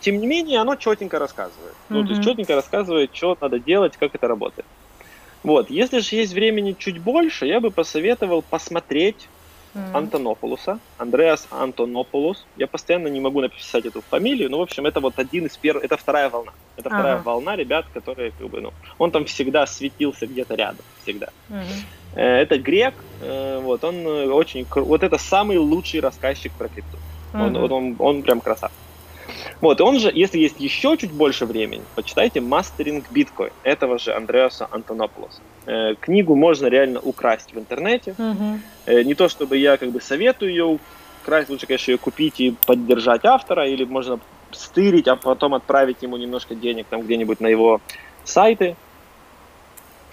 Тем 0.00 0.18
не 0.20 0.26
менее, 0.26 0.60
оно 0.60 0.76
четенько 0.76 1.18
рассказывает. 1.18 1.72
Mm-hmm. 1.72 1.94
Ну, 1.94 2.04
то 2.04 2.10
есть 2.12 2.24
четенько 2.24 2.54
рассказывает, 2.54 3.14
что 3.14 3.36
надо 3.40 3.58
делать, 3.58 3.96
как 3.96 4.14
это 4.14 4.28
работает. 4.28 4.66
Вот, 5.42 5.70
если 5.70 6.00
же 6.00 6.16
есть 6.16 6.32
времени 6.32 6.74
чуть 6.78 6.98
больше, 6.98 7.46
я 7.46 7.60
бы 7.60 7.70
посоветовал 7.70 8.42
посмотреть 8.42 9.28
mm. 9.74 9.96
Антонополуса, 9.96 10.78
Андреас 10.98 11.46
Антонополус. 11.50 12.44
Я 12.56 12.66
постоянно 12.66 13.08
не 13.08 13.20
могу 13.20 13.40
написать 13.40 13.86
эту 13.86 14.02
фамилию, 14.02 14.50
но, 14.50 14.58
в 14.58 14.62
общем, 14.62 14.86
это 14.86 15.00
вот 15.00 15.18
один 15.18 15.46
из 15.46 15.56
первых, 15.56 15.84
это 15.84 15.96
вторая 15.96 16.28
волна. 16.28 16.52
Это 16.76 16.88
ага. 16.88 16.98
вторая 16.98 17.22
волна 17.22 17.56
ребят, 17.56 17.86
которые, 17.94 18.32
как 18.32 18.48
бы, 18.48 18.60
ну, 18.60 18.72
он 18.98 19.10
там 19.10 19.24
всегда 19.24 19.66
светился 19.66 20.26
где-то 20.26 20.54
рядом, 20.54 20.84
всегда. 21.02 21.28
Mm-hmm. 21.48 22.20
Это 22.20 22.58
грек, 22.58 22.94
э, 23.20 23.60
вот, 23.62 23.84
он 23.84 23.94
э, 24.06 24.26
очень, 24.30 24.66
вот 24.74 25.02
это 25.02 25.18
самый 25.18 25.58
лучший 25.58 26.00
рассказчик 26.00 26.52
про 26.52 26.68
крипту. 26.68 26.96
Mm-hmm. 27.32 27.46
Он, 27.46 27.56
он, 27.56 27.72
он, 27.72 27.96
он 27.98 28.22
прям 28.22 28.40
красавчик. 28.40 28.87
Вот, 29.60 29.80
и 29.80 29.82
он 29.82 29.98
же, 29.98 30.10
если 30.14 30.38
есть 30.38 30.60
еще 30.60 30.96
чуть 30.96 31.12
больше 31.12 31.46
времени, 31.46 31.82
почитайте 31.94 32.40
«Мастеринг 32.40 33.04
биткоин» 33.10 33.52
этого 33.62 33.98
же 33.98 34.14
Андреаса 34.14 34.68
Антонополоса. 34.70 35.40
Э, 35.66 35.94
книгу 36.00 36.34
можно 36.34 36.66
реально 36.66 37.00
украсть 37.00 37.52
в 37.52 37.58
интернете. 37.58 38.14
Угу. 38.16 38.60
Э, 38.86 39.02
не 39.02 39.14
то, 39.14 39.28
чтобы 39.28 39.56
я 39.56 39.76
как 39.76 39.90
бы 39.90 40.00
советую 40.00 40.50
ее 40.50 40.78
украсть, 41.22 41.50
лучше, 41.50 41.66
конечно, 41.66 41.90
ее 41.90 41.98
купить 41.98 42.40
и 42.40 42.54
поддержать 42.66 43.24
автора, 43.24 43.68
или 43.68 43.84
можно 43.84 44.18
стырить, 44.50 45.08
а 45.08 45.16
потом 45.16 45.54
отправить 45.54 46.02
ему 46.02 46.16
немножко 46.16 46.54
денег 46.54 46.86
там 46.88 47.02
где-нибудь 47.02 47.40
на 47.40 47.48
его 47.48 47.80
сайты. 48.24 48.76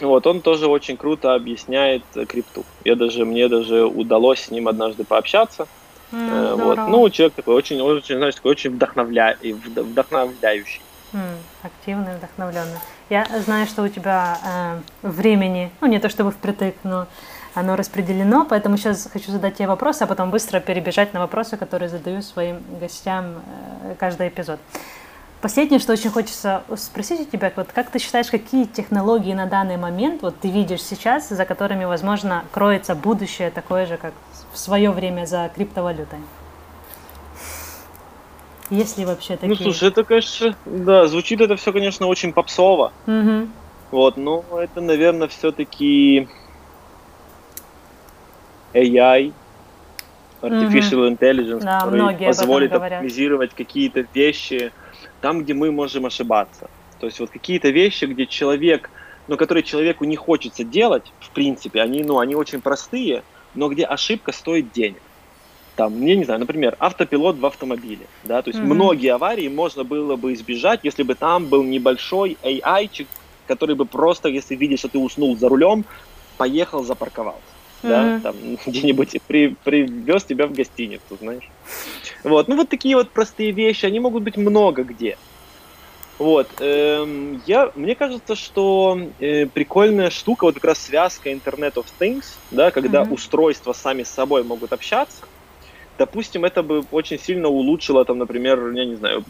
Вот, 0.02 0.28
он 0.28 0.42
тоже 0.42 0.68
очень 0.68 0.98
круто 0.98 1.36
объясняет 1.36 2.04
крипту. 2.28 2.66
Я 2.84 2.96
даже, 2.96 3.24
мне 3.24 3.48
даже 3.48 3.86
удалось 3.86 4.42
с 4.42 4.52
ним 4.52 4.68
однажды 4.68 5.06
пообщаться. 5.06 5.68
Mm, 6.12 6.56
вот. 6.56 6.78
Ну, 6.78 7.10
человек 7.10 7.34
такой 7.36 7.56
очень, 7.56 7.82
очень, 7.82 8.18
знаешь, 8.18 8.36
такой 8.36 8.52
очень 8.52 8.72
вдохновля... 8.72 9.38
вдохновляющий. 9.42 10.82
Mm, 11.14 11.38
активный, 11.64 12.16
вдохновленный. 12.18 12.80
Я 13.10 13.26
знаю, 13.46 13.68
что 13.68 13.84
у 13.84 13.88
тебя 13.88 14.38
э, 14.44 15.08
времени, 15.08 15.72
ну 15.80 15.88
не 15.88 16.00
то 16.00 16.10
чтобы 16.10 16.32
впритык, 16.32 16.76
но 16.84 17.08
оно 17.54 17.76
распределено, 17.76 18.46
поэтому 18.46 18.78
сейчас 18.78 19.08
хочу 19.12 19.32
задать 19.32 19.56
тебе 19.56 19.68
вопросы, 19.68 20.04
а 20.04 20.08
потом 20.08 20.30
быстро 20.30 20.60
перебежать 20.60 21.14
на 21.14 21.22
вопросы, 21.22 21.56
которые 21.56 21.88
задаю 21.90 22.22
своим 22.22 22.62
гостям 22.80 23.42
э, 23.84 23.96
каждый 23.98 24.28
эпизод. 24.28 24.60
Последнее, 25.46 25.80
что 25.80 25.94
очень 25.94 26.10
хочется 26.10 26.64
спросить 26.76 27.22
у 27.22 27.26
тебя, 27.26 27.54
вот 27.56 27.68
как 27.72 27.92
ты 27.92 28.00
считаешь, 28.00 28.32
какие 28.32 28.66
технологии 28.66 29.32
на 29.32 29.46
данный 29.46 29.78
момент 29.78 30.24
вот 30.24 30.40
ты 30.40 30.50
видишь 30.50 30.82
сейчас, 30.82 31.30
за 31.30 31.46
которыми, 31.46 31.86
возможно, 31.86 32.44
кроется 32.52 32.96
будущее 32.96 33.52
такое 33.52 33.86
же, 33.86 33.98
как 33.98 34.14
в 34.52 34.58
свое 34.58 34.90
время 34.90 35.26
за 35.26 35.52
криптовалютой? 35.54 36.18
Есть 38.72 38.98
ли 38.98 39.06
вообще 39.06 39.34
ну, 39.34 39.38
такие? 39.38 39.50
Ну, 39.50 39.64
слушай, 39.66 39.90
это, 39.90 40.04
конечно, 40.04 40.56
да, 40.66 41.06
звучит 41.06 41.40
это 41.40 41.56
все, 41.58 41.72
конечно, 41.72 42.08
очень 42.08 42.34
попсово. 42.34 42.92
Угу. 43.06 43.48
Вот, 43.92 44.18
но 44.18 44.44
это, 44.60 44.82
наверное, 44.82 45.28
все-таки 45.28 46.28
AI, 48.74 49.32
Artificial 50.42 51.06
угу. 51.06 51.16
Intelligence, 51.16 51.64
да, 51.64 51.82
который 51.82 52.26
позволит 52.26 52.74
оптимизировать 52.74 53.54
какие-то 53.54 54.08
вещи 54.12 54.72
там, 55.26 55.42
где 55.42 55.56
мы 55.56 55.72
можем 55.72 56.06
ошибаться. 56.06 56.70
То 57.00 57.08
есть 57.08 57.20
вот 57.20 57.32
какие-то 57.32 57.70
вещи, 57.70 58.06
где 58.06 58.28
человек, 58.28 58.92
ну, 59.28 59.38
которые 59.38 59.64
человеку 59.64 60.06
не 60.06 60.16
хочется 60.16 60.64
делать, 60.64 61.12
в 61.20 61.32
принципе, 61.32 61.82
они, 61.82 62.04
ну, 62.04 62.20
они 62.20 62.36
очень 62.36 62.62
простые, 62.62 63.24
но 63.56 63.68
где 63.70 63.86
ошибка 63.86 64.32
стоит 64.32 64.72
денег. 64.72 65.02
Там, 65.76 66.00
я 66.06 66.16
не 66.16 66.26
знаю, 66.26 66.42
например, 66.42 66.76
автопилот 66.78 67.40
в 67.40 67.46
автомобиле, 67.48 68.06
да, 68.24 68.44
то 68.44 68.52
есть 68.52 68.60
mm-hmm. 68.60 68.74
многие 68.76 69.14
аварии 69.16 69.48
можно 69.48 69.84
было 69.84 70.16
бы 70.16 70.32
избежать, 70.34 70.82
если 70.84 71.02
бы 71.02 71.16
там 71.16 71.48
был 71.48 71.64
небольшой 71.64 72.38
AI-чик, 72.44 73.08
который 73.48 73.76
бы 73.76 73.86
просто, 73.86 74.30
если 74.30 74.54
видишь, 74.56 74.80
что 74.80 74.90
ты 74.90 75.00
уснул 75.00 75.36
за 75.36 75.50
рулем, 75.50 75.86
поехал, 76.38 76.84
запарковался, 76.84 77.42
mm-hmm. 77.86 78.22
да, 78.22 78.32
там 78.32 78.36
где-нибудь 78.66 79.22
при, 79.28 79.56
привез 79.64 80.24
тебя 80.24 80.48
в 80.48 80.54
гостиницу, 80.54 81.18
знаешь. 81.20 81.50
Вот, 82.24 82.48
ну 82.48 82.56
вот 82.56 82.70
такие 82.70 82.96
вот 82.96 83.10
простые 83.12 83.52
вещи, 83.52 83.86
они 83.86 84.00
могут 84.00 84.24
быть 84.24 84.38
много 84.38 84.84
где. 84.84 85.18
Вот, 86.18 86.48
эм, 86.60 87.42
я, 87.46 87.72
мне 87.76 87.94
кажется, 87.94 88.36
что 88.36 88.98
э, 89.20 89.48
прикольная 89.48 90.10
штука, 90.10 90.46
вот 90.46 90.56
как 90.56 90.64
раз 90.64 90.80
связка 90.80 91.30
Internet 91.30 91.74
of 91.74 91.86
Things, 92.00 92.26
да, 92.52 92.72
когда 92.72 93.04
mm-hmm. 93.04 93.14
устройства 93.14 93.74
сами 93.74 94.04
с 94.04 94.10
собой 94.10 94.44
могут 94.44 94.72
общаться. 94.72 95.26
Допустим, 95.98 96.46
это 96.46 96.64
бы 96.64 96.86
очень 96.92 97.20
сильно 97.20 97.48
улучшило, 97.48 98.06
там, 98.06 98.18
например, 98.18 98.72
я 98.72 98.86
не 98.86 98.96
знаю, 98.96 99.24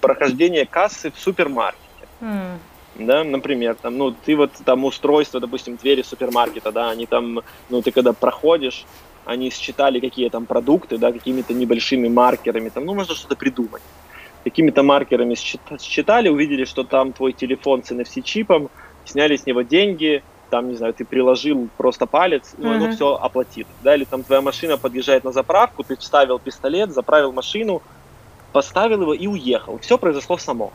прохождение 0.00 0.66
кассы 0.66 1.10
в 1.10 1.18
супермаркете. 1.18 1.82
Mm. 2.20 2.58
Да, 2.98 3.24
например, 3.24 3.74
там, 3.74 3.98
ну, 3.98 4.10
ты 4.24 4.36
вот 4.36 4.52
там 4.64 4.84
устройство, 4.84 5.38
допустим, 5.38 5.76
двери 5.76 6.02
супермаркета, 6.02 6.72
да, 6.72 6.90
они 6.90 7.06
там, 7.06 7.40
ну, 7.68 7.82
ты 7.82 7.90
когда 7.90 8.12
проходишь, 8.12 8.86
они 9.26 9.50
считали 9.50 10.00
какие 10.00 10.30
там 10.30 10.46
продукты, 10.46 10.96
да, 10.96 11.12
какими-то 11.12 11.52
небольшими 11.52 12.08
маркерами, 12.08 12.70
там, 12.70 12.86
ну, 12.86 12.94
можно 12.94 13.14
что-то 13.14 13.36
придумать 13.36 13.82
какими-то 14.46 14.84
маркерами 14.84 15.34
считали, 15.34 16.28
увидели, 16.28 16.64
что 16.66 16.84
там 16.84 17.12
твой 17.12 17.32
телефон 17.32 17.82
с 17.82 17.90
NFC-чипом, 17.90 18.70
сняли 19.04 19.34
с 19.34 19.44
него 19.44 19.62
деньги, 19.62 20.22
там, 20.50 20.68
не 20.68 20.76
знаю, 20.76 20.94
ты 20.94 21.04
приложил 21.04 21.68
просто 21.76 22.06
палец, 22.06 22.54
ну, 22.56 22.68
mm-hmm. 22.68 22.76
оно 22.76 22.92
все 22.92 23.16
оплатит, 23.16 23.66
да, 23.82 23.96
или 23.96 24.04
там 24.04 24.22
твоя 24.22 24.40
машина 24.40 24.78
подъезжает 24.78 25.24
на 25.24 25.32
заправку, 25.32 25.82
ты 25.82 25.96
вставил 25.96 26.38
пистолет, 26.38 26.92
заправил 26.92 27.32
машину, 27.32 27.82
поставил 28.52 29.02
его 29.02 29.14
и 29.14 29.26
уехал. 29.26 29.78
Все 29.78 29.98
произошло 29.98 30.38
само. 30.38 30.72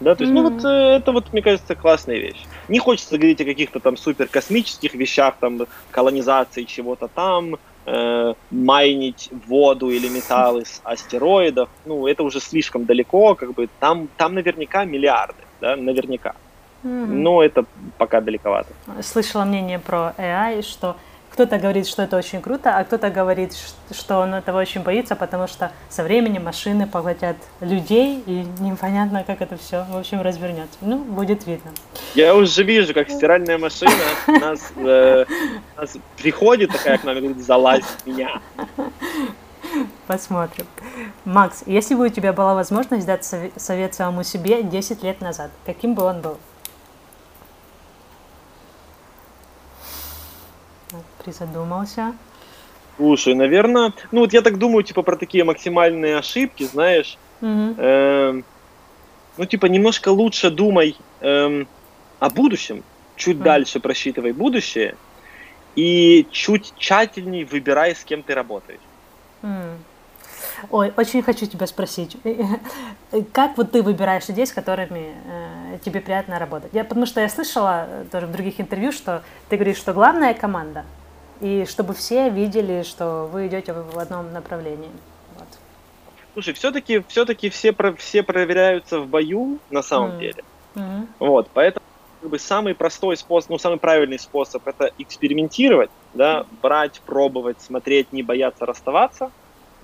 Да, 0.00 0.14
то 0.14 0.24
есть, 0.24 0.32
mm-hmm. 0.32 0.42
ну 0.42 0.50
вот 0.50 0.64
э, 0.64 0.96
это 0.96 1.12
вот, 1.12 1.32
мне 1.32 1.42
кажется, 1.42 1.74
классная 1.74 2.18
вещь. 2.18 2.44
Не 2.68 2.78
хочется 2.78 3.16
говорить 3.16 3.40
о 3.40 3.44
каких-то 3.44 3.80
там 3.80 3.96
супер 3.96 4.28
космических 4.28 4.94
вещах, 4.94 5.36
там 5.40 5.62
колонизации 5.90 6.64
чего-то 6.64 7.08
там, 7.08 7.56
э, 7.86 8.34
майнить 8.50 9.30
воду 9.46 9.90
или 9.90 10.08
металлы 10.08 10.66
с 10.66 10.80
астероидов. 10.84 11.68
Ну, 11.86 12.06
это 12.06 12.22
уже 12.24 12.40
слишком 12.40 12.84
далеко, 12.84 13.34
как 13.34 13.54
бы 13.54 13.68
там, 13.80 14.08
там 14.16 14.34
наверняка 14.34 14.84
миллиарды, 14.84 15.42
да, 15.60 15.76
наверняка. 15.76 16.34
Mm-hmm. 16.82 17.06
Но 17.06 17.42
это 17.42 17.64
пока 17.96 18.20
далековато. 18.20 18.68
Слышала 19.02 19.44
мнение 19.44 19.78
про 19.78 20.14
AI, 20.18 20.62
что 20.62 20.96
кто-то 21.36 21.58
говорит, 21.58 21.86
что 21.86 22.02
это 22.02 22.16
очень 22.16 22.40
круто, 22.40 22.78
а 22.78 22.82
кто-то 22.82 23.10
говорит, 23.10 23.54
что 23.90 24.20
он 24.20 24.32
этого 24.32 24.58
очень 24.58 24.80
боится, 24.80 25.14
потому 25.16 25.46
что 25.46 25.70
со 25.90 26.02
временем 26.02 26.44
машины 26.44 26.86
поглотят 26.86 27.36
людей, 27.60 28.22
и 28.24 28.46
непонятно, 28.58 29.22
как 29.22 29.42
это 29.42 29.58
все, 29.58 29.84
в 29.90 29.98
общем, 29.98 30.22
развернется. 30.22 30.78
Ну, 30.80 30.96
будет 30.96 31.46
видно. 31.46 31.72
Я 32.14 32.34
уже 32.34 32.62
вижу, 32.62 32.94
как 32.94 33.10
стиральная 33.10 33.58
машина 33.58 33.92
нас, 34.26 34.72
э, 34.76 35.26
нас 35.76 35.98
приходит 36.16 36.72
такая 36.72 36.96
к 36.96 37.04
нам 37.04 37.18
и 37.18 37.20
говорит, 37.20 37.44
залазь 37.44 37.84
меня. 38.06 38.40
Посмотрим. 40.06 40.64
Макс, 41.26 41.64
если 41.66 41.94
бы 41.96 42.06
у 42.06 42.08
тебя 42.08 42.32
была 42.32 42.54
возможность 42.54 43.04
дать 43.04 43.30
совет 43.56 43.94
самому 43.94 44.24
себе 44.24 44.62
10 44.62 45.02
лет 45.02 45.20
назад, 45.20 45.50
каким 45.66 45.92
бы 45.92 46.02
он 46.02 46.22
был? 46.22 46.38
Призадумался. 51.26 52.14
Слушай, 52.96 53.34
наверное, 53.34 53.92
ну 54.12 54.20
вот 54.20 54.32
я 54.32 54.42
так 54.42 54.58
думаю, 54.58 54.82
типа, 54.82 55.02
про 55.02 55.16
такие 55.16 55.44
максимальные 55.44 56.16
ошибки, 56.16 56.62
знаешь. 56.64 57.18
Угу. 57.42 57.74
Э, 57.76 58.42
ну, 59.36 59.44
типа, 59.44 59.66
немножко 59.66 60.08
лучше 60.08 60.50
думай 60.50 60.96
э, 61.20 61.64
о 62.18 62.30
будущем, 62.30 62.82
чуть 63.16 63.36
угу. 63.36 63.44
дальше 63.44 63.80
просчитывай 63.80 64.32
будущее 64.32 64.96
и 65.74 66.26
чуть 66.30 66.72
тщательней 66.78 67.44
выбирай, 67.44 67.94
с 67.94 68.04
кем 68.04 68.22
ты 68.22 68.34
работаешь. 68.34 68.80
Угу. 69.42 69.50
Ой, 70.70 70.92
очень 70.96 71.22
хочу 71.22 71.44
тебя 71.46 71.66
спросить, 71.66 72.16
как 73.32 73.58
вот 73.58 73.72
ты 73.72 73.82
выбираешь 73.82 74.26
людей, 74.28 74.46
с 74.46 74.52
которыми 74.52 75.14
э, 75.26 75.78
тебе 75.84 76.00
приятно 76.00 76.38
работать? 76.38 76.70
Я, 76.72 76.84
потому 76.84 77.04
что 77.04 77.20
я 77.20 77.28
слышала 77.28 77.86
тоже 78.10 78.26
в 78.26 78.32
других 78.32 78.58
интервью, 78.58 78.92
что 78.92 79.22
ты 79.50 79.56
говоришь, 79.56 79.76
что 79.76 79.92
главная 79.92 80.32
команда, 80.32 80.86
и 81.40 81.64
чтобы 81.68 81.94
все 81.94 82.30
видели, 82.30 82.82
что 82.82 83.28
вы 83.32 83.46
идете 83.46 83.72
в 83.72 83.98
одном 83.98 84.32
направлении. 84.32 84.90
Вот. 85.38 85.48
Слушай, 86.34 86.54
все-таки 86.54 87.02
все-таки 87.08 87.50
все, 87.50 87.72
про, 87.72 87.92
все 87.94 88.22
проверяются 88.22 89.00
в 89.00 89.06
бою 89.06 89.58
на 89.70 89.82
самом 89.82 90.12
mm. 90.12 90.18
деле. 90.20 90.44
Mm-hmm. 90.74 91.06
Вот, 91.18 91.48
поэтому 91.52 91.84
как 92.20 92.30
бы 92.30 92.38
самый 92.38 92.74
простой 92.74 93.16
способ, 93.16 93.50
ну 93.50 93.58
самый 93.58 93.78
правильный 93.78 94.18
способ 94.18 94.66
это 94.66 94.90
экспериментировать, 94.98 95.90
да, 96.14 96.46
брать, 96.62 97.00
пробовать, 97.04 97.60
смотреть, 97.60 98.12
не 98.12 98.22
бояться 98.22 98.66
расставаться 98.66 99.30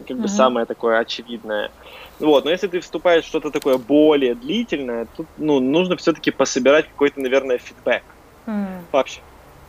как 0.07 0.16
бы 0.18 0.24
mm-hmm. 0.24 0.28
самое 0.28 0.66
такое 0.66 0.98
очевидное. 0.98 1.70
Вот, 2.18 2.44
но 2.44 2.50
если 2.50 2.68
ты 2.68 2.80
вступаешь 2.80 3.24
в 3.24 3.28
что-то 3.28 3.50
такое 3.50 3.78
более 3.78 4.34
длительное, 4.34 5.07
тут, 5.16 5.26
ну, 5.38 5.61
нужно 5.61 5.96
все-таки 5.96 6.30
пособирать 6.30 6.88
какой-то, 6.88 7.20
наверное, 7.20 7.59
фидбэк. 7.59 8.03
Mm-hmm. 8.46 8.80
Вообще. 8.92 9.20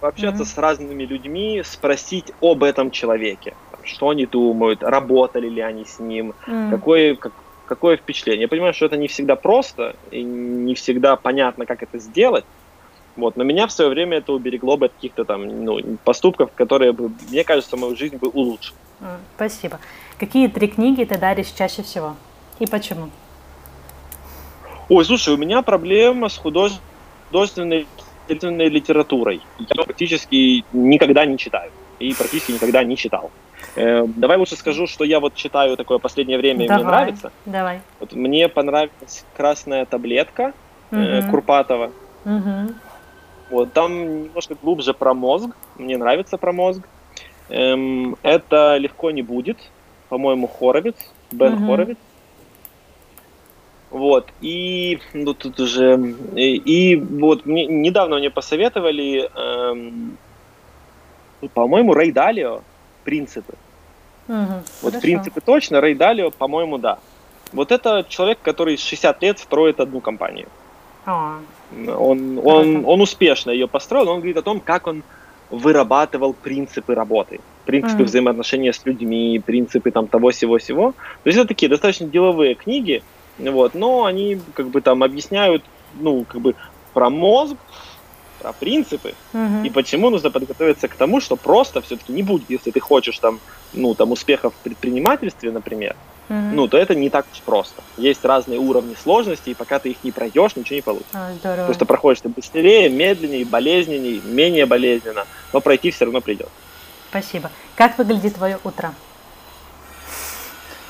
Пообщаться 0.04 0.44
mm-hmm. 0.44 0.56
с 0.56 0.58
разными 0.58 1.04
людьми, 1.06 1.62
спросить 1.64 2.34
об 2.42 2.66
этом 2.66 2.92
человеке. 2.92 3.54
Что 3.86 4.10
они 4.10 4.26
думают, 4.26 4.84
работали 4.84 5.48
ли 5.48 5.62
они 5.62 5.86
с 5.86 5.98
ним, 5.98 6.34
mm-hmm. 6.46 6.72
какое, 6.72 7.16
как, 7.16 7.32
какое 7.66 7.96
впечатление. 7.96 8.42
Я 8.42 8.48
понимаю, 8.50 8.74
что 8.74 8.88
это 8.88 8.98
не 8.98 9.08
всегда 9.08 9.38
просто, 9.38 9.96
и 10.12 10.22
не 10.22 10.76
всегда 10.76 11.16
понятно, 11.16 11.66
как 11.66 11.84
это 11.84 12.00
сделать. 12.00 12.44
Вот, 13.16 13.38
но 13.38 13.46
меня 13.46 13.66
в 13.66 13.72
свое 13.72 13.90
время 13.90 14.18
это 14.18 14.34
уберегло 14.34 14.76
бы 14.76 14.88
от 14.88 14.92
каких-то 14.92 15.24
там 15.24 15.64
ну, 15.64 15.80
поступков, 16.04 16.52
которые 16.54 16.92
бы, 16.92 17.10
мне 17.30 17.46
кажется, 17.46 17.78
мою 17.78 17.96
жизнь 17.96 18.18
бы 18.18 18.28
улучшили. 18.28 18.76
Спасибо. 19.38 19.80
Какие 20.20 20.50
три 20.50 20.68
книги 20.68 21.06
ты 21.06 21.18
даришь 21.18 21.52
чаще 21.58 21.82
всего? 21.82 22.18
И 22.60 22.66
почему? 22.66 23.10
Ой, 24.90 25.06
слушай, 25.06 25.34
у 25.34 25.38
меня 25.38 25.62
проблема 25.62 26.28
с 26.28 26.38
художественной, 26.38 27.88
художественной 28.28 28.70
литературой. 28.70 29.42
Я 29.60 29.84
практически 29.84 30.64
никогда 30.74 31.26
не 31.26 31.38
читаю. 31.38 31.72
И 32.00 32.14
практически 32.14 32.52
никогда 32.54 32.84
не 32.84 32.98
читал. 32.98 33.32
Э, 33.76 34.06
давай 34.08 34.38
лучше 34.38 34.56
скажу, 34.56 34.88
что 34.88 35.04
я 35.04 35.20
вот 35.20 35.36
читаю 35.36 35.78
такое 35.78 36.00
последнее 36.00 36.38
время, 36.38 36.68
давай, 36.68 36.82
и 36.82 36.84
мне 36.84 36.92
нравится. 36.92 37.32
Давай. 37.46 37.82
Вот 38.00 38.14
мне 38.14 38.50
понравилась 38.50 39.26
красная 39.38 39.86
таблетка 39.86 40.54
угу. 40.92 41.00
э, 41.00 41.30
Курпатова. 41.30 41.92
Угу. 42.26 42.74
Вот 43.52 43.74
там 43.74 44.24
немножко 44.26 44.56
глубже 44.62 44.94
про 44.94 45.14
мозг. 45.14 45.50
Мне 45.78 45.98
нравится 45.98 46.38
про 46.38 46.52
мозг. 46.52 46.82
Эм, 47.50 48.16
это 48.24 48.78
легко 48.78 49.12
не 49.12 49.22
будет 49.22 49.58
по-моему, 50.14 50.48
Хоровиц, 50.48 50.96
Бен 51.32 51.56
угу. 51.56 51.66
Хоровиц. 51.66 51.98
Вот, 53.94 54.28
и 54.42 54.98
ну, 55.14 55.36
тут 55.36 55.60
уже, 55.60 56.16
и, 56.36 56.56
и 56.56 56.96
вот 56.96 57.46
мне, 57.46 57.68
недавно 57.68 58.18
мне 58.18 58.32
посоветовали, 58.32 59.30
эм, 59.36 60.18
по-моему, 61.54 61.94
Рэй 61.94 62.12
Далио 62.12 62.62
«Принципы». 63.04 63.54
Угу, 64.28 64.38
вот 64.82 64.94
хорошо. 64.94 65.00
«Принципы» 65.00 65.42
точно, 65.42 65.80
Рэй 65.80 65.94
Далио, 65.94 66.32
по-моему, 66.32 66.80
да. 66.80 66.98
Вот 67.52 67.72
это 67.72 68.04
человек, 68.10 68.40
который 68.42 68.78
60 68.78 69.22
лет 69.22 69.38
строит 69.38 69.80
одну 69.80 70.02
компанию. 70.02 70.48
А. 71.06 71.38
Он, 71.72 72.42
он, 72.44 72.84
он 72.88 73.00
успешно 73.00 73.52
ее 73.52 73.68
построил, 73.68 74.10
он 74.10 74.22
говорит 74.22 74.38
о 74.38 74.42
том, 74.42 74.60
как 74.60 74.88
он 74.88 75.04
вырабатывал 75.52 76.34
принципы 76.34 76.96
работы, 76.96 77.42
принципы 77.68 78.02
mm. 78.02 78.06
взаимоотношения 78.06 78.74
с 78.74 78.84
людьми, 78.88 79.40
принципы 79.46 79.92
там 79.92 80.08
того 80.08 80.32
всего 80.32 80.58
всего. 80.58 80.94
То 81.24 81.28
есть 81.28 81.38
это 81.38 81.50
такие 81.50 81.70
достаточно 81.70 82.08
деловые 82.08 82.56
книги, 82.56 83.04
вот, 83.38 83.74
но 83.74 84.06
они 84.06 84.40
как 84.54 84.70
бы 84.70 84.82
там 84.82 85.04
объясняют, 85.04 85.64
ну, 86.00 86.26
как 86.26 86.42
бы 86.42 86.56
про 86.94 87.10
мозг, 87.10 87.56
про 88.40 88.52
принципы 88.52 89.16
mm-hmm. 89.34 89.66
и 89.66 89.70
почему 89.70 90.10
нужно 90.10 90.30
подготовиться 90.30 90.88
к 90.88 90.96
тому, 90.96 91.22
что 91.22 91.36
просто 91.36 91.82
все-таки 91.82 92.12
не 92.12 92.24
будет, 92.24 92.50
если 92.50 92.72
ты 92.72 92.80
хочешь 92.80 93.18
там, 93.20 93.40
ну, 93.72 93.96
там 93.96 94.12
успехов 94.12 94.54
в 94.54 94.64
предпринимательстве, 94.64 95.52
например, 95.52 95.96
mm-hmm. 96.30 96.52
ну, 96.52 96.68
то 96.68 96.78
это 96.78 96.94
не 96.94 97.10
так 97.10 97.26
уж 97.32 97.40
просто. 97.42 97.82
Есть 97.98 98.26
разные 98.26 98.60
уровни 98.60 98.96
сложности, 99.02 99.52
и 99.52 99.54
пока 99.54 99.80
ты 99.80 99.92
их 99.92 100.04
не 100.04 100.12
пройдешь, 100.12 100.56
ничего 100.56 100.76
не 100.76 100.82
получится. 100.82 101.12
А, 101.14 101.34
здорово. 101.34 101.66
Просто 101.66 101.86
проходишь 101.86 102.22
ты 102.22 102.30
быстрее, 102.30 102.90
медленнее, 102.90 103.46
болезненнее, 103.46 104.22
менее 104.26 104.66
болезненно, 104.66 105.26
но 105.54 105.62
пройти 105.62 105.92
все 105.92 106.06
равно 106.06 106.20
придет. 106.20 106.50
Спасибо. 107.10 107.50
Как 107.76 107.98
выглядит 107.98 108.36
твое 108.36 108.60
утро? 108.64 108.94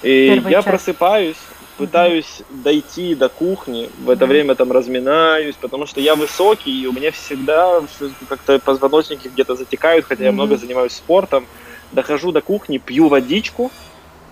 И 0.01 0.41
я 0.45 0.61
час. 0.61 0.65
просыпаюсь, 0.65 1.37
пытаюсь 1.78 2.41
дойти 2.49 3.15
до 3.15 3.30
кухни, 3.30 3.89
в 3.99 4.09
это 4.09 4.26
время 4.26 4.55
там 4.55 4.71
разминаюсь, 4.71 5.55
потому 5.55 5.86
что 5.86 6.01
я 6.01 6.15
высокий, 6.15 6.84
и 6.84 6.88
у 6.88 6.93
меня 6.93 7.11
всегда 7.11 7.82
как-то 8.30 8.59
позвоночники 8.59 9.28
где-то 9.28 9.55
затекают, 9.55 10.05
хотя 10.05 10.26
я 10.26 10.32
много 10.32 10.57
занимаюсь 10.57 10.93
спортом. 10.93 11.45
Дохожу 11.91 12.32
до 12.32 12.41
кухни, 12.41 12.80
пью 12.80 13.07
водичку, 13.07 13.71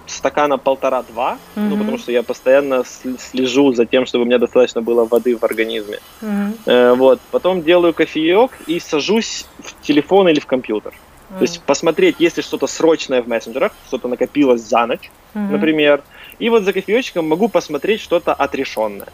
стакана 0.08 0.58
полтора-два, 0.58 1.38
mm-hmm. 1.56 1.70
ну, 1.70 1.78
потому 1.78 1.98
что 1.98 2.12
я 2.12 2.24
постоянно 2.24 2.84
слежу 3.20 3.74
за 3.74 3.86
тем, 3.86 4.06
чтобы 4.06 4.24
у 4.24 4.28
меня 4.28 4.38
достаточно 4.38 4.82
было 4.82 5.06
воды 5.06 5.38
в 5.38 5.44
организме. 5.44 6.00
Mm-hmm. 6.22 6.54
Э, 6.66 6.94
вот, 6.94 7.20
потом 7.32 7.64
делаю 7.64 7.94
кофеек 7.94 8.52
и 8.68 8.80
сажусь 8.80 9.46
в 9.60 9.82
телефон 9.82 10.28
или 10.28 10.40
в 10.40 10.46
компьютер. 10.46 10.94
Mm-hmm. 10.94 11.38
То 11.38 11.42
есть 11.42 11.62
посмотреть, 11.62 12.16
есть 12.20 12.38
ли 12.38 12.44
что-то 12.44 12.68
срочное 12.68 13.22
в 13.22 13.28
мессенджерах, 13.28 13.72
что-то 13.88 14.08
накопилось 14.08 14.62
за 14.62 14.86
ночь, 14.86 15.12
mm-hmm. 15.34 15.52
например. 15.52 16.04
И 16.42 16.50
вот 16.50 16.64
за 16.64 16.74
кофеечком 16.74 17.28
могу 17.28 17.50
посмотреть 17.50 18.02
что-то 18.02 18.34
отрешенное. 18.34 19.08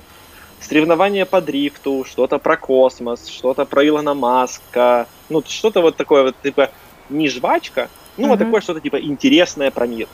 Соревнования 0.62 1.26
по 1.26 1.42
дрифту, 1.42 2.06
что-то 2.10 2.40
про 2.40 2.56
космос, 2.56 3.28
что-то 3.28 3.66
про 3.66 3.86
Илона 3.86 4.14
Маска, 4.14 5.08
ну, 5.28 5.44
что-то 5.46 5.82
вот 5.82 5.98
такое 5.98 6.24
вот, 6.24 6.36
типа, 6.42 6.72
не 7.10 7.28
жвачка, 7.28 7.90
ну, 8.16 8.24
mm-hmm. 8.24 8.30
вот 8.30 8.40
такое 8.40 8.62
что-то, 8.62 8.80
типа, 8.80 9.02
интересное 9.02 9.72
про 9.72 9.86
мир 9.88 10.08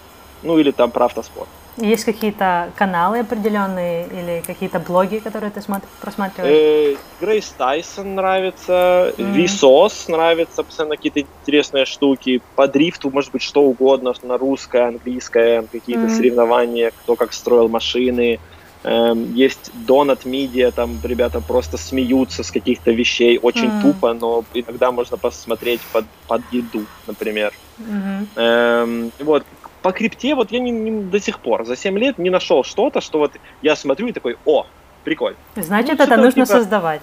ну 0.44 0.60
или 0.60 0.72
там 0.72 0.92
про 0.92 1.06
автоспорт. 1.06 1.50
Есть 1.78 2.04
какие-то 2.04 2.72
каналы 2.76 3.20
определенные 3.20 4.06
или 4.06 4.44
какие-то 4.46 4.80
блоги, 4.80 5.18
которые 5.18 5.50
ты 5.50 5.62
просматриваешь? 6.02 6.56
Э, 6.56 6.96
Грейс 7.20 7.50
Тайсон 7.58 8.14
нравится, 8.14 9.14
mm-hmm. 9.18 9.32
Висос 9.32 10.08
нравится, 10.08 10.64
постоянно 10.64 10.98
какие-то 10.98 11.22
интересные 11.22 11.86
штуки. 11.86 12.42
По 12.56 12.68
дрифту 12.68 13.10
может 13.10 13.32
быть 13.32 13.42
что 13.42 13.64
угодно, 13.64 14.14
на 14.22 14.38
русское, 14.38 14.88
английское, 14.88 15.64
какие-то 15.64 16.04
mm-hmm. 16.04 16.16
соревнования, 16.16 16.92
кто 16.92 17.16
как 17.16 17.34
строил 17.34 17.68
машины. 17.70 18.40
Эм, 18.84 19.34
есть 19.34 19.72
Donut 19.88 20.26
Media, 20.26 20.72
там 20.72 21.00
ребята 21.04 21.40
просто 21.40 21.78
смеются 21.78 22.44
с 22.44 22.52
каких-то 22.52 22.92
вещей, 22.92 23.40
очень 23.42 23.70
mm. 23.70 23.82
тупо, 23.82 24.14
но 24.14 24.44
иногда 24.54 24.92
можно 24.92 25.18
посмотреть 25.18 25.80
под, 25.94 26.06
под 26.28 26.42
еду, 26.52 26.86
например. 27.08 27.54
Mm-hmm. 27.80 28.28
Эм, 28.36 29.12
вот, 29.20 29.46
по 29.84 29.92
крипте 29.92 30.34
вот 30.34 30.52
я 30.52 30.60
не, 30.60 30.72
не, 30.72 31.04
до 31.04 31.20
сих 31.20 31.40
пор, 31.40 31.66
за 31.66 31.76
7 31.76 32.00
лет 32.00 32.18
не 32.18 32.30
нашел 32.30 32.64
что-то, 32.64 33.02
что 33.02 33.20
вот 33.20 33.34
я 33.62 33.76
смотрю 33.76 34.08
и 34.08 34.12
такой, 34.14 34.38
о, 34.46 34.66
прикольно. 35.04 35.38
Значит, 35.56 36.00
ну, 36.00 36.06
это 36.06 36.18
нужно 36.18 36.46
типа, 36.46 36.58
создавать. 36.58 37.02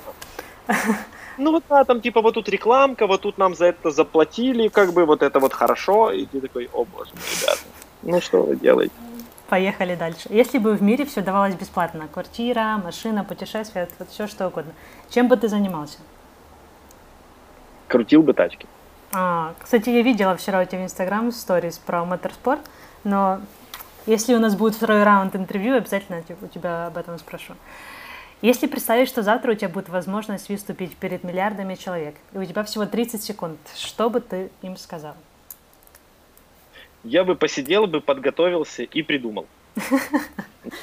Ну 1.38 1.52
вот 1.52 1.64
да, 1.70 1.84
там 1.84 2.00
типа 2.02 2.20
вот 2.20 2.34
тут 2.34 2.48
рекламка, 2.48 3.06
вот 3.06 3.22
тут 3.22 3.38
нам 3.38 3.54
за 3.54 3.66
это 3.66 3.90
заплатили, 3.90 4.68
как 4.68 4.92
бы 4.92 5.06
вот 5.06 5.22
это 5.22 5.40
вот 5.40 5.54
хорошо, 5.54 6.10
и 6.10 6.26
ты 6.26 6.40
такой, 6.40 6.68
о 6.72 6.84
боже 6.84 7.10
мой, 7.14 7.22
ребята, 7.40 7.60
ну 8.02 8.20
что 8.20 8.42
вы 8.42 8.56
делаете? 8.56 8.92
Поехали 9.48 9.94
дальше. 9.94 10.28
Если 10.30 10.58
бы 10.58 10.74
в 10.74 10.82
мире 10.82 11.04
все 11.06 11.22
давалось 11.22 11.54
бесплатно, 11.54 12.08
квартира, 12.12 12.80
машина, 12.84 13.24
путешествия, 13.24 13.88
вот 13.98 14.10
все 14.10 14.26
что 14.26 14.48
угодно, 14.48 14.72
чем 15.08 15.28
бы 15.28 15.36
ты 15.36 15.48
занимался? 15.48 15.98
Крутил 17.88 18.22
бы 18.22 18.34
тачки. 18.34 18.66
А, 19.12 19.54
кстати, 19.58 19.90
я 19.90 20.02
видела 20.02 20.36
вчера 20.36 20.62
у 20.62 20.64
тебя 20.64 20.80
в 20.80 20.84
Инстаграм 20.84 21.32
сторис 21.32 21.78
про 21.78 22.04
моторспорт, 22.04 22.60
но 23.04 23.40
если 24.06 24.34
у 24.34 24.38
нас 24.38 24.54
будет 24.54 24.74
второй 24.74 25.02
раунд 25.02 25.34
интервью, 25.34 25.76
обязательно 25.76 26.22
у 26.40 26.46
тебя 26.46 26.86
об 26.86 26.96
этом 26.96 27.18
спрошу. 27.18 27.54
Если 28.42 28.66
представить, 28.66 29.08
что 29.08 29.22
завтра 29.22 29.52
у 29.52 29.54
тебя 29.54 29.68
будет 29.68 29.88
возможность 29.88 30.48
выступить 30.48 30.96
перед 30.96 31.24
миллиардами 31.24 31.74
человек, 31.74 32.14
и 32.32 32.38
у 32.38 32.44
тебя 32.44 32.64
всего 32.64 32.86
30 32.86 33.22
секунд, 33.22 33.58
что 33.76 34.08
бы 34.08 34.20
ты 34.20 34.50
им 34.62 34.76
сказал? 34.76 35.14
я 37.04 37.24
бы 37.24 37.34
посидел 37.34 37.86
бы, 37.86 38.00
подготовился 38.00 38.82
и 38.82 39.02
придумал. 39.02 39.46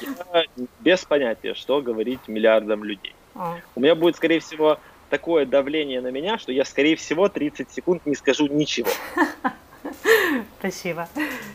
Я 0.00 0.44
без 0.80 1.04
понятия, 1.04 1.54
что 1.54 1.80
говорить 1.80 2.20
миллиардам 2.26 2.82
людей. 2.82 3.14
А. 3.34 3.56
У 3.76 3.80
меня 3.80 3.94
будет, 3.94 4.16
скорее 4.16 4.40
всего, 4.40 4.80
такое 5.08 5.46
давление 5.46 6.00
на 6.00 6.08
меня, 6.10 6.38
что 6.38 6.52
я, 6.52 6.64
скорее 6.64 6.96
всего, 6.96 7.28
30 7.28 7.70
секунд 7.70 8.06
не 8.06 8.14
скажу 8.14 8.46
ничего. 8.46 8.88
Спасибо. 10.58 11.08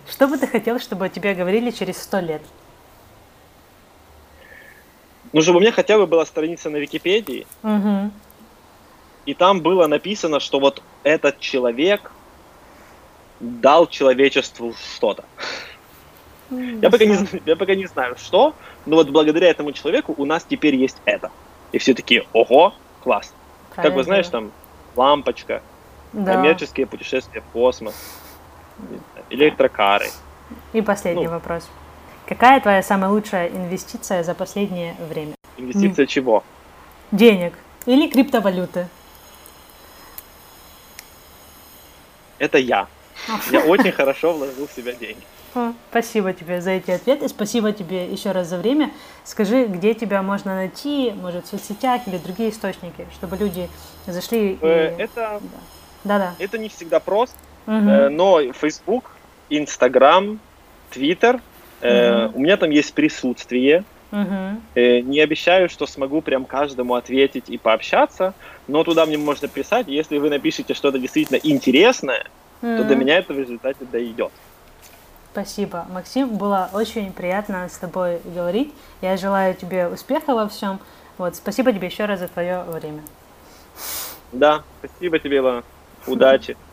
Что 0.09 0.27
бы 0.27 0.37
ты 0.37 0.47
хотел, 0.47 0.79
чтобы 0.79 1.05
о 1.05 1.09
тебе 1.09 1.33
говорили 1.33 1.71
через 1.71 2.01
100 2.03 2.19
лет? 2.19 2.41
Ну, 5.31 5.41
чтобы 5.41 5.57
у 5.57 5.61
меня 5.61 5.71
хотя 5.71 5.97
бы 5.97 6.05
была 6.05 6.25
страница 6.25 6.69
на 6.69 6.77
Википедии, 6.77 7.47
угу. 7.63 8.11
и 9.25 9.33
там 9.33 9.61
было 9.61 9.87
написано, 9.87 10.39
что 10.39 10.59
вот 10.59 10.83
этот 11.03 11.39
человек 11.39 12.11
дал 13.39 13.87
человечеству 13.87 14.75
что-то. 14.95 15.25
Я 16.51 16.91
пока, 16.91 17.05
не, 17.05 17.17
я 17.45 17.55
пока 17.55 17.73
не 17.73 17.87
знаю, 17.87 18.15
что, 18.17 18.53
но 18.85 18.97
вот 18.97 19.09
благодаря 19.09 19.49
этому 19.49 19.71
человеку 19.71 20.13
у 20.17 20.25
нас 20.25 20.45
теперь 20.47 20.75
есть 20.75 20.97
это. 21.05 21.31
И 21.71 21.79
все 21.79 21.95
такие, 21.95 22.27
ого, 22.33 22.75
класс. 23.01 23.33
Правильно. 23.75 23.89
Как 23.89 23.95
вы 23.95 24.03
знаешь, 24.03 24.27
там 24.27 24.51
лампочка, 24.95 25.61
да. 26.13 26.33
коммерческие 26.33 26.85
путешествия 26.85 27.41
в 27.41 27.45
космос, 27.45 27.95
электрокары. 29.29 30.07
И 30.73 30.81
последний 30.81 31.25
ну, 31.25 31.31
вопрос. 31.31 31.69
Какая 32.27 32.61
твоя 32.61 32.83
самая 32.83 33.09
лучшая 33.09 33.49
инвестиция 33.49 34.23
за 34.23 34.33
последнее 34.33 34.95
время? 34.99 35.35
Инвестиция 35.57 36.05
чего? 36.05 36.43
Денег 37.11 37.53
или 37.85 38.09
криптовалюты? 38.09 38.87
Это 42.39 42.57
я. 42.57 42.87
Я 43.51 43.61
очень 43.61 43.91
хорошо 43.91 44.33
вложил 44.33 44.67
в 44.67 44.71
себя 44.71 44.93
деньги. 44.93 45.23
Спасибо 45.89 46.33
тебе 46.33 46.61
за 46.61 46.71
эти 46.71 46.91
ответы, 46.91 47.27
спасибо 47.29 47.71
тебе 47.71 48.05
еще 48.05 48.31
раз 48.31 48.47
за 48.47 48.57
время. 48.57 48.91
Скажи, 49.23 49.65
где 49.65 49.93
тебя 49.93 50.21
можно 50.21 50.55
найти, 50.55 51.11
может, 51.11 51.45
в 51.45 51.49
соцсетях 51.49 52.01
или 52.07 52.17
другие 52.17 52.49
источники, 52.49 53.07
чтобы 53.13 53.37
люди 53.37 53.69
зашли. 54.07 54.53
И... 54.53 54.57
Э, 54.61 54.95
это, 54.97 55.41
да. 56.03 56.19
Да, 56.19 56.35
это 56.39 56.57
не 56.57 56.69
всегда 56.69 56.99
просто, 56.99 57.37
угу. 57.65 58.09
но 58.09 58.41
Facebook, 58.53 59.11
Instagram, 59.49 60.39
Twitter, 60.91 61.35
угу. 61.35 62.37
у 62.37 62.41
меня 62.41 62.57
там 62.57 62.69
есть 62.69 62.93
присутствие. 62.93 63.83
Угу. 64.11 64.59
Не 64.75 65.21
обещаю, 65.21 65.69
что 65.69 65.87
смогу 65.87 66.21
прям 66.21 66.45
каждому 66.45 66.93
ответить 66.93 67.45
и 67.49 67.57
пообщаться, 67.57 68.35
но 68.67 68.83
туда 68.83 69.07
мне 69.07 69.17
можно 69.17 69.47
писать. 69.47 69.87
Если 69.87 70.19
вы 70.19 70.29
напишете 70.29 70.75
что-то 70.75 70.99
действительно 70.99 71.37
интересное, 71.37 72.27
mm-hmm. 72.61 72.77
то 72.77 72.83
до 72.83 72.95
меня 72.95 73.17
это 73.17 73.33
в 73.33 73.39
результате 73.39 73.85
дойдет. 73.91 74.31
Спасибо, 75.33 75.85
Максим. 75.89 76.37
Было 76.37 76.69
очень 76.73 77.11
приятно 77.11 77.67
с 77.67 77.79
тобой 77.79 78.21
говорить. 78.23 78.71
Я 79.01 79.17
желаю 79.17 79.55
тебе 79.55 79.87
успеха 79.87 80.35
во 80.35 80.47
всем. 80.47 80.79
Вот, 81.17 81.35
спасибо 81.35 81.73
тебе 81.73 81.87
еще 81.87 82.05
раз 82.05 82.19
за 82.19 82.27
твое 82.27 82.61
время. 82.61 83.01
Да, 84.31 84.61
спасибо 84.77 85.17
тебе, 85.17 85.37
Илона. 85.37 85.63
Удачи. 86.05 86.55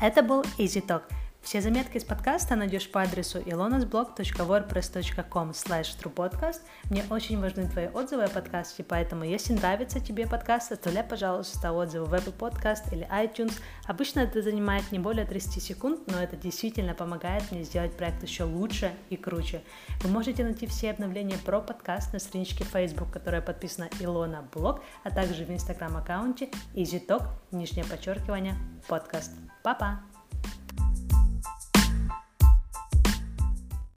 Это 0.00 0.22
был 0.22 0.40
Easy 0.56 0.80
Talk. 0.80 1.02
Все 1.42 1.60
заметки 1.60 1.96
из 1.96 2.04
подкаста 2.04 2.54
найдешь 2.54 2.88
по 2.90 3.02
адресу 3.02 3.40
ilonasblog.wordpress.com 3.40 5.50
slash 5.50 5.88
truepodcast. 6.00 6.60
Мне 6.88 7.04
очень 7.10 7.40
важны 7.40 7.68
твои 7.68 7.88
отзывы 7.88 8.22
о 8.24 8.28
подкасте, 8.28 8.84
поэтому 8.84 9.24
если 9.24 9.52
нравится 9.52 9.98
тебе 9.98 10.28
подкаст, 10.28 10.70
оставляй, 10.70 11.02
пожалуйста, 11.02 11.72
отзывы 11.72 12.06
в 12.06 12.14
Apple 12.14 12.38
Podcast 12.38 12.92
или 12.92 13.04
iTunes. 13.10 13.54
Обычно 13.86 14.20
это 14.20 14.40
занимает 14.40 14.92
не 14.92 15.00
более 15.00 15.26
30 15.26 15.60
секунд, 15.60 16.02
но 16.06 16.22
это 16.22 16.36
действительно 16.36 16.94
помогает 16.94 17.50
мне 17.50 17.64
сделать 17.64 17.96
проект 17.96 18.22
еще 18.22 18.44
лучше 18.44 18.92
и 19.10 19.16
круче. 19.16 19.62
Вы 20.02 20.10
можете 20.10 20.44
найти 20.44 20.68
все 20.68 20.92
обновления 20.92 21.38
про 21.44 21.60
подкаст 21.60 22.12
на 22.12 22.20
страничке 22.20 22.62
Facebook, 22.64 23.10
которая 23.10 23.42
подписана 23.42 23.88
Илона 23.98 24.48
Блог, 24.54 24.84
а 25.02 25.10
также 25.10 25.44
в 25.44 25.50
Instagram 25.50 25.96
аккаунте 25.96 26.50
EasyTalk, 26.74 27.26
нижнее 27.50 27.84
подчеркивание, 27.84 28.54
подкаст. 28.86 29.32
Папа! 29.64 30.02